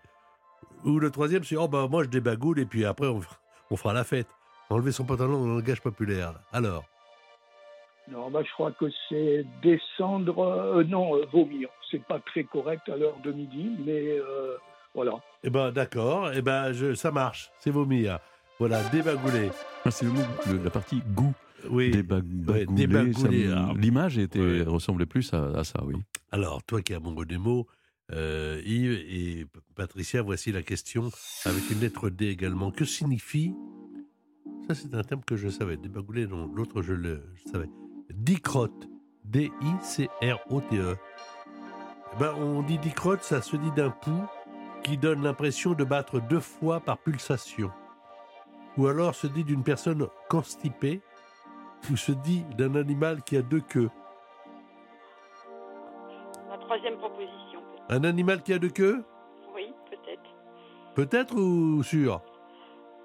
Ou 0.87 0.99
le 0.99 1.11
troisième, 1.11 1.45
c'est 1.45 1.59
oh 1.59 1.69
bah 1.69 1.87
moi 1.87 2.03
je 2.05 2.09
débagoule 2.09 2.61
et 2.61 2.65
puis 2.65 2.87
après 2.87 3.09
on, 3.09 3.77
fera 3.77 3.93
la 3.93 4.05
fête. 4.05 4.29
Enlever 4.71 4.91
son 4.91 5.05
pantalon 5.05 5.41
dans 5.41 5.49
le 5.49 5.57
langage 5.57 5.83
populaire. 5.83 6.33
Alors? 6.51 6.85
Non, 8.11 8.31
bah, 8.31 8.41
je 8.43 8.51
crois 8.53 8.73
que 8.73 8.87
c'est 9.11 9.45
descendre, 9.63 10.39
euh, 10.43 10.85
non, 10.85 11.15
euh, 11.15 11.27
vomir. 11.31 11.69
C'est 11.91 12.03
pas 12.05 12.21
très 12.21 12.45
correct 12.45 12.89
à 12.89 12.97
l'heure 12.97 13.19
de 13.23 13.33
midi, 13.33 13.77
mais 13.85 14.19
euh, 14.19 14.57
voilà. 14.95 15.13
Eh 15.45 15.51
ben 15.51 15.73
d'accord, 15.73 16.31
eh 16.33 16.41
ben 16.41 16.73
je, 16.73 16.95
ça 16.95 17.11
marche, 17.11 17.51
c'est 17.59 17.71
vomir. 17.71 18.19
Voilà, 18.59 18.83
débagouler. 18.91 19.51
Ah, 19.85 19.91
c'est 19.91 20.05
le 20.07 20.13
mot, 20.13 20.21
le- 20.49 20.63
la 20.65 20.71
partie 20.71 21.01
goût. 21.15 21.33
Oui. 21.71 21.91
Ouais, 21.93 22.03
me- 22.69 23.53
alors. 23.53 23.75
L'image 23.75 24.19
était, 24.19 24.41
Ouais. 24.41 24.63
ressemblait 24.63 25.07
plus 25.07 25.33
à, 25.35 25.45
à 25.59 25.65
ça, 25.65 25.83
oui. 25.85 25.95
Alors, 26.31 26.63
toi 26.63 26.83
qui 26.83 26.93
es 26.93 26.97
amoureux 26.97 27.27
des 27.27 27.39
mots, 27.39 27.67
euh, 28.13 28.61
Yves 28.65 28.93
et 28.93 29.47
Patricia, 29.75 30.23
voici 30.23 30.51
la 30.53 30.63
question 30.63 31.11
avec 31.45 31.71
une 31.71 31.81
lettre 31.81 32.11
D 32.11 32.27
également. 32.29 32.71
Que 32.71 32.85
signifie 32.85 33.53
Ça, 34.69 34.75
c'est 34.75 34.95
un 34.95 35.03
terme 35.03 35.23
que 35.25 35.37
je 35.37 35.49
savais. 35.49 35.77
Débagouler, 35.77 36.27
non. 36.27 36.47
L'autre, 36.55 36.83
je 36.83 36.93
le 36.95 37.23
je 37.37 37.51
savais. 37.51 37.69
Dicrotte. 38.13 38.89
D-I-C-R-O-T-E. 39.25 40.97
Eh 42.15 42.19
Ben, 42.21 42.33
on 42.35 42.63
dit 42.63 42.79
dicrotte, 42.79 43.23
ça 43.23 43.43
se 43.43 43.57
dit 43.57 43.71
d'un 43.77 43.91
pouls 43.91 44.27
qui 44.83 44.97
donne 44.97 45.23
l'impression 45.23 45.75
de 45.75 45.85
battre 45.85 46.21
deux 46.21 46.41
fois 46.41 46.81
par 46.81 46.99
pulsation. 46.99 47.71
Ou 48.79 48.87
alors 48.87 49.15
se 49.15 49.27
dit 49.27 49.43
d'une 49.43 49.65
personne 49.65 50.07
constipée, 50.31 51.03
ou 51.91 51.97
se 51.97 52.13
dit 52.13 52.45
d'un 52.57 52.77
animal 52.77 53.23
qui 53.25 53.37
a 53.37 53.43
deux 53.43 53.61
queues. 53.61 53.91
La 56.49 56.59
troisième 56.59 56.97
proposition. 56.97 57.61
Un 57.89 58.05
animal 58.05 58.43
qui 58.43 58.53
a 58.53 58.59
deux 58.61 58.71
queues? 58.71 59.05
Oui, 59.53 59.75
peut-être. 59.91 60.31
Peut-être 60.95 61.35
ou 61.35 61.83
sûr? 61.83 62.23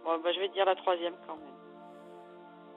Bon, 0.03 0.21
bah, 0.23 0.31
je 0.31 0.39
vais 0.41 0.49
dire 0.49 0.65
la 0.65 0.75
troisième 0.75 1.15
quand 1.25 1.38
même. 1.38 1.55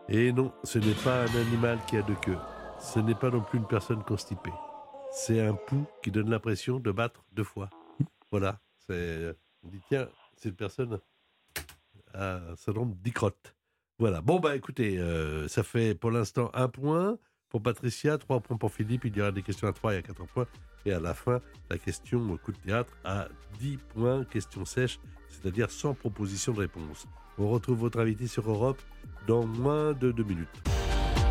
Et 0.08 0.32
non, 0.32 0.52
ce 0.64 0.78
n'est 0.78 0.94
pas 1.04 1.22
un 1.24 1.40
animal 1.40 1.78
qui 1.86 1.98
a 1.98 2.02
deux 2.02 2.16
queues. 2.22 2.38
Ce 2.78 2.98
n'est 2.98 3.14
pas 3.14 3.28
non 3.28 3.42
plus 3.42 3.58
une 3.58 3.66
personne 3.66 4.02
constipée. 4.04 4.52
C'est 5.10 5.44
un 5.44 5.54
pouls 5.54 5.86
qui 6.02 6.10
donne 6.10 6.30
l'impression 6.30 6.80
de 6.80 6.90
battre 6.92 7.24
deux 7.32 7.44
fois. 7.44 7.68
Voilà. 8.30 8.58
On 8.88 9.68
dit, 9.68 9.82
tiens, 9.88 10.08
cette 10.36 10.56
personne 10.56 10.98
un 12.16 12.56
syndrome 12.56 12.94
d'icrotte. 13.02 13.54
Voilà. 13.98 14.20
Bon, 14.20 14.40
bah 14.40 14.56
écoutez, 14.56 14.98
euh, 14.98 15.48
ça 15.48 15.62
fait 15.62 15.94
pour 15.94 16.10
l'instant 16.10 16.50
un 16.54 16.68
point 16.68 17.18
pour 17.48 17.62
Patricia, 17.62 18.18
trois 18.18 18.40
points 18.40 18.56
pour 18.56 18.72
Philippe. 18.72 19.04
Il 19.04 19.16
y 19.16 19.20
aura 19.20 19.32
des 19.32 19.42
questions 19.42 19.68
à 19.68 19.72
trois 19.72 19.94
et 19.94 19.98
à 19.98 20.02
quatre 20.02 20.26
points. 20.26 20.46
Et 20.84 20.92
à 20.92 21.00
la 21.00 21.14
fin, 21.14 21.40
la 21.70 21.78
question 21.78 22.30
au 22.30 22.36
coup 22.36 22.52
de 22.52 22.58
théâtre 22.58 22.92
à 23.04 23.28
10 23.58 23.78
points, 23.94 24.24
question 24.24 24.64
sèche, 24.64 25.00
c'est-à-dire 25.28 25.70
sans 25.70 25.94
proposition 25.94 26.52
de 26.52 26.60
réponse. 26.60 27.06
On 27.38 27.48
retrouve 27.48 27.78
votre 27.78 27.98
invité 27.98 28.26
sur 28.26 28.48
Europe 28.48 28.80
dans 29.26 29.44
moins 29.44 29.92
de 29.94 30.12
deux 30.12 30.24
minutes. 30.24 30.48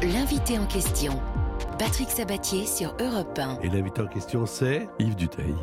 L'invité 0.02 0.60
en 0.60 0.66
question, 0.66 1.22
Patrick 1.80 2.10
Sabatier 2.10 2.66
sur 2.66 2.96
Europe 3.00 3.40
1. 3.40 3.62
Et 3.62 3.70
l'invité 3.70 4.02
en 4.02 4.08
question, 4.08 4.46
c'est 4.46 4.90
Yves 5.00 5.16
Duteil. 5.16 5.56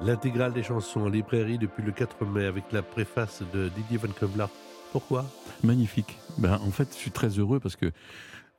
L'intégrale 0.00 0.52
des 0.52 0.62
chansons 0.62 1.00
en 1.00 1.08
librairie 1.08 1.58
depuis 1.58 1.82
le 1.82 1.92
4 1.92 2.24
mai 2.26 2.44
avec 2.44 2.72
la 2.72 2.82
préface 2.82 3.42
de 3.52 3.68
Didier 3.68 3.98
Van 3.98 4.08
Kevlar. 4.08 4.50
Pourquoi? 4.92 5.24
Magnifique. 5.62 6.16
Ben, 6.38 6.58
en 6.64 6.70
fait, 6.70 6.88
je 6.92 6.96
suis 6.98 7.10
très 7.10 7.28
heureux 7.38 7.60
parce 7.60 7.76
que 7.76 7.90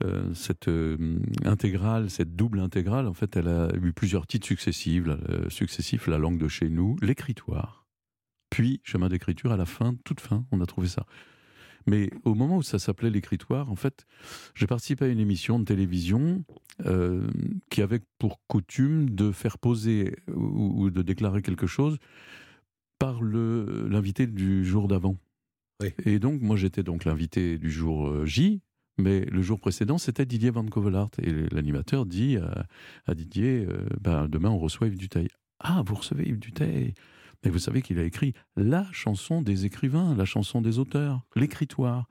euh, 0.04 0.34
cette 0.34 0.68
euh, 0.68 1.20
intégrale, 1.44 2.10
cette 2.10 2.36
double 2.36 2.60
intégrale, 2.60 3.08
en 3.08 3.14
fait, 3.14 3.36
elle 3.36 3.48
a 3.48 3.70
eu 3.82 3.92
plusieurs 3.94 4.28
titres 4.28 4.48
successifs. 4.48 5.04
euh, 5.08 5.50
successifs, 5.50 6.08
la 6.08 6.18
langue 6.18 6.38
de 6.38 6.48
chez 6.48 6.70
nous, 6.70 6.98
l'écritoire. 7.02 7.88
Puis, 8.50 8.82
chemin 8.84 9.10
d'écriture, 9.10 9.52
à 9.52 9.58
la 9.58 9.66
fin, 9.66 9.96
toute 10.04 10.20
fin, 10.20 10.46
on 10.52 10.62
a 10.62 10.66
trouvé 10.66 10.88
ça. 10.88 11.06
Mais 11.88 12.10
au 12.24 12.36
moment 12.36 12.58
où 12.58 12.64
ça 12.64 12.80
s'appelait 12.80 13.10
l'écritoire, 13.10 13.72
en 13.72 13.76
fait, 13.76 14.06
j'ai 14.56 14.68
participé 14.68 15.06
à 15.06 15.08
une 15.08 15.20
émission 15.20 15.60
de 15.60 15.66
télévision 15.66 16.44
euh, 16.86 17.28
qui 17.70 17.82
avait 17.82 18.02
pour 18.18 18.40
coutume 18.48 19.10
de 19.10 19.32
faire 19.32 19.58
poser 19.58 20.16
ou, 20.34 20.84
ou 20.84 20.90
de 20.90 21.02
déclarer 21.02 21.42
quelque 21.42 21.68
chose 21.68 21.98
par 23.00 23.22
l'invité 23.22 24.28
du 24.28 24.66
jour 24.66 24.88
d'avant. 24.88 25.18
Oui. 25.82 25.90
Et 26.06 26.20
donc, 26.20 26.42
moi, 26.42 26.58
j'étais 26.58 26.84
donc 26.84 27.06
l'invité 27.06 27.58
du 27.58 27.72
jour 27.72 28.08
euh, 28.08 28.26
J, 28.26 28.62
mais 28.98 29.22
le 29.26 29.42
jour 29.42 29.60
précédent, 29.60 29.98
c'était 29.98 30.26
Didier 30.26 30.50
Van 30.50 30.66
Covelart. 30.66 31.12
Et 31.22 31.32
l'animateur 31.52 32.06
dit 32.06 32.38
à, 32.38 32.66
à 33.06 33.16
Didier, 33.16 33.66
euh, 33.66 33.88
ben, 34.02 34.28
demain, 34.28 34.50
on 34.50 34.60
reçoit 34.60 34.88
Yves 34.88 34.98
Duteil. 34.98 35.30
Ah, 35.60 35.82
vous 35.86 35.96
recevez 35.96 36.28
Yves 36.28 36.40
Duteil 36.40 36.94
Mais 37.44 37.52
vous 37.52 37.60
savez 37.60 37.82
qu'il 37.82 38.00
a 38.00 38.04
écrit 38.04 38.34
la 38.56 38.86
chanson 38.92 39.42
des 39.42 39.66
écrivains, 39.66 40.16
la 40.16 40.26
chanson 40.26 40.62
des 40.62 40.78
auteurs, 40.80 41.22
l'écritoire. 41.36 42.08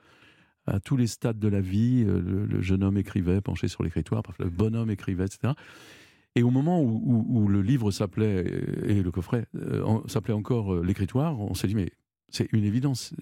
À 0.67 0.81
tous 0.81 0.99
les 0.99 1.07
stades 1.07 1.39
de 1.39 1.49
la 1.49 1.63
vie, 1.63 2.05
euh, 2.07 2.21
le, 2.21 2.45
le 2.45 2.61
jeune 2.61 2.83
homme 2.85 2.99
écrivait, 2.99 3.41
penché 3.41 3.69
sur 3.69 3.83
l'écritoire, 3.83 4.23
le 4.39 4.51
bonhomme 4.51 4.91
écrivait, 4.91 5.25
etc. 5.25 5.55
Et 6.35 6.43
au 6.43 6.51
moment 6.51 6.83
où, 6.83 7.01
où- 7.05 7.27
où 7.43 7.49
le 7.49 7.63
livre 7.63 7.91
s'appelait, 7.91 8.45
euh, 8.47 8.85
et 8.91 9.03
le 9.03 9.11
coffret 9.11 9.47
euh, 9.57 9.99
s'appelait 10.09 10.35
encore 10.35 10.75
euh, 10.75 10.85
l'écritoire, 10.85 11.41
on 11.41 11.55
s'est 11.55 11.69
dit, 11.69 11.75
mais 11.75 11.91
c'est 12.29 12.49
une 12.53 12.65
évidence. 12.65 13.15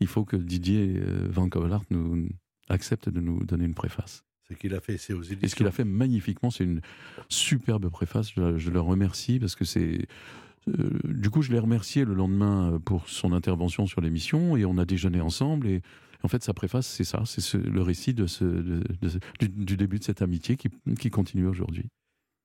Il 0.00 0.06
faut 0.06 0.26
que 0.26 0.36
Didier 0.36 1.00
Van 1.30 1.48
Covelart 1.48 1.82
nous 1.90 2.28
accepte 2.68 3.08
de 3.08 3.20
nous 3.20 3.42
donner 3.44 3.64
une 3.64 3.72
préface. 3.74 4.24
Ce 4.48 4.52
qu'il 4.52 4.74
a 4.74 4.80
fait, 4.80 4.98
c'est 4.98 5.14
aux 5.14 5.22
éditions. 5.22 5.40
Et 5.42 5.48
ce 5.48 5.54
qu'il 5.56 5.66
a 5.66 5.70
fait 5.70 5.84
magnifiquement, 5.84 6.50
c'est 6.50 6.64
une 6.64 6.82
superbe 7.30 7.88
préface. 7.88 8.30
Je, 8.34 8.58
je 8.58 8.70
le 8.70 8.80
remercie 8.80 9.38
parce 9.38 9.54
que 9.54 9.64
c'est. 9.64 10.06
Euh, 10.68 10.90
du 11.04 11.30
coup, 11.30 11.42
je 11.42 11.50
l'ai 11.52 11.58
remercié 11.58 12.04
le 12.04 12.14
lendemain 12.14 12.74
euh, 12.74 12.78
pour 12.78 13.08
son 13.08 13.32
intervention 13.32 13.86
sur 13.86 14.00
l'émission 14.00 14.56
et 14.56 14.64
on 14.64 14.78
a 14.78 14.84
déjeuné 14.84 15.20
ensemble. 15.20 15.66
Et 15.66 15.82
en 16.22 16.28
fait, 16.28 16.42
sa 16.42 16.54
préface, 16.54 16.86
c'est 16.86 17.04
ça, 17.04 17.22
c'est 17.26 17.40
ce- 17.40 17.56
le 17.56 17.82
récit 17.82 18.14
de 18.14 18.26
ce, 18.26 18.44
de- 18.44 18.82
de 19.00 19.08
du, 19.40 19.48
du 19.48 19.76
début 19.76 19.98
de 19.98 20.04
cette 20.04 20.22
amitié 20.22 20.56
qui, 20.56 20.68
qui 20.98 21.10
continue 21.10 21.46
aujourd'hui. 21.46 21.86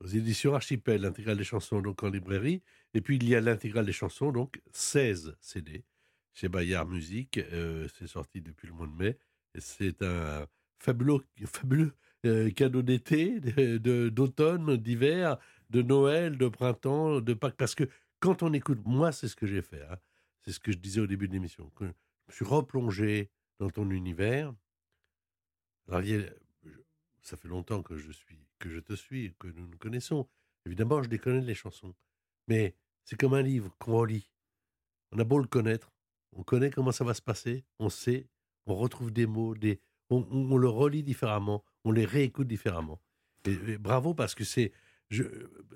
Aux 0.03 0.07
éditions 0.07 0.53
Archipel, 0.55 1.01
l'intégrale 1.01 1.37
des 1.37 1.43
chansons 1.43 1.81
donc 1.81 2.03
en 2.03 2.09
librairie. 2.09 2.61
Et 2.93 3.01
puis 3.01 3.17
il 3.17 3.27
y 3.27 3.35
a 3.35 3.41
l'intégrale 3.41 3.85
des 3.85 3.91
chansons, 3.93 4.31
donc 4.31 4.61
16 4.71 5.35
CD 5.41 5.83
chez 6.33 6.49
Bayard 6.49 6.87
Musique. 6.89 7.37
Euh, 7.51 7.87
c'est 7.97 8.07
sorti 8.07 8.41
depuis 8.41 8.67
le 8.67 8.73
mois 8.73 8.87
de 8.87 8.93
mai. 8.93 9.17
Et 9.55 9.59
c'est 9.59 10.01
un 10.03 10.45
fabuleux, 10.79 11.19
fabuleux 11.45 11.93
euh, 12.25 12.49
cadeau 12.51 12.81
d'été, 12.83 13.39
d'automne, 14.09 14.77
d'hiver, 14.77 15.37
de 15.69 15.81
Noël, 15.81 16.37
de 16.37 16.47
printemps, 16.47 17.21
de 17.21 17.33
Pâques. 17.33 17.55
Parce 17.57 17.75
que 17.75 17.85
quand 18.19 18.43
on 18.43 18.53
écoute, 18.53 18.79
moi, 18.85 19.11
c'est 19.11 19.27
ce 19.27 19.35
que 19.35 19.47
j'ai 19.47 19.61
fait. 19.61 19.83
hein. 19.83 19.97
C'est 20.41 20.51
ce 20.51 20.59
que 20.59 20.71
je 20.71 20.77
disais 20.77 21.01
au 21.01 21.07
début 21.07 21.27
de 21.27 21.33
l'émission. 21.33 21.71
Je 21.79 21.85
me 21.85 21.93
suis 22.29 22.45
replongé 22.45 23.29
dans 23.59 23.69
ton 23.69 23.89
univers. 23.89 24.53
Alors, 25.89 26.01
ça 27.21 27.37
fait 27.37 27.47
longtemps 27.47 27.81
que 27.81 27.97
je 27.97 28.11
suis, 28.11 28.47
que 28.59 28.69
je 28.69 28.79
te 28.79 28.93
suis, 28.93 29.33
que 29.39 29.47
nous 29.47 29.67
nous 29.67 29.77
connaissons. 29.77 30.27
Évidemment, 30.65 31.01
je 31.03 31.09
les 31.09 31.19
connais 31.19 31.41
les 31.41 31.55
chansons, 31.55 31.95
mais 32.47 32.75
c'est 33.03 33.17
comme 33.17 33.33
un 33.33 33.41
livre 33.41 33.73
qu'on 33.79 33.97
relit. 33.97 34.31
On 35.11 35.19
a 35.19 35.23
beau 35.23 35.39
le 35.39 35.47
connaître, 35.47 35.93
on 36.33 36.43
connaît 36.43 36.69
comment 36.69 36.91
ça 36.91 37.05
va 37.05 37.13
se 37.13 37.21
passer, 37.21 37.65
on 37.79 37.89
sait, 37.89 38.27
on 38.65 38.75
retrouve 38.75 39.11
des 39.11 39.25
mots, 39.25 39.55
des, 39.55 39.79
on, 40.09 40.57
le 40.57 40.67
relit 40.67 41.03
différemment, 41.03 41.63
on 41.85 41.91
les 41.91 42.05
réécoute 42.05 42.47
différemment. 42.47 43.01
Et 43.45 43.77
bravo 43.77 44.13
parce 44.13 44.35
que 44.35 44.43
c'est, 44.43 44.73
je, 45.09 45.23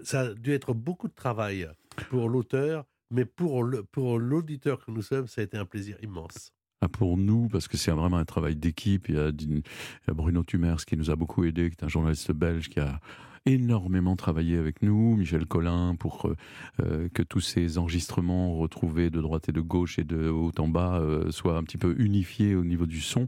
ça 0.04 0.22
a 0.22 0.34
dû 0.34 0.52
être 0.52 0.74
beaucoup 0.74 1.08
de 1.08 1.14
travail 1.14 1.68
pour 2.10 2.30
l'auteur, 2.30 2.86
mais 3.12 3.26
pour 3.26 3.64
l'auditeur 3.64 4.84
que 4.86 4.92
nous 4.92 5.02
sommes, 5.02 5.28
ça 5.28 5.42
a 5.42 5.44
été 5.44 5.58
un 5.58 5.66
plaisir 5.66 5.98
immense. 6.02 6.54
Ah, 6.84 6.90
pour 6.90 7.16
nous, 7.16 7.48
parce 7.48 7.68
que 7.68 7.78
c'est 7.78 7.92
vraiment 7.92 8.18
un 8.18 8.26
travail 8.26 8.56
d'équipe. 8.56 9.08
Il 9.08 9.16
y 9.16 9.20
a 9.20 10.14
Bruno 10.14 10.44
Tumers 10.44 10.84
qui 10.84 10.98
nous 10.98 11.12
a 11.12 11.16
beaucoup 11.16 11.44
aidé, 11.44 11.70
qui 11.70 11.76
est 11.80 11.84
un 11.84 11.90
journaliste 11.90 12.32
belge 12.32 12.70
qui 12.70 12.80
a 12.80 13.00
énormément 13.46 14.16
travaillé 14.16 14.58
avec 14.58 14.82
nous, 14.82 15.16
Michel 15.16 15.46
Collin, 15.46 15.96
pour 15.96 16.26
euh, 16.26 16.36
euh, 16.82 17.10
que 17.10 17.22
tous 17.22 17.40
ces 17.40 17.78
enregistrements 17.78 18.56
retrouvés 18.56 19.12
de 19.12 19.22
droite 19.22 19.50
et 19.50 19.52
de 19.52 19.62
gauche 19.62 20.00
et 20.00 20.04
de 20.04 20.30
haut 20.30 20.52
en 20.58 20.68
bas 20.68 21.00
euh, 21.00 21.32
soient 21.32 21.58
un 21.58 21.64
petit 21.64 21.78
peu 21.78 21.96
unifiés 22.00 22.56
au 22.56 22.64
niveau 22.64 22.88
du 22.88 23.02
son. 23.02 23.28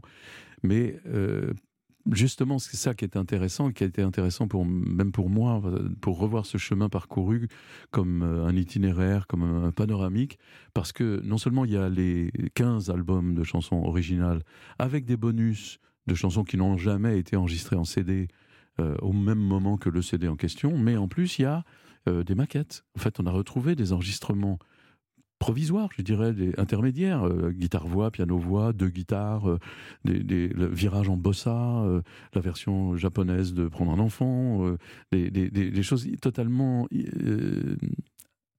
Mais 0.64 0.98
euh, 1.06 1.52
justement, 2.10 2.58
c'est 2.58 2.76
ça 2.76 2.94
qui 2.94 3.04
est 3.04 3.16
intéressant, 3.16 3.72
qui 3.72 3.84
a 3.84 3.86
été 3.86 4.02
intéressant 4.02 4.48
pour, 4.48 4.66
même 4.66 5.12
pour 5.12 5.30
moi, 5.30 5.62
pour 6.00 6.18
revoir 6.18 6.46
ce 6.46 6.58
chemin 6.58 6.88
parcouru 6.88 7.48
comme 7.90 8.22
euh, 8.22 8.46
un 8.46 8.56
itinéraire, 8.56 9.26
comme 9.26 9.42
un 9.42 9.72
panoramique, 9.72 10.38
parce 10.74 10.92
que 10.92 11.20
non 11.24 11.38
seulement 11.38 11.64
il 11.64 11.72
y 11.72 11.76
a 11.76 11.88
les 11.88 12.30
15 12.54 12.90
albums 12.90 13.34
de 13.34 13.44
chansons 13.44 13.82
originales 13.84 14.42
avec 14.78 15.04
des 15.04 15.16
bonus 15.16 15.78
de 16.06 16.14
chansons 16.14 16.44
qui 16.44 16.56
n'ont 16.56 16.76
jamais 16.76 17.18
été 17.18 17.36
enregistrées 17.36 17.76
en 17.76 17.84
CD 17.84 18.28
euh, 18.80 18.96
au 19.00 19.12
même 19.12 19.38
moment 19.38 19.76
que 19.76 19.88
le 19.88 20.02
CD 20.02 20.28
en 20.28 20.36
question, 20.36 20.76
mais 20.76 20.96
en 20.96 21.08
plus 21.08 21.38
il 21.38 21.42
y 21.42 21.46
a 21.46 21.64
euh, 22.08 22.22
des 22.22 22.34
maquettes. 22.34 22.84
En 22.96 23.00
fait, 23.00 23.18
on 23.20 23.26
a 23.26 23.30
retrouvé 23.30 23.76
des 23.76 23.92
enregistrements 23.92 24.58
provisoires, 25.44 25.90
je 25.94 26.00
dirais, 26.00 26.32
des 26.32 26.58
intermédiaires, 26.58 27.26
euh, 27.28 27.50
guitare-voix, 27.50 28.10
piano-voix, 28.10 28.72
deux 28.72 28.88
guitares, 28.88 29.46
euh, 29.46 29.58
des, 30.02 30.20
des- 30.22 30.48
le 30.48 30.64
virage 30.68 31.10
en 31.10 31.18
bossa, 31.18 31.82
euh, 31.82 32.00
la 32.32 32.40
version 32.40 32.96
japonaise 32.96 33.52
de 33.52 33.68
Prendre 33.68 33.92
un 33.92 33.98
enfant, 33.98 34.66
euh, 34.66 34.78
des, 35.12 35.82
choses 35.82 36.08
totalement 36.22 36.88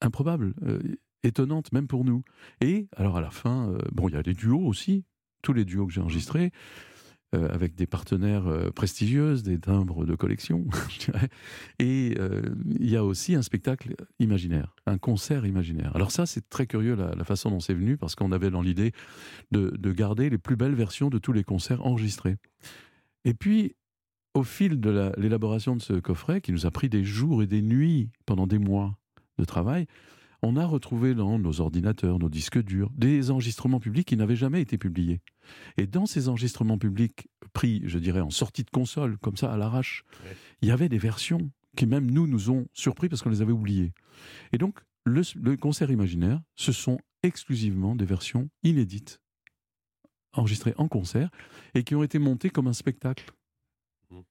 improbables, 0.02 0.54
étonnantes 1.24 1.72
même 1.72 1.88
pour 1.88 2.06
nous. 2.06 2.22
Et 2.62 2.88
alors 2.96 3.18
à 3.18 3.22
la 3.22 3.32
fin, 3.32 3.74
bon, 3.92 4.08
il 4.08 4.14
y 4.14 4.18
a 4.18 4.22
des 4.22 4.36
duos 4.36 4.64
aussi, 4.68 5.06
tous 5.42 5.54
les 5.54 5.66
duos 5.66 5.88
que 5.88 5.94
j'ai 5.94 6.02
enregistrés. 6.02 6.52
Euh, 7.34 7.50
avec 7.50 7.76
des 7.76 7.88
partenaires 7.88 8.48
euh, 8.48 8.70
prestigieuses, 8.70 9.42
des 9.42 9.60
timbres 9.60 10.06
de 10.06 10.16
collection. 10.16 10.66
Et 11.80 12.16
euh, 12.20 12.42
il 12.80 12.90
y 12.90 12.96
a 12.96 13.04
aussi 13.04 13.34
un 13.34 13.42
spectacle 13.42 13.96
imaginaire, 14.20 14.76
un 14.86 14.98
concert 14.98 15.46
imaginaire. 15.46 15.92
Alors 15.96 16.12
ça, 16.12 16.28
c'est 16.28 16.48
très 16.50 16.68
curieux 16.68 16.96
la, 16.96 17.24
façon 17.24 17.50
dont 17.50 17.60
c'est 17.60 17.74
venu, 17.74 17.98
parce 17.98 18.16
qu'on 18.16 18.32
avait 18.32 18.52
dans 18.52 18.62
l'idée 18.62 18.92
de, 19.52 19.76
de 19.76 19.92
garder 19.92 20.30
les 20.30 20.38
plus 20.38 20.56
belles 20.56 20.76
versions 20.76 21.10
de 21.10 21.18
tous 21.18 21.34
les 21.34 21.44
concerts 21.44 21.86
enregistrés. 21.86 22.38
Et 23.24 23.34
puis, 23.34 23.76
au 24.36 24.44
fil 24.44 24.80
de 24.80 24.92
la- 24.92 25.14
l'élaboration 25.18 25.76
de 25.76 25.82
ce 25.82 25.94
coffret, 25.94 26.42
qui 26.42 26.52
nous 26.52 26.68
a 26.68 26.72
pris 26.72 26.90
des 26.90 27.04
jours 27.04 27.42
et 27.42 27.48
des 27.48 27.64
nuits 27.64 28.12
pendant 28.28 28.46
des 28.46 28.60
mois 28.60 28.98
de 29.40 29.46
travail, 29.46 29.88
on 30.42 30.56
a 30.58 30.66
retrouvé 30.66 31.16
dans 31.16 31.40
nos 31.40 31.62
ordinateurs, 31.62 32.20
nos 32.20 32.30
disques 32.30 32.62
durs, 32.62 32.90
des 32.96 33.32
enregistrements 33.32 33.80
publics 33.80 34.08
qui 34.08 34.18
n'avaient 34.18 34.36
jamais 34.36 34.62
été 34.62 34.78
publiés. 34.78 35.22
Et 35.78 35.88
dans 35.88 36.06
ces 36.06 36.28
enregistrements 36.30 36.78
publics 36.78 37.28
pris, 37.54 37.82
je 37.86 38.00
dirais, 38.00 38.22
en 38.22 38.30
sortie 38.30 38.64
de 38.64 38.70
console, 38.70 39.18
comme 39.18 39.38
ça, 39.38 39.52
à 39.54 39.58
l'arrache, 39.58 40.04
Ouais. 40.24 40.36
il 40.62 40.68
y 40.68 40.72
avait 40.72 40.90
des 40.90 40.98
versions 40.98 41.52
qui 41.78 41.86
même 41.88 42.10
nous, 42.12 42.28
nous 42.28 42.50
ont 42.52 42.68
surpris 42.74 43.10
parce 43.10 43.22
qu'on 43.22 43.30
les 43.30 43.42
avait 43.42 43.52
oubliées. 43.52 43.94
Et 44.54 44.58
donc, 44.58 44.80
le, 45.06 45.22
le 45.36 45.58
concert 45.58 45.92
imaginaire, 45.92 46.42
ce 46.56 46.72
sont 46.72 47.00
exclusivement 47.24 47.96
des 47.96 48.06
versions 48.06 48.50
inédites, 48.64 49.20
enregistrées 50.34 50.74
en 50.78 50.88
concert, 50.88 51.30
et 51.74 51.84
qui 51.84 51.96
ont 51.96 52.04
été 52.04 52.20
montées 52.20 52.50
comme 52.50 52.68
un 52.68 52.74
spectacle, 52.74 53.32
Mhm. 54.12 54.24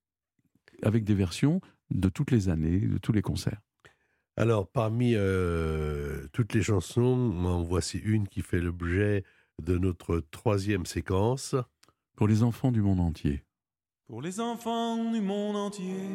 avec 0.83 1.05
des 1.05 1.14
versions 1.14 1.61
de 1.90 2.09
toutes 2.09 2.31
les 2.31 2.49
années, 2.49 2.81
de 2.81 2.99
tous 2.99 3.12
les 3.12 3.23
concerts. 3.23 3.61
Alors, 4.37 4.66
parmi 4.66 5.14
euh, 5.14 6.27
toutes 6.33 6.55
les 6.55 6.62
chansons, 6.62 7.33
en 7.44 7.62
voici 7.62 7.99
une 7.99 8.27
qui 8.27 8.42
fait 8.42 8.61
l'objet 8.61 9.23
de 9.62 9.79
notre 9.79 10.18
troisième 10.33 10.87
séquence. 10.87 11.55
Pour 12.16 12.27
les 12.27 12.42
enfants 12.42 12.73
du 12.73 12.83
monde 12.83 12.99
entier. 12.99 13.44
Pour 14.09 14.20
les 14.20 14.40
enfants 14.40 15.11
du 15.12 15.20
monde 15.20 15.57
entier 15.57 16.09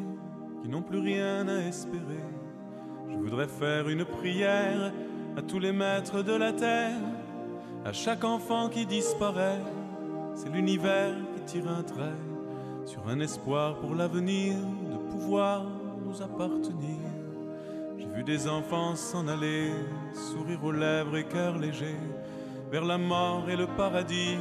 qui 0.61 0.67
n'ont 0.67 0.81
plus 0.81 0.99
rien 0.99 1.47
à 1.47 1.61
espérer, 1.61 2.23
je 3.09 3.15
voudrais 3.15 3.47
faire 3.47 3.87
une 3.87 4.03
prière 4.03 4.93
à 5.37 5.41
tous 5.41 5.59
les 5.59 5.71
maîtres 5.71 6.21
de 6.21 6.33
la 6.33 6.51
terre, 6.51 6.99
à 7.85 7.93
chaque 7.93 8.25
enfant 8.25 8.69
qui 8.69 8.85
disparaît. 8.85 9.61
C'est 10.35 10.49
l'univers 10.49 11.15
qui 11.35 11.53
tire 11.53 11.69
un 11.69 11.83
trait 11.83 12.19
sur 12.85 13.07
un 13.07 13.19
espoir 13.21 13.79
pour 13.79 13.95
l'avenir 13.95 14.55
de 14.55 14.97
pouvoir 15.09 15.65
nous 16.05 16.21
appartenir. 16.21 17.08
Des 18.25 18.47
enfants 18.47 18.95
s'en 18.95 19.27
aller, 19.27 19.71
sourire 20.13 20.63
aux 20.63 20.71
lèvres 20.71 21.17
et 21.17 21.23
cœur 21.23 21.57
léger, 21.57 21.95
vers 22.71 22.85
la 22.85 22.99
mort 22.99 23.49
et 23.49 23.55
le 23.55 23.65
paradis 23.65 24.37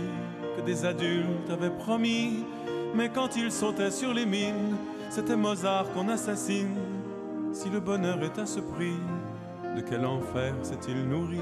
que 0.54 0.60
des 0.60 0.84
adultes 0.84 1.48
avaient 1.50 1.74
promis. 1.74 2.44
Mais 2.94 3.08
quand 3.08 3.34
ils 3.34 3.50
sautaient 3.50 3.90
sur 3.90 4.12
les 4.12 4.26
mines, 4.26 4.76
c'était 5.08 5.36
Mozart 5.36 5.90
qu'on 5.94 6.10
assassine. 6.10 6.76
Si 7.54 7.70
le 7.70 7.80
bonheur 7.80 8.22
est 8.22 8.38
à 8.38 8.44
ce 8.44 8.60
prix, 8.60 8.98
de 9.74 9.80
quel 9.80 10.04
enfer 10.04 10.52
s'est-il 10.60 11.08
nourri? 11.08 11.40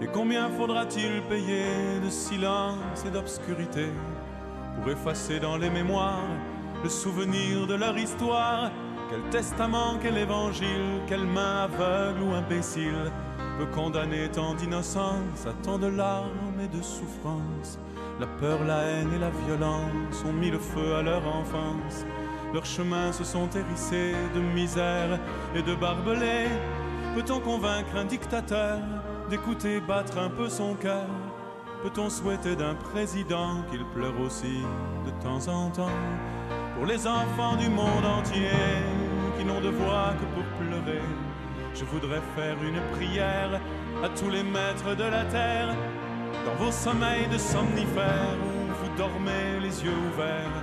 Et 0.00 0.06
combien 0.06 0.48
faudra-t-il 0.50 1.20
payer 1.22 1.98
de 2.04 2.10
silence 2.10 3.04
et 3.04 3.10
d'obscurité 3.10 3.88
pour 4.76 4.92
effacer 4.92 5.40
dans 5.40 5.56
les 5.56 5.70
mémoires 5.70 6.30
le 6.84 6.88
souvenir 6.88 7.66
de 7.66 7.74
leur 7.74 7.98
histoire? 7.98 8.70
Quel 9.08 9.22
testament, 9.30 9.98
quel 10.02 10.18
évangile, 10.18 11.00
quelle 11.06 11.26
main 11.26 11.64
aveugle 11.64 12.22
ou 12.22 12.34
imbécile 12.34 13.12
peut 13.56 13.66
condamner 13.66 14.28
tant 14.28 14.54
d'innocence 14.54 15.46
à 15.46 15.52
tant 15.62 15.78
de 15.78 15.86
larmes 15.86 16.60
et 16.60 16.68
de 16.76 16.82
souffrances? 16.82 17.78
La 18.18 18.26
peur, 18.26 18.64
la 18.64 18.82
haine 18.82 19.12
et 19.14 19.18
la 19.18 19.30
violence 19.46 20.24
ont 20.26 20.32
mis 20.32 20.50
le 20.50 20.58
feu 20.58 20.96
à 20.96 21.02
leur 21.02 21.24
enfance. 21.24 22.04
Leurs 22.52 22.66
chemins 22.66 23.12
se 23.12 23.22
sont 23.22 23.48
hérissés 23.50 24.14
de 24.34 24.40
misère 24.40 25.20
et 25.54 25.62
de 25.62 25.74
barbelés. 25.76 26.48
Peut-on 27.14 27.38
convaincre 27.38 27.94
un 27.96 28.06
dictateur 28.06 28.80
d'écouter 29.30 29.80
battre 29.80 30.18
un 30.18 30.30
peu 30.30 30.48
son 30.48 30.74
cœur? 30.74 31.06
Peut-on 31.82 32.10
souhaiter 32.10 32.56
d'un 32.56 32.74
président 32.74 33.62
qu'il 33.70 33.84
pleure 33.94 34.18
aussi 34.20 34.62
de 35.04 35.10
temps 35.22 35.46
en 35.46 35.70
temps? 35.70 35.90
Pour 36.76 36.84
les 36.84 37.06
enfants 37.06 37.56
du 37.56 37.70
monde 37.70 38.04
entier 38.04 38.50
qui 39.38 39.44
n'ont 39.46 39.62
de 39.62 39.70
voix 39.70 40.12
que 40.20 40.26
pour 40.34 40.44
pleurer, 40.60 41.00
je 41.74 41.84
voudrais 41.86 42.20
faire 42.36 42.56
une 42.62 42.80
prière 42.96 43.60
à 44.04 44.08
tous 44.10 44.28
les 44.28 44.42
maîtres 44.42 44.94
de 44.94 45.04
la 45.04 45.24
terre 45.24 45.74
dans 46.44 46.54
vos 46.62 46.70
sommeils 46.70 47.28
de 47.32 47.38
somnifères 47.38 48.36
où 48.44 48.84
vous 48.84 48.96
dormez 48.98 49.58
les 49.62 49.84
yeux 49.84 49.98
ouverts, 50.12 50.62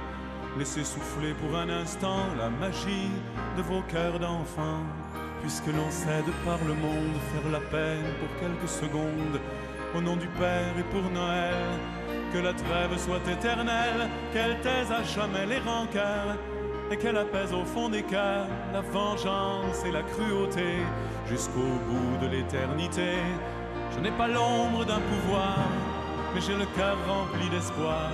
laissez 0.59 0.83
souffler 0.83 1.33
pour 1.33 1.57
un 1.57 1.69
instant 1.69 2.21
la 2.37 2.49
magie 2.49 3.09
de 3.57 3.63
vos 3.63 3.81
cœurs 3.81 4.19
d'enfants. 4.19 4.85
Puisque 5.41 5.67
l'on 5.67 5.89
sait 5.89 6.23
de 6.25 6.31
par 6.45 6.59
le 6.65 6.75
monde 6.75 7.17
faire 7.33 7.51
la 7.51 7.59
peine 7.59 8.05
pour 8.19 8.29
quelques 8.39 8.69
secondes, 8.69 9.39
au 9.95 9.99
nom 9.99 10.15
du 10.15 10.27
Père 10.27 10.73
et 10.79 10.83
pour 10.83 11.09
Noël, 11.11 11.67
que 12.33 12.39
la 12.39 12.53
trêve 12.53 12.97
soit 12.97 13.31
éternelle, 13.31 14.09
qu'elle 14.33 14.59
taise 14.61 14.91
à 14.91 15.03
jamais 15.03 15.45
les 15.45 15.59
rancœurs, 15.59 16.37
et 16.91 16.97
qu'elle 16.97 17.17
apaise 17.17 17.53
au 17.53 17.65
fond 17.65 17.89
des 17.89 18.03
cœurs 18.03 18.47
la 18.71 18.81
vengeance 18.81 19.83
et 19.85 19.91
la 19.91 20.03
cruauté, 20.03 20.77
jusqu'au 21.27 21.59
bout 21.87 22.25
de 22.25 22.27
l'éternité. 22.27 23.17
Je 23.95 23.99
n'ai 23.99 24.11
pas 24.11 24.27
l'ombre 24.27 24.85
d'un 24.85 24.99
pouvoir, 24.99 25.59
mais 26.33 26.41
j'ai 26.41 26.55
le 26.55 26.65
cœur 26.75 26.97
rempli 27.07 27.49
d'espoir 27.49 28.11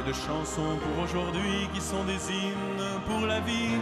et 0.00 0.08
de 0.08 0.12
chansons 0.12 0.78
pour 0.82 1.04
aujourd'hui 1.04 1.68
qui 1.74 1.80
sont 1.80 2.04
des 2.04 2.20
hymnes 2.32 3.00
pour 3.06 3.26
la 3.26 3.40
vie 3.40 3.76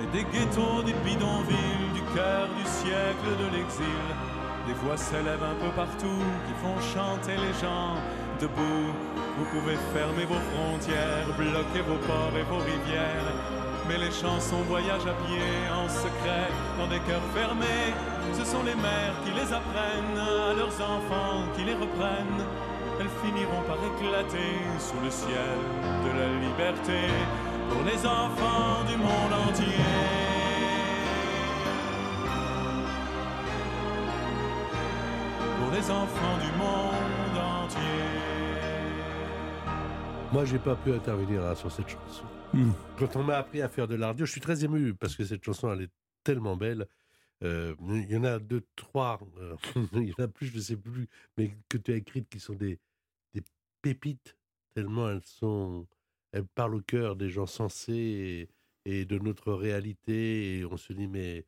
et 0.00 0.06
des 0.12 0.24
ghettos, 0.24 0.82
des 0.84 0.92
bidonvilles, 1.04 1.92
du 1.94 2.02
cœur 2.14 2.48
du 2.56 2.64
siècle 2.64 3.30
de 3.40 3.56
l'exil. 3.56 4.06
Des 4.66 4.74
voix 4.74 4.96
s'élèvent 4.96 5.42
un 5.42 5.58
peu 5.64 5.70
partout 5.74 6.22
qui 6.46 6.54
font 6.62 6.78
chanter 6.94 7.32
les 7.32 7.54
gens 7.60 7.96
debout. 8.40 8.92
Vous 9.36 9.44
pouvez 9.52 9.76
fermer 9.94 10.24
vos 10.24 10.42
frontières, 10.50 11.28
bloquer 11.36 11.82
vos 11.86 12.00
ports 12.06 12.36
et 12.36 12.42
vos 12.42 12.58
rivières. 12.58 13.32
Mais 13.88 13.98
les 13.98 14.10
chansons 14.10 14.62
voyagent 14.68 15.06
à 15.06 15.16
pied, 15.26 15.50
en 15.72 15.88
secret, 15.88 16.48
dans 16.78 16.86
des 16.86 17.00
cœurs 17.00 17.28
fermés. 17.34 17.94
Ce 18.34 18.44
sont 18.44 18.62
les 18.62 18.74
mères 18.74 19.16
qui 19.24 19.32
les 19.32 19.52
apprennent 19.52 20.18
à 20.18 20.54
leurs 20.54 20.76
enfants 20.80 21.44
qui 21.56 21.64
les 21.64 21.74
reprennent. 21.74 22.44
Elles 23.00 23.14
finiront 23.24 23.62
par 23.62 23.78
éclater 23.90 24.58
sous 24.78 25.00
le 25.02 25.10
ciel 25.10 25.58
de 26.04 26.10
la 26.18 26.28
liberté 26.46 27.00
pour 27.70 27.82
les 27.84 28.04
enfants 28.04 28.84
du 28.88 28.96
monde 28.96 29.34
entier. 29.48 29.78
Pour 35.58 35.70
les 35.72 35.90
enfants 35.90 36.38
du 36.44 36.50
monde 36.58 37.38
entier. 37.62 38.07
Moi, 40.30 40.44
j'ai 40.44 40.58
pas 40.58 40.76
pu 40.76 40.92
intervenir 40.92 41.42
hein, 41.42 41.54
sur 41.54 41.72
cette 41.72 41.88
chanson. 41.88 42.24
Hmm. 42.52 42.72
Quand 42.98 43.16
on 43.16 43.22
m'a 43.22 43.38
appris 43.38 43.62
à 43.62 43.68
faire 43.68 43.88
de 43.88 43.94
la 43.94 44.08
radio, 44.08 44.26
je 44.26 44.32
suis 44.32 44.42
très 44.42 44.62
ému 44.62 44.92
parce 44.94 45.16
que 45.16 45.24
cette 45.24 45.42
chanson, 45.42 45.72
elle 45.72 45.82
est 45.82 45.90
tellement 46.22 46.54
belle. 46.54 46.86
Euh, 47.42 47.74
Il 47.80 48.10
y 48.10 48.16
en 48.16 48.24
a 48.24 48.38
deux, 48.38 48.62
trois, 48.76 49.18
euh, 49.38 49.56
il 49.94 50.08
y 50.08 50.12
en 50.18 50.24
a 50.24 50.28
plus, 50.28 50.48
je 50.48 50.56
ne 50.56 50.60
sais 50.60 50.76
plus, 50.76 51.08
mais 51.38 51.56
que 51.70 51.78
tu 51.78 51.92
as 51.92 51.96
écrites 51.96 52.28
qui 52.28 52.40
sont 52.40 52.54
des, 52.54 52.78
des 53.32 53.42
pépites, 53.80 54.36
tellement 54.74 55.08
elles 55.08 55.24
sont. 55.24 55.86
Elles 56.32 56.44
parlent 56.44 56.74
au 56.74 56.82
cœur 56.82 57.16
des 57.16 57.30
gens 57.30 57.46
sensés 57.46 58.48
et, 58.84 59.00
et 59.00 59.04
de 59.06 59.18
notre 59.18 59.54
réalité. 59.54 60.58
Et 60.58 60.64
on 60.66 60.76
se 60.76 60.92
dit, 60.92 61.06
mais 61.08 61.46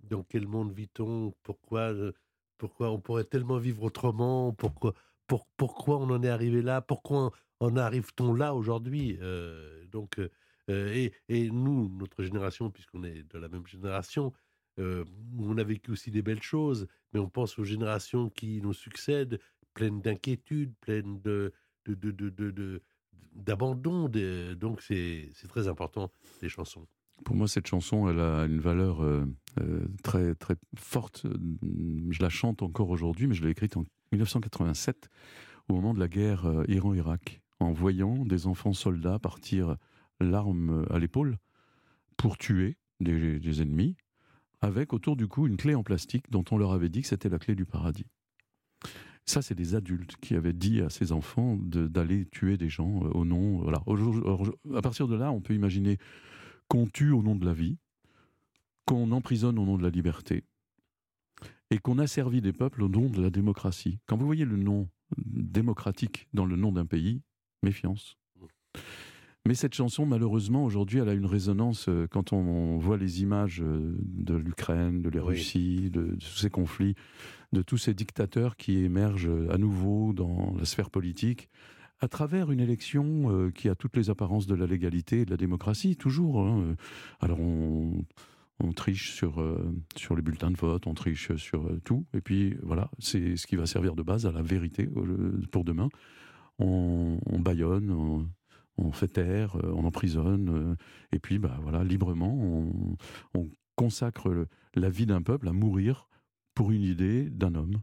dans 0.00 0.22
quel 0.22 0.46
monde 0.46 0.72
vit-on? 0.72 1.34
Pourquoi, 1.42 1.92
euh, 1.92 2.12
pourquoi 2.56 2.90
on 2.90 3.00
pourrait 3.00 3.24
tellement 3.24 3.58
vivre 3.58 3.82
autrement? 3.82 4.52
Pourquoi, 4.54 4.94
pour, 5.26 5.46
pourquoi 5.58 5.98
on 5.98 6.08
en 6.10 6.22
est 6.22 6.28
arrivé 6.30 6.62
là? 6.62 6.80
Pourquoi 6.80 7.32
en 7.64 7.76
arrive-t-on 7.76 8.34
là 8.34 8.54
aujourd'hui 8.54 9.18
Euh, 9.20 9.84
Donc, 9.90 10.18
euh, 10.18 10.92
et, 10.94 11.12
et 11.28 11.50
nous, 11.50 11.88
notre 11.88 12.22
génération, 12.22 12.70
puisqu'on 12.70 13.04
est 13.04 13.22
de 13.32 13.38
la 13.38 13.48
même 13.48 13.66
génération, 13.66 14.32
euh, 14.78 15.04
on 15.38 15.56
a 15.58 15.64
vécu 15.64 15.92
aussi 15.92 16.10
des 16.10 16.22
belles 16.22 16.42
choses, 16.42 16.86
mais 17.12 17.20
on 17.20 17.28
pense 17.28 17.58
aux 17.58 17.64
générations 17.64 18.28
qui 18.30 18.60
nous 18.60 18.72
succèdent, 18.72 19.38
pleines 19.74 20.00
d'inquiétudes, 20.00 20.74
pleines 20.80 21.20
de, 21.20 21.52
d'abandon. 23.34 24.08
donc, 24.56 24.80
c'est 24.80 25.28
c'est 25.34 25.48
très 25.48 25.68
important, 25.68 26.10
les 26.42 26.48
chansons. 26.48 26.86
Pour 27.22 27.36
moi, 27.36 27.46
cette 27.46 27.66
chanson, 27.66 28.08
elle 28.08 28.18
a 28.18 28.44
une 28.44 28.60
valeur 28.60 29.02
euh, 29.02 29.24
euh, 29.60 29.86
très, 30.02 30.34
très 30.34 30.56
forte. 30.76 31.26
Je 32.10 32.22
la 32.22 32.28
chante 32.28 32.62
encore 32.62 32.90
aujourd'hui, 32.90 33.26
mais 33.26 33.34
je 33.34 33.42
l'ai 33.44 33.50
écrite 33.50 33.76
en 33.76 33.84
1987, 34.12 35.08
au 35.68 35.74
moment 35.74 35.94
de 35.94 36.00
la 36.00 36.08
guerre 36.08 36.46
euh, 36.46 36.64
Iran-Irak, 36.68 37.40
en 37.60 37.72
voyant 37.72 38.24
des 38.24 38.46
enfants 38.46 38.72
soldats 38.72 39.18
partir 39.18 39.76
l'arme 40.20 40.86
à 40.90 40.98
l'épaule 40.98 41.38
pour 42.16 42.38
tuer 42.38 42.76
des, 43.00 43.62
ennemis, 43.62 43.96
avec 44.60 44.92
autour 44.92 45.16
du 45.16 45.26
cou 45.28 45.46
une 45.46 45.56
clé 45.56 45.74
en 45.74 45.82
plastique 45.82 46.30
dont 46.30 46.44
on 46.50 46.58
leur 46.58 46.72
avait 46.72 46.88
dit 46.88 47.02
que 47.02 47.08
c'était 47.08 47.28
la 47.28 47.38
clé 47.38 47.54
du 47.54 47.66
paradis. 47.66 48.06
Ça, 49.26 49.40
c'est 49.40 49.54
des 49.54 49.74
adultes 49.74 50.16
qui 50.20 50.34
avaient 50.34 50.52
dit 50.52 50.80
à 50.82 50.90
ces 50.90 51.12
enfants 51.12 51.56
d'aller 51.56 52.26
tuer 52.26 52.56
des 52.58 52.68
gens 52.68 53.04
euh, 53.04 53.10
au 53.14 53.24
nom. 53.24 53.66
À 54.74 54.82
partir 54.82 55.08
de 55.08 55.14
là, 55.14 55.32
on 55.32 55.40
peut 55.40 55.54
imaginer 55.54 55.98
qu'on 56.68 56.86
tue 56.86 57.10
au 57.10 57.22
nom 57.22 57.34
de 57.34 57.46
la 57.46 57.54
vie, 57.54 57.78
qu'on 58.84 59.12
emprisonne 59.12 59.58
au 59.58 59.64
nom 59.64 59.78
de 59.78 59.82
la 59.82 59.88
liberté, 59.88 60.44
et 61.70 61.78
qu'on 61.78 61.98
a 61.98 62.06
servi 62.06 62.42
des 62.42 62.52
peuples 62.52 62.82
au 62.82 62.88
nom 62.88 63.08
de 63.08 63.22
la 63.22 63.30
démocratie. 63.30 63.98
Quand 64.06 64.18
vous 64.18 64.26
voyez 64.26 64.44
le 64.44 64.58
nom 64.58 64.88
démocratique 65.16 66.28
dans 66.34 66.44
le 66.44 66.56
nom 66.56 66.72
d'un 66.72 66.86
pays, 66.86 67.22
méfiance. 67.64 68.16
Mais 69.46 69.54
cette 69.54 69.74
chanson, 69.74 70.06
malheureusement, 70.06 70.64
aujourd'hui, 70.64 71.00
elle 71.00 71.08
a 71.10 71.12
une 71.12 71.26
résonance 71.26 71.90
euh, 71.90 72.06
quand 72.10 72.32
on 72.32 72.78
voit 72.78 72.96
les 72.96 73.20
images 73.20 73.60
euh, 73.60 73.94
de 74.00 74.34
l'Ukraine, 74.34 75.02
de 75.02 75.10
la 75.10 75.22
Russie, 75.22 75.90
de, 75.90 76.16
tous 76.18 76.38
ces 76.38 76.48
conflits, 76.48 76.94
de 77.52 77.60
tous 77.60 77.76
ces 77.76 77.92
dictateurs 77.92 78.56
qui 78.56 78.78
émergent 78.78 79.28
euh, 79.28 79.52
à 79.52 79.58
nouveau 79.58 80.14
dans 80.14 80.54
la 80.58 80.64
sphère 80.64 80.88
politique, 80.88 81.50
à 82.00 82.08
travers 82.08 82.50
une 82.50 82.60
élection 82.60 83.50
qui 83.54 83.68
a 83.68 83.74
toutes 83.74 83.96
les 83.96 84.10
apparences 84.10 84.46
de 84.46 84.54
la 84.54 84.66
légalité 84.66 85.20
et 85.20 85.24
de 85.24 85.30
la 85.30 85.36
démocratie, 85.36 85.96
toujours. 85.96 86.40
Hein. 86.40 86.74
Alors 87.20 87.40
on, 87.40 88.04
triche 88.74 89.12
sur, 89.12 89.42
sur 89.96 90.16
les 90.16 90.20
bulletins 90.20 90.50
de 90.50 90.56
vote, 90.56 90.86
on 90.86 90.92
triche 90.92 91.34
sur 91.36 91.70
tout, 91.84 92.04
et 92.12 92.20
puis 92.20 92.56
voilà, 92.62 92.90
c'est 92.98 93.36
ce 93.36 93.46
qui 93.46 93.56
va 93.56 93.64
servir 93.64 93.94
de 93.94 94.02
base 94.02 94.26
à 94.26 94.32
la 94.32 94.42
vérité 94.42 94.90
pour 95.50 95.64
demain. 95.64 95.88
On, 96.58 97.18
on 97.26 97.40
baillonne, 97.40 98.28
on, 98.76 98.92
fait 98.92 99.08
taire, 99.08 99.56
euh, 99.56 99.72
on 99.74 99.84
emprisonne, 99.84 100.48
euh, 100.48 100.76
et 101.12 101.18
puis 101.18 101.38
bah, 101.38 101.58
voilà, 101.62 101.84
librement, 101.84 102.32
on, 103.34 103.48
consacre 103.76 104.46
la 104.76 104.88
vie 104.88 105.04
d'un 105.04 105.20
peuple 105.20 105.48
à 105.48 105.52
mourir 105.52 106.08
pour 106.54 106.70
une 106.70 106.82
idée 106.82 107.28
d'un 107.28 107.56
homme. 107.56 107.82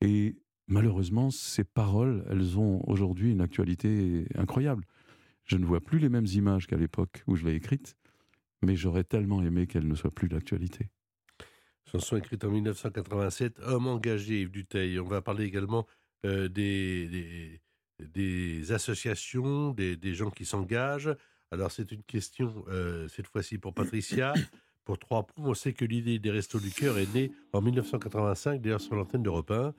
Et 0.00 0.36
malheureusement, 0.68 1.30
ces 1.30 1.64
paroles, 1.64 2.24
elles 2.30 2.58
ont 2.58 2.80
aujourd'hui 2.88 3.30
une 3.30 3.42
actualité 3.42 4.26
incroyable. 4.34 4.86
Je 5.44 5.58
ne 5.58 5.66
vois 5.66 5.82
plus 5.82 5.98
les 5.98 6.08
mêmes 6.08 6.28
images 6.32 6.66
qu'à 6.66 6.78
l'époque 6.78 7.22
où 7.26 7.36
je 7.36 7.44
l'ai 7.44 7.54
écrite, 7.54 7.94
mais 8.62 8.74
j'aurais 8.74 9.04
tellement 9.04 9.42
aimé 9.42 9.66
qu'elles 9.66 9.86
ne 9.86 9.94
soient 9.94 10.10
plus 10.10 10.30
d'actualité. 10.30 10.88
Chanson 11.90 12.16
écrite 12.16 12.44
en 12.44 12.50
1987, 12.50 13.60
Homme 13.66 13.86
engagé, 13.86 14.40
Yves 14.40 14.50
Duteil. 14.50 14.98
On 14.98 15.08
va 15.08 15.20
parler 15.20 15.44
également 15.44 15.86
euh, 16.24 16.48
des 16.48 17.60
associations, 18.70 19.70
des, 19.70 20.14
gens 20.14 20.30
qui 20.30 20.44
s'engagent. 20.44 21.14
Alors 21.50 21.70
c'est 21.70 21.92
une 21.92 22.02
question, 22.02 22.64
euh, 22.68 23.08
cette 23.08 23.26
fois-ci 23.26 23.58
pour 23.58 23.74
Patricia. 23.74 24.32
Pour 24.84 24.98
trois 24.98 25.24
points, 25.24 25.44
on 25.46 25.54
sait 25.54 25.74
que 25.74 25.84
l'idée 25.84 26.18
des 26.18 26.32
Restos 26.32 26.58
du 26.58 26.70
Cœur 26.70 26.98
est 26.98 27.14
née 27.14 27.30
en 27.52 27.62
1985, 27.62 28.60
d'ailleurs 28.60 28.80
sur 28.80 28.96
l'antenne 28.96 29.22
d'Europe 29.22 29.52
1. 29.52 29.74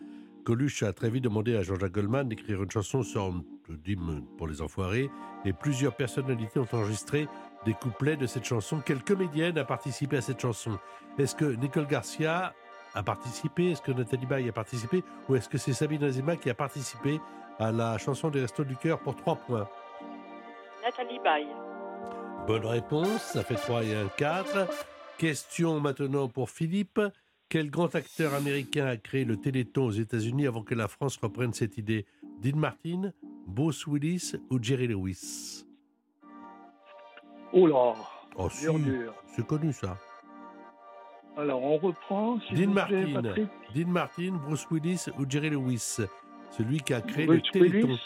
Coluche 0.46 0.82
a 0.84 0.94
très 0.94 1.10
vite 1.10 1.26
demandé 1.26 1.58
à 1.58 1.62
Jean-Jacques 1.62 1.92
Goldman 1.92 2.30
d'écrire 2.30 2.64
une 2.64 2.72
chanson 2.72 3.04
sur 3.04 3.34
d'hymne 3.70 4.24
pour 4.38 4.48
les 4.48 4.62
enfoirés, 4.62 5.10
et 5.46 5.54
plusieurs 5.54 5.96
personnalités 5.96 6.60
ont 6.60 6.68
enregistré 6.72 7.28
des 7.66 7.74
couplets 7.74 8.18
de 8.18 8.28
cette 8.28 8.46
chanson. 8.46 8.82
Quelle 8.86 9.04
comédienne 9.04 9.58
a 9.58 9.64
participé 9.64 10.18
à 10.18 10.22
cette 10.22 10.40
chanson 10.40 10.78
Est-ce 11.18 11.36
que 11.36 11.46
Nicole 11.46 11.88
Garcia 11.88 12.54
a 12.94 13.04
participé? 13.04 13.72
Est-ce 13.72 13.82
que 13.82 13.92
Nathalie 13.92 14.26
Baye 14.26 14.50
a 14.50 14.52
participé? 14.52 15.04
Ou 15.30 15.36
est-ce 15.36 15.50
que 15.50 15.58
c'est 15.58 15.74
Sabine 15.74 16.04
Azema 16.04 16.36
qui 16.36 16.50
a 16.50 16.54
participé 16.54 17.20
à 17.60 17.72
la 17.72 17.98
chanson 17.98 18.30
des 18.30 18.42
Restos 18.42 18.64
du 18.64 18.76
Cœur 18.76 19.00
pour 19.00 19.16
3 19.16 19.36
points 19.36 19.70
Nathalie 20.84 21.20
Baye. 21.24 21.48
Bonne 22.46 22.66
réponse, 22.66 23.22
ça 23.22 23.44
fait 23.44 23.56
3 23.56 23.84
et 23.84 23.96
1, 23.96 24.08
4. 24.18 24.68
Question 25.18 25.80
maintenant 25.80 26.28
pour 26.28 26.50
Philippe. 26.50 27.00
Quel 27.48 27.70
grand 27.70 27.94
acteur 27.96 28.34
américain 28.34 28.88
a 28.88 28.98
créé 28.98 29.24
le 29.24 29.38
Téléthon 29.38 29.86
aux 29.86 29.92
États-Unis 29.92 30.48
avant 30.48 30.64
que 30.64 30.76
la 30.76 30.88
France 30.88 31.18
reprenne 31.18 31.54
cette 31.54 31.78
idée? 31.78 32.06
Dean 32.42 32.58
Martin, 32.58 33.14
Bruce 33.48 33.88
Willis 33.88 34.34
ou 34.50 34.62
Jerry 34.62 34.88
Lewis? 34.88 35.66
Oh 37.54 37.68
là 37.68 37.94
oh, 38.36 38.50
C'est 38.50 39.46
connu 39.46 39.72
ça. 39.72 39.98
Alors 41.38 41.64
on 41.64 41.78
reprend. 41.78 42.40
Dean 42.52 42.72
Martin, 42.72 43.22
Dean 43.74 43.88
Martin, 43.88 44.40
Bruce 44.46 44.68
Willis 44.70 45.06
ou 45.18 45.30
Jerry 45.30 45.52
Lewis? 45.52 46.00
Celui 46.58 46.80
qui 46.80 46.94
a 46.94 47.02
créé 47.02 47.26
le 47.26 47.42
Téléthon. 47.42 47.98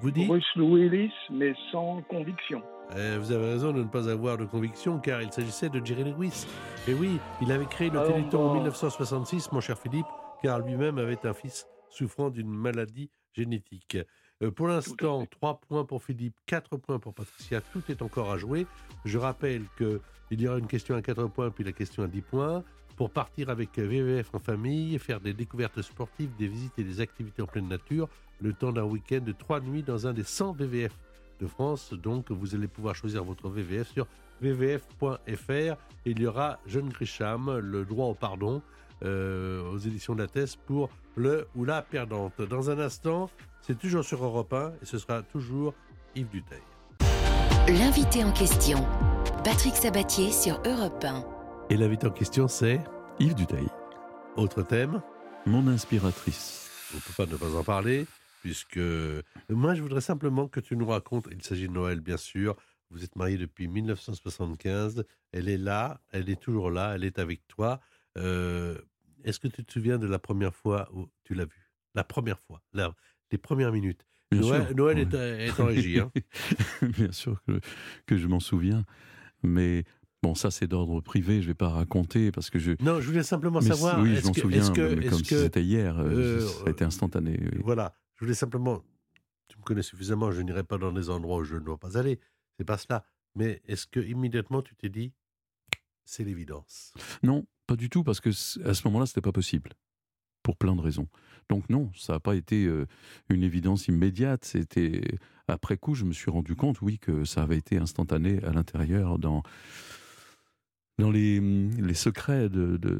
vous 0.00 0.10
dites 0.10 0.28
Bruce 0.28 0.56
Willis, 0.56 1.12
mais 1.30 1.54
sans 1.70 2.02
conviction. 2.02 2.62
Eh, 2.96 3.18
vous 3.18 3.32
avez 3.32 3.50
raison 3.50 3.72
de 3.72 3.82
ne 3.82 3.88
pas 3.88 4.08
avoir 4.08 4.38
de 4.38 4.46
conviction, 4.46 4.98
car 4.98 5.20
il 5.20 5.30
s'agissait 5.30 5.68
de 5.68 5.84
Jerry 5.84 6.04
Lewis. 6.04 6.46
Et 6.86 6.94
oui, 6.94 7.18
il 7.42 7.52
avait 7.52 7.66
créé 7.66 7.90
le 7.90 8.02
Téléthon 8.02 8.50
en 8.50 8.54
1966, 8.54 9.52
mon 9.52 9.60
cher 9.60 9.78
Philippe, 9.78 10.06
car 10.42 10.60
lui-même 10.60 10.98
avait 10.98 11.26
un 11.26 11.34
fils 11.34 11.66
souffrant 11.90 12.30
d'une 12.30 12.48
maladie 12.48 13.10
génétique. 13.34 13.98
Euh, 14.42 14.50
pour 14.50 14.68
l'instant, 14.68 15.26
3 15.26 15.60
points 15.60 15.84
pour 15.84 16.02
Philippe, 16.02 16.36
4 16.46 16.76
points 16.78 16.98
pour 16.98 17.12
Patricia. 17.12 17.60
Tout 17.60 17.82
est 17.90 18.00
encore 18.02 18.30
à 18.30 18.38
jouer. 18.38 18.66
Je 19.04 19.18
rappelle 19.18 19.64
qu'il 19.76 20.40
y 20.40 20.48
aura 20.48 20.58
une 20.58 20.66
question 20.66 20.94
à 20.94 21.02
4 21.02 21.26
points, 21.26 21.50
puis 21.50 21.64
la 21.64 21.72
question 21.72 22.04
à 22.04 22.06
10 22.06 22.22
points 22.22 22.64
pour 22.98 23.10
partir 23.10 23.48
avec 23.48 23.78
VVF 23.78 24.34
en 24.34 24.40
famille, 24.40 24.98
faire 24.98 25.20
des 25.20 25.32
découvertes 25.32 25.80
sportives, 25.82 26.30
des 26.36 26.48
visites 26.48 26.76
et 26.78 26.82
des 26.82 27.00
activités 27.00 27.40
en 27.40 27.46
pleine 27.46 27.68
nature, 27.68 28.08
le 28.40 28.52
temps 28.52 28.72
d'un 28.72 28.82
week-end 28.82 29.20
de 29.24 29.30
trois 29.30 29.60
nuits 29.60 29.84
dans 29.84 30.08
un 30.08 30.12
des 30.12 30.24
100 30.24 30.54
VVF 30.54 30.92
de 31.40 31.46
France. 31.46 31.92
Donc, 31.92 32.32
vous 32.32 32.56
allez 32.56 32.66
pouvoir 32.66 32.96
choisir 32.96 33.22
votre 33.22 33.48
VVF 33.48 33.92
sur 33.92 34.08
vvf.fr. 34.40 35.76
Il 36.06 36.20
y 36.20 36.26
aura 36.26 36.58
Jeune 36.66 36.88
Grisham, 36.88 37.58
le 37.58 37.84
droit 37.84 38.06
au 38.06 38.14
pardon, 38.14 38.62
euh, 39.04 39.62
aux 39.70 39.78
éditions 39.78 40.16
de 40.16 40.22
la 40.22 40.28
thèse 40.28 40.56
pour 40.56 40.90
le 41.14 41.46
ou 41.54 41.64
la 41.64 41.82
perdante. 41.82 42.42
Dans 42.42 42.68
un 42.68 42.80
instant, 42.80 43.30
c'est 43.62 43.78
toujours 43.78 44.02
sur 44.02 44.24
Europe 44.24 44.52
1 44.52 44.72
et 44.82 44.86
ce 44.86 44.98
sera 44.98 45.22
toujours 45.22 45.72
Yves 46.16 46.30
Duteil. 46.30 46.58
L'invité 47.68 48.24
en 48.24 48.32
question, 48.32 48.84
Patrick 49.44 49.76
Sabatier 49.76 50.32
sur 50.32 50.60
Europe 50.64 51.04
1. 51.04 51.37
Et 51.70 51.76
l'invité 51.76 52.06
en 52.06 52.10
question, 52.10 52.48
c'est 52.48 52.80
Yves 53.18 53.34
Duteil. 53.34 53.66
Autre 54.36 54.62
thème 54.62 55.02
Mon 55.44 55.66
inspiratrice. 55.66 56.70
On 56.94 56.96
ne 56.96 57.02
peut 57.02 57.12
pas 57.14 57.26
ne 57.26 57.36
pas 57.36 57.58
en 57.58 57.62
parler, 57.62 58.06
puisque 58.40 58.80
moi, 59.50 59.74
je 59.74 59.82
voudrais 59.82 60.00
simplement 60.00 60.48
que 60.48 60.60
tu 60.60 60.78
nous 60.78 60.86
racontes. 60.86 61.28
Il 61.30 61.42
s'agit 61.42 61.68
de 61.68 61.72
Noël, 61.74 62.00
bien 62.00 62.16
sûr. 62.16 62.56
Vous 62.90 63.04
êtes 63.04 63.16
marié 63.16 63.36
depuis 63.36 63.68
1975. 63.68 65.04
Elle 65.32 65.50
est 65.50 65.58
là, 65.58 66.00
elle 66.10 66.30
est 66.30 66.40
toujours 66.40 66.70
là, 66.70 66.94
elle 66.94 67.04
est 67.04 67.18
avec 67.18 67.46
toi. 67.48 67.80
Euh, 68.16 68.78
est-ce 69.24 69.38
que 69.38 69.48
tu 69.48 69.62
te 69.62 69.70
souviens 69.70 69.98
de 69.98 70.06
la 70.06 70.18
première 70.18 70.54
fois 70.54 70.88
où 70.94 71.10
tu 71.22 71.34
l'as 71.34 71.44
vue? 71.44 71.70
La 71.94 72.02
première 72.02 72.40
fois, 72.40 72.62
les 72.72 73.38
premières 73.38 73.72
minutes. 73.72 74.06
Noël, 74.32 74.98
est, 74.98 75.60
en 75.60 75.66
régie. 75.66 76.00
Hein. 76.00 76.10
bien 76.82 77.12
sûr 77.12 77.42
que, 77.46 77.60
que 78.06 78.16
je 78.16 78.26
m'en 78.26 78.40
souviens. 78.40 78.86
Mais 79.42 79.84
Bon, 80.22 80.34
ça 80.34 80.50
c'est 80.50 80.66
d'ordre 80.66 81.00
privé, 81.00 81.36
je 81.36 81.46
ne 81.46 81.52
vais 81.52 81.54
pas 81.54 81.68
raconter 81.68 82.32
parce 82.32 82.50
que 82.50 82.58
je. 82.58 82.72
Non, 82.80 83.00
je 83.00 83.06
voulais 83.06 83.22
simplement 83.22 83.60
savoir. 83.60 84.00
Oui, 84.00 84.16
je 84.16 84.26
m'en 84.26 84.34
souviens, 84.34 84.72
comme 84.72 85.24
si 85.24 85.24
c'était 85.24 85.62
hier. 85.62 85.98
Euh, 85.98 86.40
euh, 86.40 86.46
ça 86.46 86.64
a 86.66 86.70
été 86.70 86.84
instantané. 86.84 87.38
Voilà, 87.62 87.94
je 88.16 88.24
voulais 88.24 88.34
simplement. 88.34 88.82
Tu 89.46 89.56
me 89.58 89.62
connais 89.62 89.82
suffisamment, 89.82 90.32
je 90.32 90.42
n'irai 90.42 90.64
pas 90.64 90.76
dans 90.76 90.92
des 90.92 91.08
endroits 91.08 91.38
où 91.38 91.44
je 91.44 91.54
ne 91.54 91.60
dois 91.60 91.78
pas 91.78 91.96
aller. 91.96 92.18
C'est 92.56 92.64
pas 92.64 92.78
cela. 92.78 93.04
Mais 93.36 93.62
est-ce 93.66 93.86
que 93.86 94.00
immédiatement 94.00 94.62
tu 94.62 94.74
t'es 94.74 94.88
dit, 94.88 95.12
c'est 96.04 96.24
l'évidence? 96.24 96.92
Non, 97.22 97.46
pas 97.66 97.76
du 97.76 97.88
tout, 97.88 98.02
parce 98.02 98.20
que 98.20 98.30
à 98.64 98.74
ce 98.74 98.88
moment-là, 98.88 99.06
c'était 99.06 99.20
pas 99.20 99.32
possible, 99.32 99.70
pour 100.42 100.56
plein 100.56 100.74
de 100.74 100.80
raisons. 100.80 101.08
Donc 101.48 101.70
non, 101.70 101.90
ça 101.94 102.14
n'a 102.14 102.20
pas 102.20 102.34
été 102.34 102.66
euh, 102.66 102.86
une 103.28 103.44
évidence 103.44 103.86
immédiate. 103.86 104.44
C'était 104.44 105.00
après 105.46 105.76
coup, 105.76 105.94
je 105.94 106.04
me 106.04 106.12
suis 106.12 106.30
rendu 106.30 106.56
compte, 106.56 106.82
oui, 106.82 106.98
que 106.98 107.24
ça 107.24 107.42
avait 107.42 107.56
été 107.56 107.78
instantané 107.78 108.42
à 108.44 108.50
l'intérieur 108.50 109.18
dans 109.18 109.42
dans 110.98 111.10
les, 111.10 111.40
les 111.40 111.94
secrets 111.94 112.48
de, 112.48 112.76
de, 112.76 112.98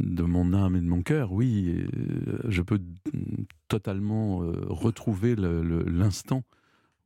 de, 0.00 0.22
mon 0.22 0.52
âme 0.52 0.76
et 0.76 0.80
de 0.80 0.86
mon 0.86 1.02
cœur, 1.02 1.32
oui, 1.32 1.86
euh, 1.96 2.38
je 2.48 2.62
peux 2.62 2.80
totalement 3.68 4.42
euh, 4.42 4.52
retrouver 4.68 5.36
l'instant 5.36 6.42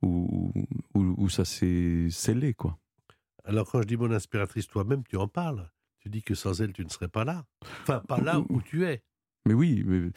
où, 0.01 0.51
où, 0.95 1.15
où, 1.17 1.29
ça 1.29 1.45
s'est 1.45 2.07
scellé, 2.09 2.53
quoi. 2.55 2.79
Alors 3.45 3.69
quand 3.69 3.81
je 3.81 3.87
dis 3.87 3.97
mon 3.97 4.11
inspiratrice, 4.11 4.67
toi-même, 4.67 5.03
tu 5.07 5.15
en 5.15 5.27
parles. 5.27 5.69
Tu 5.99 6.09
dis 6.09 6.23
que 6.23 6.33
sans 6.33 6.61
elle, 6.61 6.73
tu 6.73 6.83
ne 6.83 6.89
serais 6.89 7.07
pas 7.07 7.23
là. 7.23 7.45
Enfin, 7.83 7.99
pas 8.07 8.19
là 8.19 8.39
où 8.49 8.61
tu 8.61 8.85
es. 8.85 9.03
Mais 9.45 9.53
oui, 9.53 9.83
mais 9.85 10.09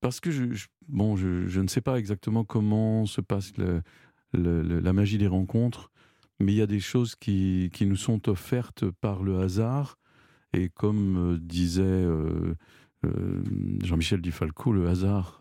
parce 0.00 0.20
que 0.20 0.30
je, 0.30 0.66
bon, 0.88 1.16
je, 1.16 1.46
je, 1.46 1.60
ne 1.60 1.68
sais 1.68 1.82
pas 1.82 1.98
exactement 1.98 2.44
comment 2.44 3.04
se 3.04 3.20
passe 3.20 3.52
le, 3.56 3.82
la 4.32 4.92
magie 4.92 5.18
des 5.18 5.26
rencontres 5.26 5.90
mais 6.40 6.52
il 6.52 6.56
y 6.56 6.62
a 6.62 6.66
des 6.66 6.80
choses 6.80 7.14
qui, 7.16 7.70
qui 7.72 7.86
nous 7.86 7.96
sont 7.96 8.28
offertes 8.28 8.88
par 8.90 9.22
le 9.22 9.38
hasard. 9.38 9.98
Et 10.52 10.68
comme 10.68 11.34
euh, 11.34 11.38
disait 11.38 11.82
euh, 11.82 12.54
euh, 13.04 13.42
Jean-Michel 13.82 14.20
Dufalco, 14.20 14.72
le 14.72 14.88
hasard, 14.88 15.40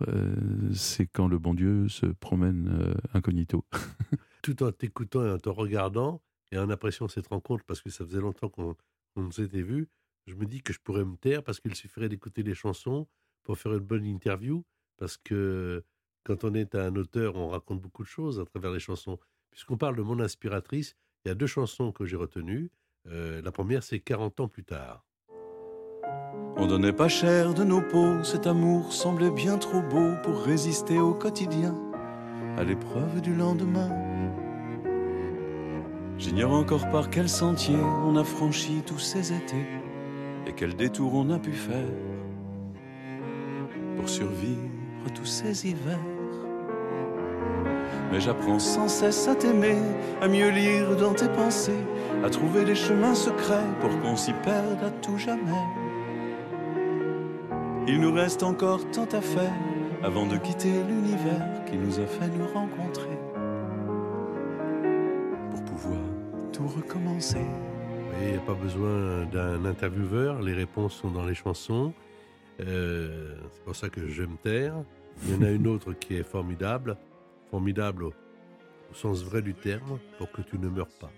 c'est 0.74 1.08
quand 1.08 1.28
le 1.28 1.40
bon 1.40 1.54
Dieu 1.54 1.88
se 1.90 2.06
promène 2.06 2.96
incognito. 3.14 3.66
Tout 4.42 4.62
en 4.64 4.72
t'écoutant 4.72 5.26
et 5.26 5.32
en 5.32 5.38
te 5.38 5.50
regardant, 5.50 6.22
et 6.52 6.58
en 6.58 6.70
appréciant 6.70 7.08
cette 7.08 7.28
rencontre, 7.28 7.64
parce 7.66 7.82
que 7.82 7.90
ça 7.90 8.06
faisait 8.06 8.20
longtemps 8.20 8.50
qu'on 8.50 9.32
s'était 9.32 9.62
vu, 9.62 9.88
je 10.28 10.36
me 10.36 10.46
dis 10.46 10.62
que 10.62 10.74
je 10.74 10.80
pourrais 10.80 11.06
me 11.06 11.16
taire 11.18 11.44
parce 11.44 11.60
qu'il 11.60 11.76
suffirait 11.76 12.10
d'écouter 12.10 12.44
les 12.44 12.56
chansons 12.56 13.08
pour 13.44 13.58
faire 13.58 13.74
une 13.74 13.80
bonne 13.80 14.06
interview, 14.06 14.64
parce 14.98 15.18
que 15.18 15.84
quand 16.24 16.44
on 16.44 16.54
est 16.54 16.76
un 16.76 16.96
auteur, 16.96 17.36
on 17.36 17.50
raconte 17.50 17.82
beaucoup 17.82 18.04
de 18.04 18.08
choses 18.08 18.40
à 18.40 18.46
travers 18.46 18.72
les 18.72 18.80
chansons. 18.80 19.20
Puisqu'on 19.56 19.78
parle 19.78 19.96
de 19.96 20.02
mon 20.02 20.20
inspiratrice, 20.20 20.98
il 21.24 21.30
y 21.30 21.32
a 21.32 21.34
deux 21.34 21.48
chansons 21.48 21.94
que 21.94 22.04
j'ai 22.04 22.18
retenues. 22.18 22.72
Euh, 23.08 23.42
la 23.42 23.54
première, 23.54 23.84
c'est 23.84 24.02
40 24.02 24.42
ans 24.42 24.48
plus 24.50 24.66
tard. 24.66 25.06
On 26.58 26.68
donnait 26.68 26.92
pas 26.92 27.08
cher 27.08 27.54
de 27.54 27.64
nos 27.64 27.82
peaux, 27.82 28.22
cet 28.26 28.48
amour 28.48 28.92
semblait 28.92 29.32
bien 29.32 29.58
trop 29.58 29.82
beau 29.82 30.12
pour 30.24 30.44
résister 30.44 31.00
au 31.00 31.14
quotidien, 31.14 31.74
à 32.58 32.66
l'épreuve 32.66 33.22
du 33.22 33.34
lendemain. 33.34 33.92
J'ignore 36.18 36.52
encore 36.52 36.90
par 36.90 37.10
quel 37.10 37.30
sentier 37.30 37.78
on 37.78 38.18
a 38.18 38.26
franchi 38.26 38.84
tous 38.86 39.00
ces 39.00 39.32
étés 39.32 39.68
et 40.48 40.54
quel 40.54 40.76
détour 40.76 41.14
on 41.14 41.30
a 41.30 41.40
pu 41.40 41.54
faire 41.54 41.94
pour 43.96 44.10
survivre 44.10 44.60
tous 45.14 45.26
ces 45.26 45.70
hivers. 45.70 46.15
Mais 48.16 48.22
j'apprends 48.22 48.60
sans 48.60 48.88
cesse 48.88 49.28
à 49.28 49.36
t'aimer, 49.36 49.76
à 50.22 50.30
mieux 50.30 50.50
lire 50.50 50.96
dans 50.96 51.14
tes 51.14 51.28
pensées, 51.28 51.84
à 52.24 52.30
trouver 52.30 52.64
des 52.64 52.74
chemins 52.74 53.14
secrets 53.14 53.68
pour 53.82 53.90
qu'on 54.00 54.16
s'y 54.16 54.32
perde 54.32 54.82
à 54.86 54.90
tout 54.90 55.18
jamais. 55.18 55.52
Il 57.86 58.00
nous 58.00 58.14
reste 58.14 58.42
encore 58.42 58.90
tant 58.92 59.10
à 59.12 59.20
faire 59.20 59.52
avant 60.02 60.26
de 60.26 60.38
quitter 60.38 60.72
l'univers 60.88 61.66
qui 61.66 61.76
nous 61.76 62.00
a 62.00 62.06
fait 62.06 62.30
nous 62.30 62.48
rencontrer 62.54 63.18
pour 65.52 65.66
pouvoir 65.66 66.00
tout 66.54 66.68
recommencer. 66.68 67.46
Il 68.22 68.30
n'y 68.30 68.38
a 68.38 68.40
pas 68.40 68.54
besoin 68.54 69.26
d'un 69.26 69.66
intervieweur, 69.66 70.42
les 70.42 70.54
réponses 70.54 70.94
sont 70.94 71.12
dans 71.12 71.26
les 71.26 71.36
chansons. 71.36 71.92
Euh, 72.62 73.36
c'est 73.52 73.64
pour 73.66 73.76
ça 73.76 73.90
que 73.90 74.08
je 74.08 74.24
me 74.24 74.38
taire. 74.38 74.76
Il 75.24 75.36
y 75.36 75.38
en 75.38 75.42
a 75.42 75.52
une 75.52 75.68
autre 75.68 75.92
qui 75.94 76.16
est 76.16 76.24
formidable, 76.24 76.98
formidable 77.56 78.04
au, 78.04 78.14
sens 78.92 79.24
vrai 79.24 79.42
du 79.42 79.54
terme, 79.54 79.98
pour 80.18 80.30
que 80.30 80.42
tu 80.42 80.60
ne 80.60 80.68
meurs 80.68 80.94
pas. 81.00 81.12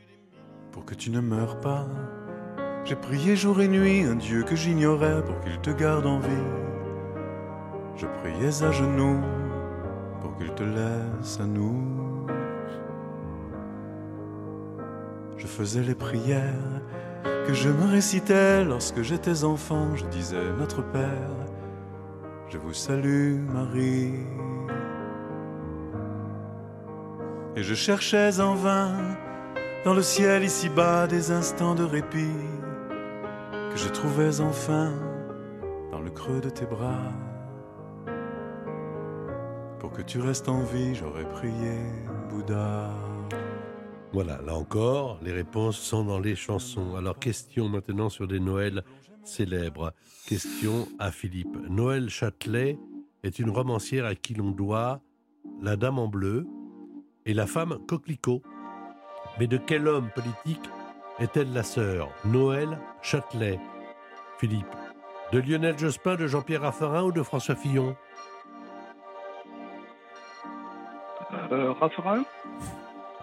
Pour 0.71 0.85
que 0.85 0.93
tu 0.93 1.09
ne 1.09 1.19
meurs 1.19 1.59
pas, 1.61 1.87
j'ai 2.85 2.95
prié 2.95 3.35
jour 3.35 3.59
et 3.59 3.67
nuit 3.67 4.03
un 4.03 4.13
Dieu 4.13 4.43
que 4.43 4.55
j'ignorais 4.55 5.23
pour 5.25 5.39
qu'il 5.39 5.59
te 5.61 5.71
garde 5.71 6.05
en 6.05 6.19
vie. 6.19 6.49
Je 7.95 8.05
priais 8.19 8.61
à 8.61 8.71
genoux 8.71 9.19
pour 10.21 10.37
qu'il 10.37 10.53
te 10.53 10.61
laisse 10.61 11.39
à 11.39 11.45
nous. 11.45 12.27
Je 15.37 15.47
faisais 15.47 15.81
les 15.81 15.95
prières 15.95 16.81
que 17.47 17.53
je 17.55 17.69
me 17.69 17.87
récitais 17.87 18.63
lorsque 18.63 19.01
j'étais 19.01 19.43
enfant. 19.43 19.95
Je 19.95 20.05
disais 20.05 20.51
Notre 20.59 20.83
Père, 20.83 21.37
je 22.47 22.59
vous 22.59 22.73
salue 22.73 23.39
Marie. 23.39 24.13
Et 27.57 27.63
je 27.63 27.73
cherchais 27.73 28.39
en 28.39 28.53
vain 28.53 28.95
dans 29.83 29.95
le 29.95 30.03
ciel 30.03 30.43
ici-bas 30.43 31.07
des 31.07 31.31
instants 31.31 31.73
de 31.73 31.83
répit 31.83 32.37
que 33.71 33.77
je 33.77 33.89
trouvais 33.89 34.41
enfin 34.41 34.93
dans 35.91 35.99
le 35.99 36.11
creux 36.11 36.39
de 36.39 36.51
tes 36.51 36.67
bras. 36.67 37.11
Pour 39.79 39.91
que 39.91 40.03
tu 40.03 40.19
restes 40.19 40.49
en 40.49 40.61
vie, 40.61 40.93
j'aurais 40.93 41.27
prié 41.27 41.73
Bouddha. 42.29 42.91
Voilà, 44.13 44.39
là 44.45 44.53
encore, 44.53 45.17
les 45.23 45.31
réponses 45.33 45.79
sont 45.79 46.05
dans 46.05 46.19
les 46.19 46.35
chansons. 46.35 46.95
Alors, 46.95 47.17
question 47.17 47.69
maintenant 47.69 48.09
sur 48.09 48.27
des 48.27 48.39
Noëls 48.39 48.83
célèbres. 49.23 49.93
Question 50.27 50.87
à 50.99 51.09
Philippe. 51.09 51.57
Noël 51.67 52.11
Châtelet 52.11 52.77
est 53.23 53.39
une 53.39 53.49
romancière 53.49 54.05
à 54.05 54.13
qui 54.13 54.35
l'on 54.35 54.51
doit 54.51 55.01
La 55.59 55.75
Dame 55.75 55.97
en 55.97 56.07
bleu 56.07 56.45
et 57.27 57.33
La 57.33 57.45
femme 57.45 57.77
coquelicot. 57.87 58.41
Mais 59.39 59.45
de 59.47 59.57
quel 59.57 59.87
homme 59.87 60.09
politique 60.15 60.67
est-elle 61.19 61.53
la 61.53 61.61
sœur 61.63 62.09
Noël 62.25 62.79
Châtelet. 63.03 63.59
Philippe? 64.39 64.65
De 65.31 65.39
Lionel 65.39 65.77
Jospin, 65.77 66.15
de 66.15 66.25
Jean-Pierre 66.25 66.61
Raffarin 66.61 67.03
ou 67.03 67.11
de 67.11 67.21
François 67.21 67.55
Fillon? 67.55 67.95
Euh, 71.51 71.73
Raffarin? 71.73 72.23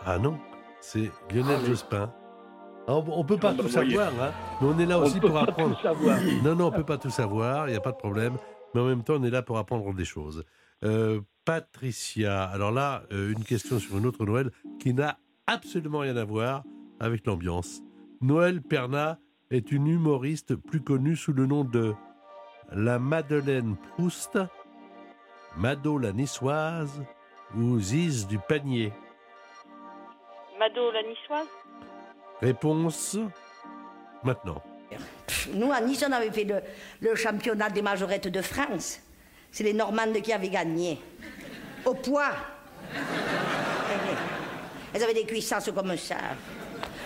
Ah 0.05 0.19
non, 0.19 0.39
c'est 0.81 1.11
Lionel 1.33 1.59
Ah. 1.63 1.67
Jospin. 1.67 2.13
Ah, 2.87 2.93
On 2.97 3.23
ne 3.23 3.27
peut 3.27 3.39
pas 3.39 3.51
Ah 3.51 3.55
bah, 3.55 3.63
tout 3.63 3.69
savoir, 3.71 4.09
hein, 4.21 4.31
mais 4.61 4.69
on 4.69 4.79
est 4.79 4.85
là 4.87 4.99
On 4.99 5.03
aussi 5.05 5.17
ne 5.17 5.21
peut 5.21 5.29
pour 5.29 5.39
apprendre. 5.39 5.81
Non, 6.45 6.55
non, 6.55 6.67
on 6.67 6.71
peut 6.71 6.85
pas 6.85 6.99
tout 6.99 7.09
savoir, 7.11 7.67
il 7.69 7.71
n'y 7.73 7.77
a 7.79 7.81
pas 7.81 7.93
de 7.93 7.97
problème. 7.97 8.37
Mais 8.75 8.83
en 8.83 8.85
même 8.85 9.03
temps, 9.03 9.15
on 9.17 9.23
est 9.25 9.31
là 9.31 9.41
pour 9.43 9.57
apprendre 9.57 9.95
des 9.95 10.05
choses. 10.05 10.45
Euh, 10.85 11.21
Patricia, 11.45 12.45
alors 12.45 12.72
là, 12.72 13.03
euh, 13.12 13.32
une 13.32 13.45
question 13.45 13.78
sur 13.78 13.99
une 13.99 14.07
autre 14.07 14.24
Noël 14.24 14.51
qui 14.80 14.95
n'a 14.95 15.18
absolument 15.47 15.99
rien 15.99 16.16
à 16.16 16.24
voir 16.24 16.64
avec 17.01 17.26
l'ambiance. 17.26 17.82
Noël 18.22 18.62
Perna 18.62 19.18
est 19.51 19.70
une 19.70 19.86
humoriste 19.86 20.55
plus 20.55 20.80
connue 20.80 21.16
sous 21.16 21.32
le 21.34 21.47
nom 21.47 21.64
de 21.64 21.95
la 22.72 22.99
Madeleine 22.99 23.76
Proust, 23.76 24.38
Mado 25.59 25.99
la 25.99 26.12
Niçoise 26.12 27.03
ou 27.55 27.78
Ziz 27.78 28.26
du 28.26 28.38
Panier. 28.38 28.92
Mado 30.59 30.90
la 30.92 31.03
niçoise? 31.03 31.49
Réponse 32.40 33.18
maintenant. 34.22 34.62
Nous, 35.53 35.70
à 35.72 35.80
Nice, 35.80 36.05
on 36.09 36.12
avait 36.12 36.30
fait 36.30 36.45
le, 36.45 36.61
le 37.01 37.14
championnat 37.16 37.68
des 37.68 37.82
majorettes 37.82 38.28
de 38.28 38.40
France. 38.40 39.01
C'est 39.51 39.64
les 39.64 39.72
Normandes 39.72 40.20
qui 40.22 40.32
avaient 40.32 40.49
gagné. 40.49 40.99
Au 41.85 41.95
poids. 41.95 42.30
Elles 44.95 45.03
avaient 45.03 45.14
des 45.14 45.24
cuissances 45.24 45.70
comme 45.74 45.97
ça. 45.97 46.16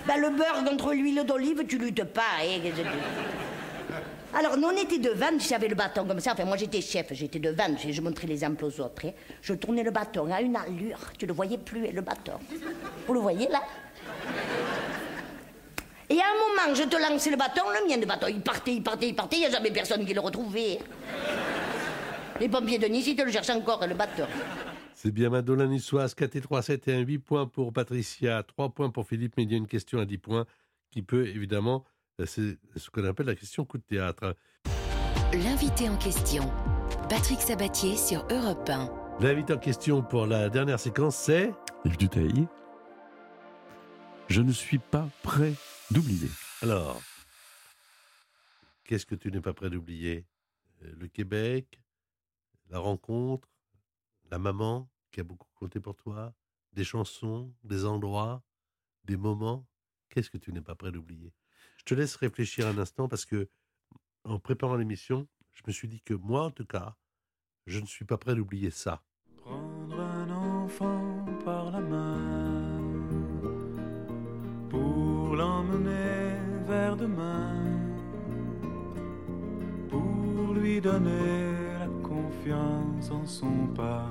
Ben, 0.06 0.16
le 0.20 0.30
beurre 0.30 0.64
contre 0.64 0.92
l'huile 0.92 1.24
d'olive, 1.26 1.64
tu 1.66 1.78
luttes 1.78 2.04
pas. 2.04 2.22
hein, 2.42 2.60
Alors, 4.34 4.56
nous, 4.56 4.68
on 4.68 4.76
était 4.76 4.98
devant, 4.98 5.30
tu 5.32 5.40
savais, 5.40 5.68
le 5.68 5.74
bâton 5.74 6.04
comme 6.06 6.20
ça. 6.20 6.32
Enfin, 6.32 6.44
moi, 6.44 6.56
j'étais 6.56 6.80
chef, 6.80 7.06
j'étais 7.12 7.38
devant, 7.38 7.76
je, 7.82 7.90
je 7.92 8.00
montrais 8.00 8.26
les 8.26 8.44
emplois 8.44 8.68
aux 8.68 8.80
autres. 8.80 9.06
hein. 9.06 9.10
Je 9.42 9.54
tournais 9.54 9.82
le 9.82 9.90
bâton 9.90 10.30
à 10.32 10.40
une 10.40 10.56
allure, 10.56 10.98
tu 11.18 11.26
le 11.26 11.32
voyais 11.32 11.58
plus, 11.58 11.86
hein, 11.86 11.90
le 11.92 12.00
bâton. 12.02 12.32
Vous 13.06 13.14
le 13.14 13.20
voyez, 13.20 13.48
là? 13.48 13.62
Et 16.10 16.18
à 16.18 16.24
un 16.24 16.64
moment, 16.66 16.74
je 16.74 16.84
te 16.84 16.96
lançais 16.96 17.30
le 17.30 17.36
bâton, 17.36 17.62
le 17.68 17.86
mien 17.86 17.98
de 17.98 18.06
bâton, 18.06 18.28
il 18.28 18.40
partait, 18.40 18.72
il 18.72 18.82
partait, 18.82 19.08
il 19.08 19.14
partait, 19.14 19.36
il 19.36 19.40
n'y 19.40 19.46
a 19.46 19.50
jamais 19.50 19.70
personne 19.70 20.06
qui 20.06 20.14
le 20.14 20.20
retrouvait. 20.20 20.78
Les 22.40 22.48
pompiers 22.48 22.78
de 22.78 22.86
Nice, 22.86 23.06
ils 23.06 23.16
te 23.16 23.22
le 23.22 23.30
cherchent 23.32 23.50
encore, 23.50 23.84
le 23.86 23.94
bâton. 23.94 24.26
C'est 24.94 25.10
bien 25.10 25.30
Madeleine 25.30 25.70
Niçoise, 25.70 26.14
4 26.14 26.36
et 26.36 26.40
3, 26.40 26.62
7 26.62 26.88
et 26.88 26.94
1, 26.94 26.98
8 27.00 27.18
points 27.18 27.46
pour 27.46 27.72
Patricia, 27.72 28.42
3 28.42 28.70
points 28.70 28.90
pour 28.90 29.06
Philippe, 29.06 29.34
mais 29.36 29.44
il 29.44 29.50
y 29.50 29.54
a 29.54 29.58
une 29.58 29.66
question 29.66 29.98
à 30.00 30.04
10 30.04 30.18
points 30.18 30.46
qui 30.90 31.02
peut 31.02 31.26
évidemment, 31.26 31.84
euh, 32.20 32.26
c'est 32.26 32.56
ce 32.76 32.90
qu'on 32.90 33.04
appelle 33.04 33.26
la 33.26 33.34
question 33.34 33.64
coup 33.64 33.78
de 33.78 33.82
théâtre. 33.82 34.36
L'invité 35.32 35.88
en 35.88 35.96
question. 35.96 36.50
Patrick 37.08 37.40
Sabatier 37.40 37.96
sur 37.96 38.26
Europe 38.30 38.68
1. 38.68 38.88
L'invité 39.20 39.52
en 39.52 39.58
question 39.58 40.02
pour 40.02 40.26
la 40.26 40.48
dernière 40.48 40.80
séquence, 40.80 41.16
c'est 41.16 41.52
Yves 41.84 41.96
Duteil. 41.98 42.46
Je 44.28 44.42
ne 44.42 44.52
suis 44.52 44.78
pas 44.78 45.08
prêt 45.22 45.52
d'oublier. 45.90 46.28
alors, 46.62 47.00
qu'est-ce 48.84 49.06
que 49.06 49.14
tu 49.14 49.30
n'es 49.30 49.40
pas 49.40 49.52
prêt 49.54 49.70
d'oublier? 49.70 50.24
Euh, 50.84 50.92
Le 50.98 51.08
Québec, 51.08 51.80
la 52.70 52.78
rencontre, 52.78 53.48
la 54.30 54.38
maman 54.38 54.90
qui 55.10 55.20
a 55.20 55.24
beaucoup 55.24 55.48
compté 55.54 55.80
pour 55.80 55.96
toi, 55.96 56.34
des 56.72 56.84
chansons, 56.84 57.52
des 57.64 57.84
endroits, 57.84 58.42
des 59.04 59.16
moments. 59.16 59.66
Qu'est-ce 60.10 60.30
que 60.30 60.38
tu 60.38 60.52
n'es 60.52 60.60
pas 60.60 60.74
prêt 60.74 60.92
d'oublier? 60.92 61.32
Je 61.78 61.84
te 61.84 61.94
laisse 61.94 62.16
réfléchir 62.16 62.66
un 62.66 62.78
instant 62.78 63.08
parce 63.08 63.24
que 63.24 63.48
en 64.24 64.38
préparant 64.38 64.76
l'émission, 64.76 65.26
je 65.54 65.62
me 65.66 65.72
suis 65.72 65.88
dit 65.88 66.00
que 66.02 66.14
moi, 66.14 66.44
en 66.44 66.50
tout 66.50 66.66
cas, 66.66 66.96
je 67.66 67.80
ne 67.80 67.86
suis 67.86 68.04
pas 68.04 68.18
prêt 68.18 68.34
d'oublier 68.34 68.70
ça. 68.70 69.02
Prendre 69.36 70.00
un 70.00 70.30
enfant 70.30 71.24
par 71.44 71.70
la 71.70 71.80
main 71.80 72.80
pour 74.68 75.34
l'emmener 75.34 76.36
vers 76.66 76.96
demain, 76.96 77.54
pour 79.88 80.54
lui 80.54 80.80
donner 80.80 81.57
confiance 82.48 83.10
en 83.10 83.26
son 83.26 83.66
pas. 83.74 84.08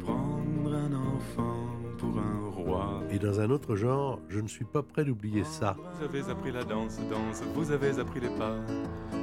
Prendre 0.00 0.74
un 0.74 0.92
enfant 0.94 1.66
pour 1.98 2.18
un 2.18 2.50
roi. 2.50 3.02
Et 3.10 3.18
dans 3.18 3.40
un 3.40 3.50
autre 3.50 3.76
genre, 3.76 4.20
je 4.28 4.40
ne 4.40 4.48
suis 4.48 4.64
pas 4.64 4.82
prêt 4.82 5.04
d'oublier 5.04 5.44
ça. 5.44 5.76
Vous 5.98 6.04
avez 6.04 6.30
appris 6.30 6.52
la 6.52 6.64
danse, 6.64 6.98
danse, 7.10 7.42
vous 7.54 7.70
avez 7.70 7.98
appris 7.98 8.20
les 8.20 8.28
pas. 8.30 8.56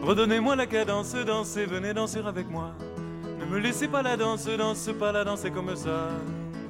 Redonnez-moi 0.02 0.56
la 0.56 0.66
cadence, 0.66 1.16
dansez, 1.16 1.66
venez 1.66 1.94
danser 1.94 2.20
avec 2.20 2.50
moi. 2.50 2.74
Ne 3.40 3.46
me 3.46 3.60
laissez 3.60 3.88
pas 3.88 4.02
la 4.02 4.18
danse, 4.18 4.48
danse 4.48 4.90
pas 5.00 5.12
la 5.12 5.24
danser 5.24 5.52
comme 5.52 5.76
ça. 5.76 6.10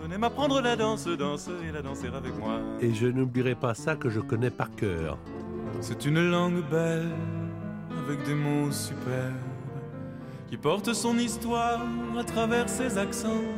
Venez 0.02 0.18
m'apprendre 0.18 0.62
la 0.62 0.76
danse, 0.76 1.08
danse 1.08 1.50
et 1.68 1.72
la 1.72 1.82
danser 1.82 2.08
avec 2.08 2.38
moi. 2.38 2.60
Et 2.82 2.94
je 2.94 3.08
n'oublierai 3.08 3.56
pas 3.56 3.74
ça 3.74 3.96
que 3.96 4.10
je 4.10 4.20
connais 4.20 4.52
par 4.52 4.74
cœur. 4.76 5.18
C'est 5.82 6.06
une 6.06 6.30
langue 6.30 6.64
belle, 6.70 7.12
avec 8.06 8.24
des 8.26 8.36
mots 8.36 8.72
superbes. 8.72 9.53
Qui 10.54 10.58
porte 10.58 10.94
son 10.94 11.18
histoire 11.18 11.82
à 12.16 12.24
travers 12.24 12.70
ses 12.70 13.00
accents, 13.00 13.50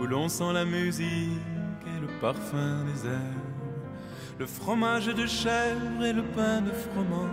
où 0.00 0.04
l'on 0.04 0.28
sent 0.28 0.52
la 0.52 0.64
musique 0.64 1.46
et 1.86 2.00
le 2.00 2.08
parfum 2.20 2.84
des 2.86 3.06
airs, 3.06 3.44
le 4.40 4.46
fromage 4.46 5.06
de 5.06 5.26
chèvre 5.26 6.04
et 6.04 6.12
le 6.12 6.24
pain 6.24 6.60
de 6.60 6.72
froment. 6.72 7.30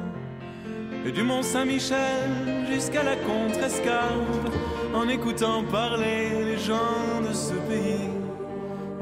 Et 1.03 1.11
du 1.11 1.23
Mont 1.23 1.41
Saint-Michel 1.41 2.67
jusqu'à 2.71 3.01
la 3.01 3.15
Contrescarpe, 3.15 4.51
en 4.93 5.09
écoutant 5.09 5.63
parler 5.63 6.43
les 6.45 6.59
gens 6.59 7.21
de 7.27 7.33
ce 7.33 7.55
pays, 7.67 8.11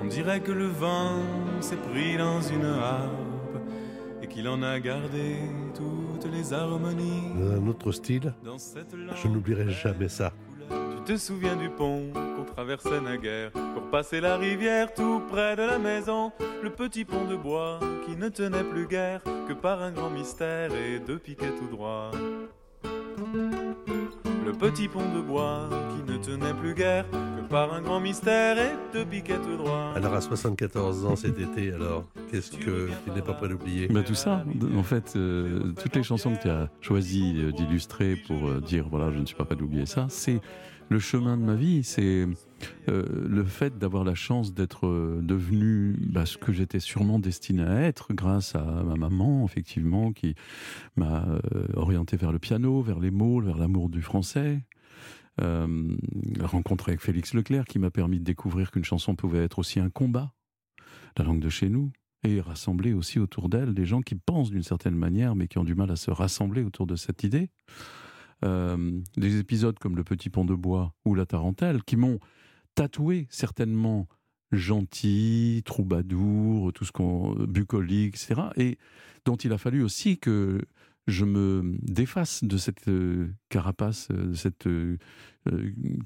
on 0.01 0.05
dirait 0.05 0.39
que 0.39 0.53
le 0.53 0.67
vent 0.67 1.19
s'est 1.59 1.75
pris 1.91 2.15
dans 2.15 2.41
une 2.41 2.63
harpe 2.63 3.57
et 4.21 4.27
qu'il 4.27 4.47
en 4.47 4.63
a 4.63 4.79
gardé 4.79 5.39
toutes 6.23 6.33
les 6.33 6.53
harmonies. 6.53 7.33
Dans 7.37 7.51
un 7.51 7.67
autre 7.67 7.91
style, 7.91 8.33
Dans 8.43 8.57
cette 8.57 8.95
je 9.21 9.27
n'oublierai 9.27 9.69
jamais 9.69 10.09
ça. 10.09 10.31
tu 10.69 11.13
te 11.13 11.17
souviens 11.17 11.55
du 11.55 11.69
pont 11.69 12.11
qu'on 12.13 12.45
traversait 12.45 13.01
naguère 13.01 13.51
pour 13.51 13.83
passer 13.91 14.21
la 14.21 14.37
rivière 14.37 14.93
tout 14.93 15.21
près 15.29 15.55
de 15.55 15.63
la 15.63 15.77
maison, 15.77 16.31
le 16.63 16.69
petit 16.69 17.05
pont 17.05 17.25
de 17.25 17.35
bois 17.35 17.79
qui 18.05 18.15
ne 18.15 18.29
tenait 18.29 18.63
plus 18.63 18.87
guère 18.87 19.21
que 19.47 19.53
par 19.53 19.81
un 19.81 19.91
grand 19.91 20.09
mystère 20.09 20.71
et 20.73 20.99
deux 20.99 21.19
piquets 21.19 21.53
tout 21.57 21.67
droit. 21.67 22.11
Le 24.45 24.51
petit 24.51 24.89
pont 24.89 25.07
de 25.15 25.21
bois 25.21 25.69
qui 25.95 26.11
ne 26.11 26.17
tenait 26.17 26.53
plus 26.53 26.73
guère 26.73 27.05
que 27.09 27.49
par 27.49 27.73
un 27.73 27.81
grand 27.81 28.01
mystère 28.01 28.57
et 28.57 28.71
deux 28.91 29.05
piquets 29.05 29.37
tout 29.37 29.55
droit. 29.55 29.93
Alors 29.95 30.13
à 30.13 30.21
74 30.21 31.05
ans 31.05 31.15
cet 31.15 31.39
été, 31.39 31.71
alors 31.71 32.05
qu'est-ce 32.29 32.51
que 32.51 32.89
tu 33.05 33.11
n'es 33.15 33.21
pas 33.21 33.33
prêt 33.33 33.47
d'oublier? 33.47 33.87
Bah, 33.87 34.03
tout 34.03 34.15
ça, 34.15 34.43
en 34.75 34.83
fait, 34.83 35.13
euh, 35.15 35.73
toutes 35.81 35.95
les 35.95 36.03
chansons 36.03 36.35
que 36.35 36.41
tu 36.41 36.49
as 36.49 36.69
choisi 36.81 37.35
euh, 37.37 37.51
d'illustrer 37.51 38.17
pour 38.17 38.49
euh, 38.49 38.59
dire 38.59 38.85
voilà, 38.89 39.11
je 39.11 39.19
ne 39.19 39.25
suis 39.25 39.35
pas 39.35 39.45
prêt 39.45 39.55
d'oublier 39.55 39.85
ça, 39.85 40.07
c'est 40.09 40.41
le 40.89 40.99
chemin 40.99 41.37
de 41.37 41.43
ma 41.43 41.55
vie, 41.55 41.83
c'est 41.83 42.27
euh, 42.89 43.27
le 43.27 43.43
fait 43.43 43.77
d'avoir 43.77 44.03
la 44.03 44.15
chance 44.15 44.53
d'être 44.53 44.87
euh, 44.87 45.19
devenu 45.21 45.95
bah, 45.99 46.25
ce 46.25 46.37
que 46.37 46.51
j'étais 46.51 46.79
sûrement 46.79 47.19
destiné 47.19 47.63
à 47.63 47.81
être 47.81 48.13
grâce 48.13 48.55
à 48.55 48.63
ma 48.63 48.95
maman, 48.95 49.45
effectivement, 49.45 50.11
qui 50.11 50.35
m'a 50.95 51.25
euh, 51.55 51.67
orienté 51.75 52.17
vers 52.17 52.31
le 52.31 52.39
piano, 52.39 52.81
vers 52.81 52.99
les 52.99 53.11
mots, 53.11 53.41
vers 53.41 53.57
l'amour 53.57 53.89
du 53.89 54.01
français. 54.01 54.61
Euh, 55.41 55.95
la 56.37 56.45
avec 56.87 57.01
Félix 57.01 57.33
Leclerc 57.33 57.65
qui 57.65 57.79
m'a 57.79 57.89
permis 57.89 58.19
de 58.19 58.23
découvrir 58.23 58.69
qu'une 58.69 58.83
chanson 58.83 59.15
pouvait 59.15 59.43
être 59.43 59.57
aussi 59.57 59.79
un 59.79 59.89
combat, 59.89 60.33
la 61.17 61.25
langue 61.25 61.39
de 61.39 61.49
chez 61.49 61.69
nous, 61.69 61.91
et 62.23 62.39
rassembler 62.39 62.93
aussi 62.93 63.19
autour 63.19 63.49
d'elle 63.49 63.73
des 63.73 63.85
gens 63.85 64.01
qui 64.01 64.15
pensent 64.15 64.51
d'une 64.51 64.63
certaine 64.63 64.95
manière, 64.95 65.35
mais 65.35 65.47
qui 65.47 65.57
ont 65.57 65.63
du 65.63 65.75
mal 65.75 65.89
à 65.89 65.95
se 65.95 66.11
rassembler 66.11 66.63
autour 66.63 66.85
de 66.85 66.95
cette 66.95 67.23
idée. 67.23 67.49
Des 69.15 69.39
épisodes 69.39 69.79
comme 69.79 69.95
Le 69.95 70.03
Petit 70.03 70.29
Pont 70.29 70.43
de 70.43 70.53
Bois 70.53 70.93
ou 71.05 71.15
La 71.15 71.25
Tarentelle, 71.25 71.81
qui 71.83 71.95
m'ont 71.95 72.19
tatoué 72.75 73.27
certainement 73.29 74.07
gentil, 74.51 75.61
troubadour, 75.65 76.71
tout 76.73 76.85
ce 76.85 76.91
qu'on 76.91 77.33
bucolique, 77.33 78.15
etc. 78.15 78.41
Et 78.57 78.77
dont 79.25 79.35
il 79.35 79.51
a 79.51 79.57
fallu 79.57 79.83
aussi 79.83 80.17
que 80.19 80.61
je 81.07 81.25
me 81.25 81.75
défasse 81.81 82.43
de 82.45 82.55
cette 82.57 82.87
euh, 82.87 83.27
carapace, 83.49 84.07
euh, 84.11 84.27
de 84.27 84.33
cette 84.35 84.67
euh, 84.67 84.97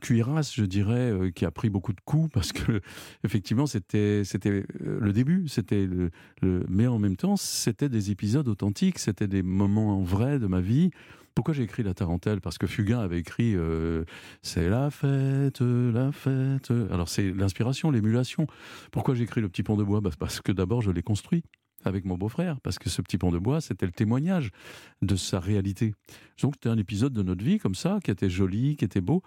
cuirasse, 0.01 0.55
je 0.55 0.65
dirais, 0.65 1.31
qui 1.35 1.45
a 1.45 1.51
pris 1.51 1.69
beaucoup 1.69 1.93
de 1.93 2.01
coups 2.03 2.31
parce 2.33 2.51
que 2.51 2.81
effectivement 3.23 3.67
c'était 3.67 4.23
c'était 4.23 4.65
le 4.79 5.13
début, 5.13 5.47
c'était 5.47 5.85
le, 5.85 6.09
le- 6.41 6.65
mais 6.69 6.87
en 6.87 6.97
même 6.99 7.15
temps 7.17 7.35
c'était 7.37 7.89
des 7.89 8.09
épisodes 8.11 8.47
authentiques, 8.47 8.97
c'était 8.97 9.27
des 9.27 9.43
moments 9.43 10.01
vrais 10.01 10.39
de 10.39 10.47
ma 10.47 10.61
vie. 10.61 10.89
Pourquoi 11.37 11.53
j'ai 11.53 11.61
écrit 11.61 11.83
La 11.83 11.93
Tarentelle? 11.93 12.41
Parce 12.41 12.57
que 12.57 12.65
Fugain 12.65 12.97
avait 12.97 13.19
écrit 13.19 13.53
euh, 13.55 14.05
C'est 14.41 14.69
la 14.69 14.89
fête, 14.89 15.61
la 15.61 16.11
fête. 16.11 16.73
Alors 16.89 17.09
c'est 17.09 17.31
l'inspiration, 17.31 17.91
l'émulation. 17.91 18.47
Pourquoi 18.91 19.13
j'ai 19.13 19.25
écrit 19.25 19.39
Le 19.39 19.47
Petit 19.47 19.61
Pont 19.61 19.77
de 19.77 19.83
Bois? 19.83 20.01
Bah, 20.01 20.09
Parce 20.17 20.41
que 20.41 20.51
d'abord 20.51 20.81
je 20.81 20.89
l'ai 20.89 21.03
construit 21.03 21.43
avec 21.85 22.05
mon 22.05 22.17
beau-frère, 22.17 22.59
parce 22.61 22.79
que 22.79 22.89
ce 22.89 23.03
petit 23.03 23.19
pont 23.19 23.29
de 23.29 23.37
bois, 23.37 23.61
c'était 23.61 23.85
le 23.85 23.91
témoignage 23.91 24.49
de 25.03 25.15
sa 25.15 25.39
réalité. 25.39 25.93
Donc 26.41 26.55
c'était 26.55 26.69
un 26.69 26.77
épisode 26.79 27.13
de 27.13 27.21
notre 27.21 27.45
vie 27.45 27.59
comme 27.59 27.75
ça, 27.75 27.99
qui 28.03 28.09
était 28.09 28.31
joli, 28.31 28.75
qui 28.75 28.83
était 28.83 28.99
beau. 28.99 29.21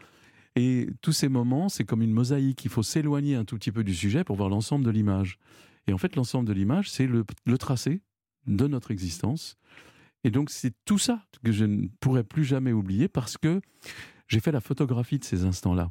Et 0.57 0.89
tous 1.03 1.13
ces 1.13 1.29
moments, 1.29 1.69
c'est 1.69 1.85
comme 1.85 2.03
une 2.03 2.13
mosaïque. 2.13 2.65
Il 2.65 2.73
faut 2.73 2.83
s'éloigner 2.83 3.37
un 3.37 3.45
tout 3.45 3.55
petit 3.55 3.71
peu 3.71 3.85
du 3.85 3.95
sujet 3.95 4.25
pour 4.25 4.35
voir 4.35 4.49
l'ensemble 4.49 4.85
de 4.85 4.91
l'image. 4.91 5.39
Et 5.87 5.93
en 5.93 5.99
fait, 5.99 6.17
l'ensemble 6.17 6.49
de 6.49 6.55
l'image, 6.55 6.91
c'est 6.91 7.07
le, 7.07 7.25
le 7.47 7.57
tracé 7.57 8.03
de 8.49 8.67
notre 8.67 8.91
existence. 8.91 9.57
Et 10.25 10.31
donc, 10.31 10.51
c'est 10.51 10.75
tout 10.85 10.99
ça 10.99 11.25
que 11.45 11.53
je 11.53 11.64
ne 11.64 11.87
pourrais 12.01 12.25
plus 12.25 12.45
jamais 12.45 12.73
oublier 12.73 13.09
parce 13.09 13.39
que 13.39 13.61
j'ai 14.29 14.41
fait 14.41 14.53
la 14.53 14.61
photographie 14.61 15.18
de 15.18 15.25
ces 15.25 15.45
instants-là. 15.45 15.91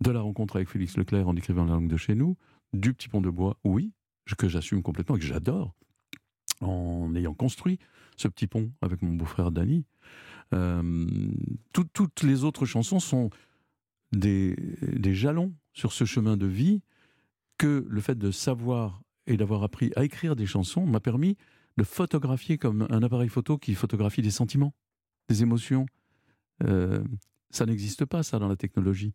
De 0.00 0.10
la 0.10 0.20
rencontre 0.20 0.56
avec 0.56 0.68
Félix 0.68 0.96
Leclerc 0.96 1.28
en 1.28 1.36
écrivant 1.36 1.64
la 1.64 1.72
langue 1.74 1.88
de 1.88 1.96
chez 1.96 2.14
nous, 2.14 2.36
du 2.72 2.92
petit 2.92 3.08
pont 3.08 3.20
de 3.20 3.30
bois, 3.30 3.56
oui, 3.64 3.92
que 4.38 4.48
j'assume 4.48 4.82
complètement 4.82 5.16
et 5.16 5.18
que 5.18 5.24
j'adore, 5.26 5.74
en 6.60 7.14
ayant 7.14 7.34
construit 7.34 7.78
ce 8.16 8.28
petit 8.28 8.46
pont 8.46 8.72
avec 8.82 9.02
mon 9.02 9.14
beau-frère 9.14 9.50
Danny. 9.52 9.84
Euh, 10.54 11.06
tout- 11.72 11.88
toutes 11.92 12.22
les 12.22 12.44
autres 12.44 12.66
chansons 12.66 13.00
sont 13.00 13.30
des 14.12 14.54
jalons 15.14 15.54
sur 15.72 15.92
ce 15.92 16.04
chemin 16.04 16.36
de 16.36 16.46
vie 16.46 16.82
que 17.58 17.86
le 17.88 18.00
fait 18.00 18.18
de 18.18 18.30
savoir 18.30 19.02
et 19.26 19.36
d'avoir 19.36 19.62
appris 19.62 19.92
à 19.96 20.04
écrire 20.04 20.36
des 20.36 20.46
chansons 20.46 20.84
m'a 20.86 21.00
permis 21.00 21.36
de 21.76 21.84
photographier 21.84 22.58
comme 22.58 22.86
un 22.90 23.02
appareil 23.02 23.28
photo 23.28 23.58
qui 23.58 23.74
photographie 23.74 24.22
des 24.22 24.30
sentiments, 24.30 24.74
des 25.28 25.42
émotions. 25.42 25.86
Euh, 26.64 27.02
ça 27.50 27.66
n'existe 27.66 28.04
pas, 28.04 28.22
ça, 28.22 28.38
dans 28.38 28.48
la 28.48 28.56
technologie. 28.56 29.14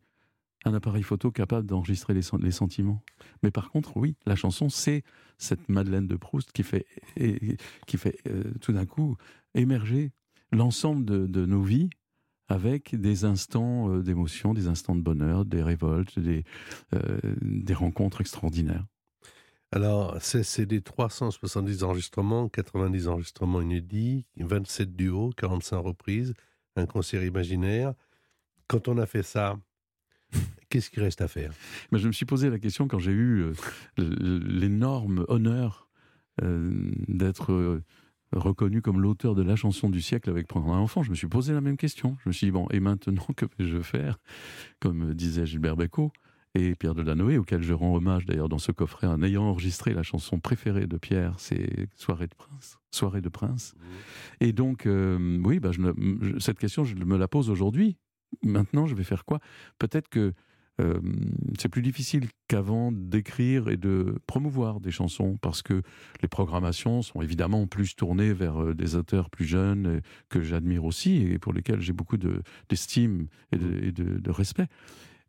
Un 0.66 0.74
appareil 0.74 1.03
photo 1.03 1.32
capable 1.32 1.68
d'enregistrer 1.68 2.14
les, 2.14 2.24
sen- 2.24 2.41
les 2.41 2.51
sentiments. 2.51 3.03
Mais 3.43 3.51
par 3.51 3.70
contre, 3.70 3.95
oui, 3.95 4.16
la 4.26 4.36
chanson, 4.36 4.70
c'est 4.70 5.03
cette 5.38 5.70
Madeleine 5.70 6.08
de 6.08 6.16
Proust 6.16 6.51
qui 6.51 6.64
fait, 6.64 6.86
euh, 7.20 8.53
tout 8.60 8.74
d'un 8.74 8.86
coup 8.86 9.18
émerger 9.53 10.12
l'ensemble 10.51 11.05
de, 11.05 11.45
nos 11.45 11.62
vies 11.62 11.89
avec 12.47 12.95
des 12.95 13.24
instants 13.24 13.91
euh, 13.91 14.01
d'émotion, 14.01 14.53
des 14.53 14.68
instants 14.68 14.95
de 14.95 15.01
bonheur, 15.01 15.45
des 15.45 15.62
révoltes, 15.62 16.18
des 16.20 17.74
rencontres 17.74 18.22
extraordinaires. 18.22 18.86
Alors, 19.72 20.18
c'est 20.22 20.65
des 20.65 20.82
370 20.82 21.84
enregistrements, 21.84 22.47
90 22.47 23.09
enregistrements 23.09 23.61
inédits, 23.61 24.26
27 24.38 24.95
duos, 24.95 25.32
45 25.36 25.78
reprises, 25.80 26.34
un 26.78 26.86
concert 26.86 27.24
imaginaire. 27.24 27.93
Quand 28.68 28.88
on 28.88 28.97
a 28.97 29.05
fait 29.05 29.24
ça, 29.24 29.57
qu'est-ce 30.70 30.89
qui 30.89 31.01
reste 31.01 31.22
à 31.22 31.28
faire? 31.28 31.51
Mais 31.91 31.99
je 31.99 32.07
me 32.07 32.13
suis 32.13 32.26
posé 32.26 32.49
la 32.49 32.59
question 32.59 32.88
quand 32.88 32.99
j'ai 32.99 33.11
eu 33.11 33.41
euh, 33.41 33.53
l'énorme 33.97 35.26
honneur 35.28 35.89
euh, 36.43 36.72
d'être 37.09 37.51
euh, 37.51 37.84
reconnu 38.32 38.82
comme 38.82 39.01
l'auteur 39.01 39.36
de 39.36 39.43
la 39.43 39.57
chanson 39.57 39.89
du 39.89 40.01
siècle 40.01 40.30
avec 40.30 40.47
Prendre 40.47 40.72
un 40.72 40.80
enfant. 40.80 41.03
Je 41.03 41.09
me 41.09 41.15
suis 41.15 41.28
posé 41.28 41.53
la 41.53 41.61
même 41.61 41.78
question. 41.78 42.15
Je 42.24 42.30
me 42.30 42.34
suis 42.34 42.47
dit, 42.47 42.51
bon, 42.51 42.68
et 42.72 42.80
maintenant, 42.80 43.28
que 43.36 43.45
vais-je 43.59 43.82
faire? 43.82 44.18
Comme 44.80 45.13
disait 45.13 45.45
Gilbert 45.45 45.76
Bécaud 45.76 46.13
et 46.58 46.76
Pierre 46.76 46.95
Delanoë, 46.95 47.38
auquel 47.38 47.62
je 47.62 47.74
rends 47.74 47.95
hommage 47.95 48.26
d'ailleurs 48.26 48.49
dans 48.49 48.58
ce 48.58 48.72
coffret, 48.72 49.08
en 49.08 49.22
ayant 49.22 49.43
enregistré 49.43 49.93
la 49.93 50.03
chanson 50.03 50.39
préférée 50.39 50.88
de 50.88 50.97
Pierre, 50.97 51.36
c'est 51.38 51.88
Soirée 51.95 52.28
de 52.28 52.36
Prince. 52.36 52.78
Soirée 52.91 53.22
de 53.22 53.30
Prince. 53.30 53.76
Et 54.39 54.53
donc, 54.53 54.86
euh, 54.86 55.39
oui, 55.43 55.60
bah, 55.60 55.72
je 55.72 55.80
me- 55.82 55.93
je- 56.22 56.39
cette 56.39 56.58
question, 56.60 56.84
je 56.84 56.95
me 56.95 57.18
la 57.18 57.28
pose 57.28 57.49
aujourd'hui. 57.49 57.97
Maintenant, 58.43 58.88
je 58.88 58.95
vais 58.95 59.03
faire 59.03 59.24
quoi? 59.26 59.39
Peut-être 59.80 60.10
que 60.10 60.34
euh, 60.80 60.99
c'est 61.58 61.70
plus 61.70 61.82
difficile 61.82 62.28
qu'avant 62.47 62.91
d'écrire 62.91 63.68
et 63.68 63.78
de 63.78 64.16
promouvoir 64.28 64.80
des 64.80 64.91
chansons 64.91 65.36
parce 65.41 65.64
que 65.64 65.82
les 66.22 66.28
programmations 66.28 67.01
sont 67.01 67.20
évidemment 67.24 67.66
plus 67.66 67.95
tournées 67.95 68.32
vers 68.32 68.62
euh, 68.62 68.74
des 68.76 68.93
auteurs 68.95 69.32
plus 69.32 69.45
jeunes 69.45 70.01
que 70.30 70.43
j'admire 70.43 70.86
aussi 70.86 71.18
et 71.24 71.39
pour 71.39 71.51
lesquels 71.51 71.82
j'ai 71.82 71.93
beaucoup 71.93 72.18
de- 72.18 72.43
d'estime 72.70 73.26
et, 73.51 73.58
de, 73.58 73.84
et 73.86 73.91
de- 73.91 74.20
de 74.20 74.32
respect. 74.32 74.68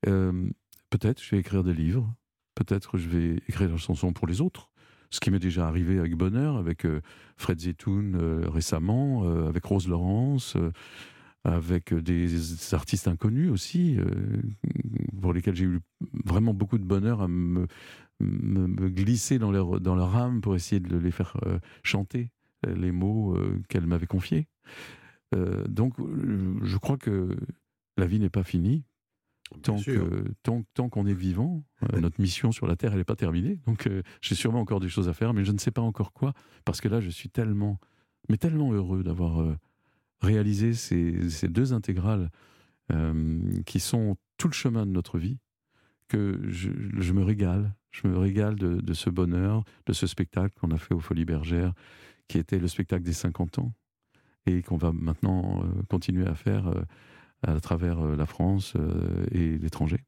Euh, 0.07 0.51
peut-être 0.91 1.23
je 1.23 1.31
vais 1.31 1.39
écrire 1.39 1.65
des 1.65 1.75
livres, 1.75 2.15
peut-être 2.55 2.99
je 2.99 3.09
vais 3.09 3.37
écrire 3.49 3.71
des 3.71 3.79
chansons 3.79 4.13
pour 4.13 4.27
les 4.27 4.41
autres. 4.41 4.71
Ce 5.11 5.21
qui 5.21 5.31
m'est 5.31 5.39
déjà 5.39 5.67
arrivé 5.67 5.99
avec 5.99 6.15
Bonheur, 6.17 6.57
avec 6.59 6.85
euh, 6.85 7.01
Fred 7.39 7.59
Zetoun 7.59 8.15
euh, 8.15 8.49
récemment, 8.51 9.25
euh, 9.25 9.49
avec 9.49 9.65
Rose 9.65 9.89
Laurence, 9.89 10.57
avec 11.45 11.95
des 11.95 12.75
artistes 12.75 13.09
inconnus 13.09 13.51
aussi, 13.51 13.97
pour 15.23 15.33
lesquels 15.33 15.55
j'ai 15.55 15.65
eu 15.65 15.81
vraiment 16.27 16.53
beaucoup 16.53 16.77
de 16.77 16.85
bonheur 16.85 17.23
à 17.23 17.29
me, 17.29 17.67
me- 18.21 18.89
glisser 18.91 19.39
dans 19.39 19.51
leur, 19.51 19.81
dans 19.81 19.95
leur 19.95 20.15
âme 20.15 20.43
pour 20.43 20.57
essayer 20.57 20.81
de 20.81 20.99
les 20.99 21.11
faire 21.11 21.37
chanter 21.85 22.33
les 22.67 22.93
mots 22.93 23.35
euh, 23.37 23.63
qu'elle 23.69 23.87
m'avait 23.87 24.07
confiés. 24.07 24.47
Donc, 25.69 25.95
je 26.63 26.77
crois 26.77 26.97
que 26.97 27.37
la 27.97 28.07
vie 28.07 28.19
n'est 28.19 28.31
pas 28.31 28.43
finie. 28.43 28.85
Tant 29.63 29.75
Bien 29.77 29.83
que- 29.85 30.25
tant, 30.43 30.63
tant 30.75 30.89
qu'on 30.89 31.07
est 31.07 31.15
vivant, 31.15 31.65
euh, 31.83 32.01
notre 32.01 32.21
mission 32.21 32.53
sur 32.53 32.67
la 32.67 32.77
Terre, 32.77 32.93
elle 32.93 32.99
n'est 32.99 33.05
pas 33.05 33.17
terminée. 33.17 33.59
Donc, 33.67 33.87
euh, 33.87 34.03
j'ai 34.21 34.35
sûrement 34.35 34.61
encore 34.61 34.81
des 34.81 34.89
choses 34.89 35.09
à 35.09 35.13
faire, 35.13 35.33
mais 35.35 35.45
je 35.45 35.53
ne 35.53 35.59
sais 35.59 35.71
pas 35.71 35.83
encore 35.83 36.13
quoi. 36.13 36.33
Parce 36.65 36.81
que 36.81 36.89
là, 36.89 37.01
je 37.01 37.09
suis 37.11 37.29
tellement, 37.31 37.79
mais 38.29 38.37
tellement 38.37 38.73
heureux 38.73 39.03
d'avoir 39.03 39.41
euh, 39.41 39.57
réalisé 40.21 40.75
ces, 40.75 41.31
ces 41.31 41.49
deux 41.49 41.73
intégrales 41.73 42.31
qui 43.67 43.81
sont 43.81 44.17
tout 44.39 44.49
le 44.49 44.55
chemin 44.55 44.87
de 44.87 44.91
notre 44.91 45.19
vie, 45.19 45.37
que 46.09 46.41
je, 46.49 47.13
me 47.13 47.23
régale. 47.23 47.75
Je 47.91 48.09
me 48.09 48.17
régale 48.17 48.57
de, 48.57 48.95
ce 48.95 49.11
bonheur, 49.11 49.63
de 49.85 49.93
ce 49.93 50.07
spectacle 50.07 50.55
qu'on 50.59 50.71
a 50.71 50.79
fait 50.79 50.95
aux 50.95 51.01
Folies 51.01 51.27
Bergères, 51.27 51.75
qui 52.29 52.39
était 52.39 52.59
le 52.59 52.67
spectacle 52.67 53.03
des 53.03 53.13
50 53.13 53.59
ans, 53.59 53.75
et 54.47 54.63
qu'on 54.63 54.79
va 54.79 54.93
maintenant 54.93 55.63
continuer 55.91 56.27
à 56.27 56.35
faire 56.35 56.73
à 57.47 57.61
travers 57.61 58.01
la 58.01 58.27
France 58.27 58.75
et 59.33 59.59
l'étranger. 59.59 59.99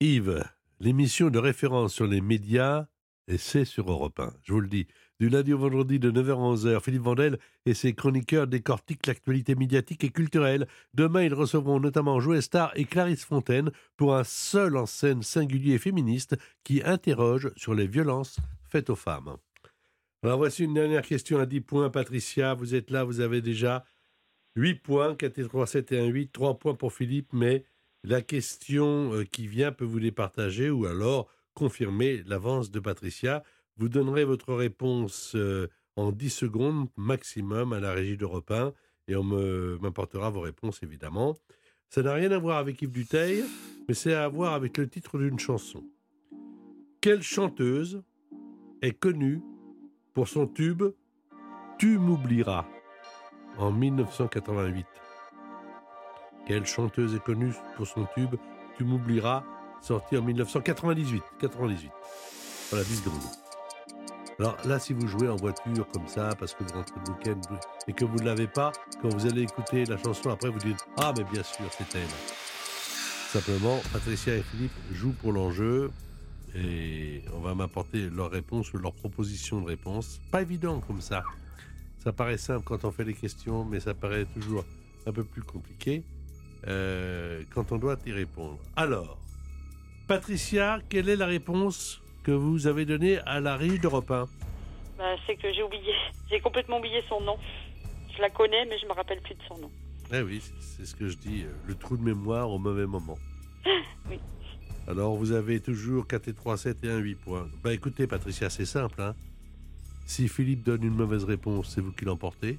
Yves, 0.00 0.44
l'émission 0.80 1.30
de 1.30 1.38
référence 1.38 1.94
sur 1.94 2.06
les 2.06 2.20
médias, 2.20 2.86
et 3.28 3.38
c'est 3.38 3.64
sur 3.64 3.90
Europe 3.90 4.20
1, 4.20 4.32
je 4.42 4.52
vous 4.52 4.60
le 4.60 4.68
dis. 4.68 4.86
Du 5.18 5.30
lundi 5.30 5.54
au 5.54 5.58
vendredi 5.58 5.98
de 5.98 6.10
9h 6.10 6.32
à 6.32 6.54
11h, 6.54 6.82
Philippe 6.82 7.02
Vandel 7.02 7.38
et 7.64 7.72
ses 7.72 7.94
chroniqueurs 7.94 8.46
décortiquent 8.46 9.06
l'actualité 9.06 9.54
médiatique 9.54 10.04
et 10.04 10.10
culturelle. 10.10 10.68
Demain, 10.92 11.22
ils 11.22 11.32
recevront 11.32 11.80
notamment 11.80 12.20
Joël 12.20 12.42
Star 12.42 12.70
et 12.76 12.84
Clarisse 12.84 13.24
Fontaine 13.24 13.70
pour 13.96 14.14
un 14.14 14.24
seul 14.24 14.76
en 14.76 14.84
scène 14.84 15.22
singulier 15.22 15.78
féministe 15.78 16.36
qui 16.64 16.82
interroge 16.84 17.50
sur 17.56 17.74
les 17.74 17.86
violences 17.86 18.36
faites 18.68 18.90
aux 18.90 18.96
femmes. 18.96 19.36
Alors 20.22 20.36
voici 20.36 20.64
une 20.64 20.74
dernière 20.74 21.02
question 21.02 21.38
à 21.38 21.46
10 21.46 21.62
points. 21.62 21.88
Patricia, 21.88 22.52
vous 22.52 22.74
êtes 22.74 22.90
là, 22.90 23.04
vous 23.04 23.20
avez 23.20 23.40
déjà 23.40 23.86
8 24.56 24.74
points, 24.82 25.14
4 25.14 25.38
et 25.38 25.42
3, 25.44 25.66
7 25.66 25.92
et 25.92 25.98
1, 26.00 26.06
8, 26.06 26.32
3 26.32 26.58
points 26.58 26.74
pour 26.74 26.92
Philippe, 26.92 27.32
mais 27.32 27.64
la 28.04 28.22
question 28.22 29.12
euh, 29.12 29.24
qui 29.24 29.46
vient 29.46 29.72
peut 29.72 29.84
vous 29.84 30.00
départager 30.00 30.70
ou 30.70 30.86
alors 30.86 31.28
confirmer 31.54 32.22
l'avance 32.26 32.70
de 32.70 32.80
Patricia. 32.80 33.42
Vous 33.76 33.88
donnerez 33.88 34.24
votre 34.24 34.54
réponse 34.54 35.34
euh, 35.36 35.68
en 35.96 36.10
10 36.12 36.30
secondes 36.30 36.88
maximum 36.96 37.72
à 37.72 37.80
la 37.80 37.92
régie 37.92 38.16
d'Europe 38.16 38.50
1 38.50 38.72
et 39.08 39.16
on 39.16 39.22
m'apportera 39.22 40.30
vos 40.30 40.40
réponses 40.40 40.82
évidemment. 40.82 41.36
Ça 41.90 42.02
n'a 42.02 42.14
rien 42.14 42.32
à 42.32 42.38
voir 42.38 42.58
avec 42.58 42.82
Yves 42.82 42.90
Duteil, 42.90 43.44
mais 43.86 43.94
c'est 43.94 44.14
à 44.14 44.26
voir 44.26 44.54
avec 44.54 44.76
le 44.78 44.88
titre 44.88 45.18
d'une 45.18 45.38
chanson. 45.38 45.84
Quelle 47.00 47.22
chanteuse 47.22 48.02
est 48.82 48.98
connue 48.98 49.40
pour 50.12 50.26
son 50.26 50.46
tube 50.48 50.82
Tu 51.78 51.98
m'oublieras 51.98 52.66
en 53.58 53.72
1988 53.72 54.86
quelle 56.46 56.64
chanteuse 56.64 57.16
est 57.16 57.22
connue 57.22 57.52
pour 57.76 57.88
son 57.88 58.06
tube 58.14 58.36
Tu 58.76 58.84
m'oublieras, 58.84 59.42
sorti 59.82 60.16
en 60.16 60.22
1998. 60.22 61.22
98. 61.40 61.90
Voilà, 62.70 62.84
10 62.84 62.96
secondes. 62.96 63.22
Alors 64.38 64.56
là, 64.64 64.78
si 64.78 64.92
vous 64.92 65.08
jouez 65.08 65.28
en 65.28 65.34
voiture 65.34 65.88
comme 65.92 66.06
ça, 66.06 66.30
parce 66.38 66.54
que 66.54 66.62
vous 66.62 66.72
rentrez 66.72 67.00
le 67.04 67.12
week-end 67.12 67.40
et 67.88 67.92
que 67.92 68.04
vous 68.04 68.16
ne 68.18 68.24
l'avez 68.24 68.46
pas, 68.46 68.70
quand 69.02 69.08
vous 69.08 69.26
allez 69.26 69.42
écouter 69.42 69.84
la 69.86 69.96
chanson, 69.98 70.30
après 70.30 70.50
vous 70.50 70.58
dites 70.60 70.86
Ah, 70.98 71.12
mais 71.16 71.24
bien 71.24 71.42
sûr, 71.42 71.66
c'est 71.70 71.98
elle. 71.98 72.06
Simplement, 73.32 73.80
Patricia 73.92 74.36
et 74.36 74.42
Philippe 74.42 74.72
jouent 74.92 75.14
pour 75.20 75.32
l'enjeu 75.32 75.90
et 76.54 77.24
on 77.34 77.40
va 77.40 77.54
m'apporter 77.56 78.08
leur 78.08 78.30
réponse 78.30 78.72
ou 78.72 78.78
leur 78.78 78.92
proposition 78.92 79.60
de 79.60 79.66
réponse. 79.66 80.20
Pas 80.30 80.42
évident 80.42 80.80
comme 80.80 81.00
ça. 81.00 81.24
Ça 82.06 82.12
paraît 82.12 82.38
simple 82.38 82.62
quand 82.64 82.84
on 82.84 82.92
fait 82.92 83.02
les 83.02 83.14
questions, 83.14 83.64
mais 83.64 83.80
ça 83.80 83.92
paraît 83.92 84.26
toujours 84.26 84.64
un 85.06 85.12
peu 85.12 85.24
plus 85.24 85.42
compliqué. 85.42 86.04
Euh, 86.68 87.42
quand 87.52 87.72
on 87.72 87.78
doit 87.78 87.96
y 88.06 88.12
répondre. 88.12 88.60
Alors, 88.76 89.18
Patricia, 90.06 90.78
quelle 90.88 91.08
est 91.08 91.16
la 91.16 91.26
réponse 91.26 92.00
que 92.22 92.30
vous 92.30 92.68
avez 92.68 92.84
donnée 92.84 93.18
à 93.26 93.40
la 93.40 93.56
riche 93.56 93.80
d'Europe 93.80 94.08
1 94.08 94.28
bah, 94.98 95.16
C'est 95.26 95.34
que 95.34 95.52
j'ai 95.52 95.64
oublié, 95.64 95.92
j'ai 96.30 96.38
complètement 96.38 96.78
oublié 96.78 97.02
son 97.08 97.20
nom. 97.22 97.38
Je 98.16 98.22
la 98.22 98.30
connais, 98.30 98.66
mais 98.66 98.78
je 98.78 98.86
me 98.86 98.92
rappelle 98.92 99.20
plus 99.22 99.34
de 99.34 99.42
son 99.48 99.58
nom. 99.58 99.70
Eh 100.12 100.22
oui, 100.22 100.40
c'est 100.60 100.86
ce 100.86 100.94
que 100.94 101.08
je 101.08 101.16
dis, 101.16 101.42
euh, 101.42 101.52
le 101.66 101.74
trou 101.74 101.96
de 101.96 102.04
mémoire 102.04 102.48
au 102.52 102.58
mauvais 102.58 102.86
moment. 102.86 103.18
oui. 104.08 104.20
Alors, 104.86 105.16
vous 105.16 105.32
avez 105.32 105.58
toujours 105.58 106.06
4 106.06 106.28
et 106.28 106.34
3, 106.34 106.56
7 106.56 106.84
et 106.84 106.88
1, 106.88 106.98
8 106.98 107.14
points. 107.16 107.48
Bah 107.64 107.74
écoutez, 107.74 108.06
Patricia, 108.06 108.48
c'est 108.48 108.64
simple. 108.64 109.02
Hein 109.02 109.16
si 110.06 110.28
Philippe 110.28 110.62
donne 110.62 110.84
une 110.84 110.94
mauvaise 110.94 111.24
réponse, 111.24 111.72
c'est 111.74 111.80
vous 111.80 111.92
qui 111.92 112.04
l'emportez. 112.04 112.58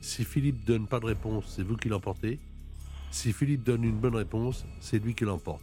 Si 0.00 0.24
Philippe 0.24 0.64
donne 0.64 0.86
pas 0.86 0.98
de 0.98 1.06
réponse, 1.06 1.44
c'est 1.48 1.62
vous 1.62 1.76
qui 1.76 1.88
l'emportez. 1.88 2.40
Si 3.10 3.32
Philippe 3.32 3.62
donne 3.62 3.84
une 3.84 3.98
bonne 3.98 4.16
réponse, 4.16 4.66
c'est 4.80 4.98
lui 4.98 5.14
qui 5.14 5.24
l'emporte. 5.24 5.62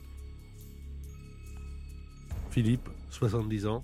Philippe, 2.51 2.87
70 3.09 3.65
ans, 3.65 3.83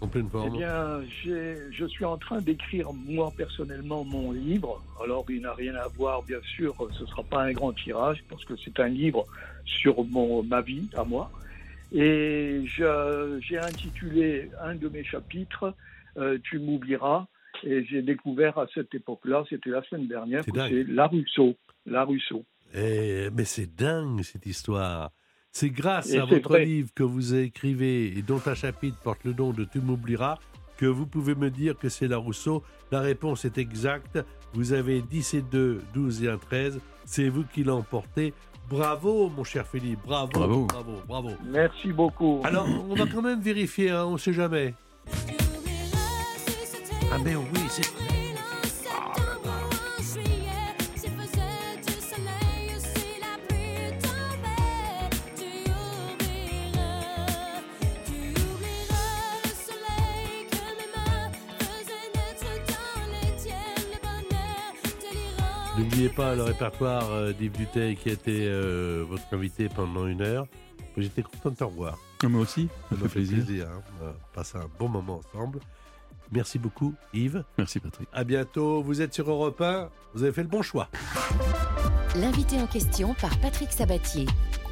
en 0.00 0.08
pleine 0.08 0.28
forme. 0.28 0.54
Eh 0.54 0.58
bien, 0.58 1.00
je 1.70 1.86
suis 1.86 2.04
en 2.04 2.18
train 2.18 2.40
d'écrire 2.40 2.92
moi 2.92 3.32
personnellement 3.36 4.04
mon 4.04 4.32
livre. 4.32 4.82
Alors, 5.02 5.24
il 5.30 5.40
n'a 5.40 5.54
rien 5.54 5.74
à 5.74 5.88
voir, 5.88 6.22
bien 6.22 6.40
sûr, 6.42 6.74
ce 6.92 7.02
ne 7.02 7.06
sera 7.06 7.22
pas 7.22 7.42
un 7.44 7.52
grand 7.52 7.72
tirage 7.72 8.22
parce 8.28 8.44
que 8.44 8.54
c'est 8.56 8.78
un 8.80 8.88
livre 8.88 9.26
sur 9.64 10.04
mon, 10.04 10.42
ma 10.42 10.60
vie 10.60 10.88
à 10.94 11.04
moi. 11.04 11.30
Et 11.92 12.62
j'ai 12.66 13.58
intitulé 13.58 14.50
un 14.60 14.74
de 14.74 14.88
mes 14.88 15.04
chapitres 15.04 15.74
euh, 16.16 16.38
Tu 16.42 16.58
m'oublieras. 16.58 17.26
Et 17.64 17.84
j'ai 17.84 18.02
découvert 18.02 18.56
à 18.58 18.66
cette 18.72 18.94
époque-là, 18.94 19.44
c'était 19.48 19.70
la 19.70 19.82
semaine 19.82 20.06
dernière, 20.06 20.44
que 20.46 20.52
c'est 20.54 20.84
La 20.84 21.06
Rousseau 21.06 21.56
la 21.88 22.04
Rousseau. 22.04 22.44
Eh, 22.74 23.28
mais 23.32 23.44
c'est 23.44 23.74
dingue 23.74 24.22
cette 24.22 24.46
histoire. 24.46 25.10
C'est 25.50 25.70
grâce 25.70 26.12
à 26.14 26.24
votre 26.24 26.58
livre 26.58 26.90
que 26.94 27.02
vous 27.02 27.34
écrivez 27.34 28.18
et 28.18 28.22
dont 28.22 28.40
un 28.46 28.54
chapitre 28.54 28.98
porte 29.02 29.24
le 29.24 29.32
nom 29.32 29.52
de 29.52 29.64
Tu 29.64 29.80
m'oublieras 29.80 30.38
que 30.76 30.86
vous 30.86 31.06
pouvez 31.06 31.34
me 31.34 31.50
dire 31.50 31.76
que 31.76 31.88
c'est 31.88 32.06
la 32.06 32.18
Rousseau. 32.18 32.62
La 32.92 33.00
réponse 33.00 33.44
est 33.44 33.58
exacte. 33.58 34.18
Vous 34.52 34.72
avez 34.72 35.02
10 35.02 35.34
et 35.34 35.42
2, 35.42 35.80
12 35.94 36.24
et 36.24 36.28
1, 36.28 36.38
13. 36.38 36.80
C'est 37.04 37.28
vous 37.28 37.44
qui 37.44 37.64
l'emportez. 37.64 38.34
Bravo, 38.68 39.30
mon 39.30 39.44
cher 39.44 39.66
Philippe. 39.66 40.00
Bravo, 40.04 40.28
bravo, 40.32 40.66
bravo, 40.66 40.92
bravo. 41.06 41.30
Merci 41.44 41.92
beaucoup. 41.92 42.40
Alors, 42.44 42.66
on 42.90 42.94
va 42.94 43.06
quand 43.06 43.22
même 43.22 43.40
vérifier, 43.40 43.90
hein, 43.90 44.04
on 44.04 44.12
ne 44.12 44.18
sait 44.18 44.32
jamais. 44.32 44.74
Ah, 47.10 47.16
mais 47.24 47.34
oui, 47.34 47.60
c'est. 47.68 48.07
N'oubliez 65.88 66.10
pas 66.10 66.34
le 66.34 66.42
répertoire 66.42 67.10
euh, 67.12 67.32
d'Yves 67.32 67.56
Duteil 67.56 67.96
qui 67.96 68.10
a 68.10 68.12
été 68.12 68.46
euh, 68.46 69.06
votre 69.08 69.22
invité 69.32 69.70
pendant 69.70 70.06
une 70.06 70.20
heure. 70.20 70.46
J'étais 70.98 71.22
content 71.22 71.48
de 71.48 71.54
te 71.54 71.64
revoir. 71.64 71.96
Ah, 72.22 72.28
moi 72.28 72.42
aussi, 72.42 72.68
ça, 72.90 73.08
fait 73.08 73.24
plaisir. 73.24 73.68
Hein. 73.70 73.80
On 74.02 74.08
a 74.08 74.12
passé 74.34 74.58
un 74.58 74.68
bon 74.78 74.90
moment 74.90 75.22
ensemble. 75.32 75.60
Merci 76.30 76.58
beaucoup 76.58 76.92
Yves. 77.14 77.42
Merci 77.56 77.80
Patrick. 77.80 78.06
À 78.12 78.22
bientôt. 78.22 78.82
Vous 78.82 79.00
êtes 79.00 79.14
sur 79.14 79.30
Europe 79.30 79.62
1. 79.62 79.88
Vous 80.12 80.24
avez 80.24 80.32
fait 80.32 80.42
le 80.42 80.48
bon 80.48 80.60
choix. 80.60 80.90
L'invité 82.16 82.60
en 82.60 82.66
question 82.66 83.14
par 83.14 83.38
Patrick 83.38 83.72
Sabatier. 83.72 84.26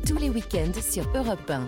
Tous 0.06 0.18
les 0.18 0.28
week-ends 0.28 0.78
sur 0.82 1.08
Europe 1.16 1.50
1. 1.50 1.66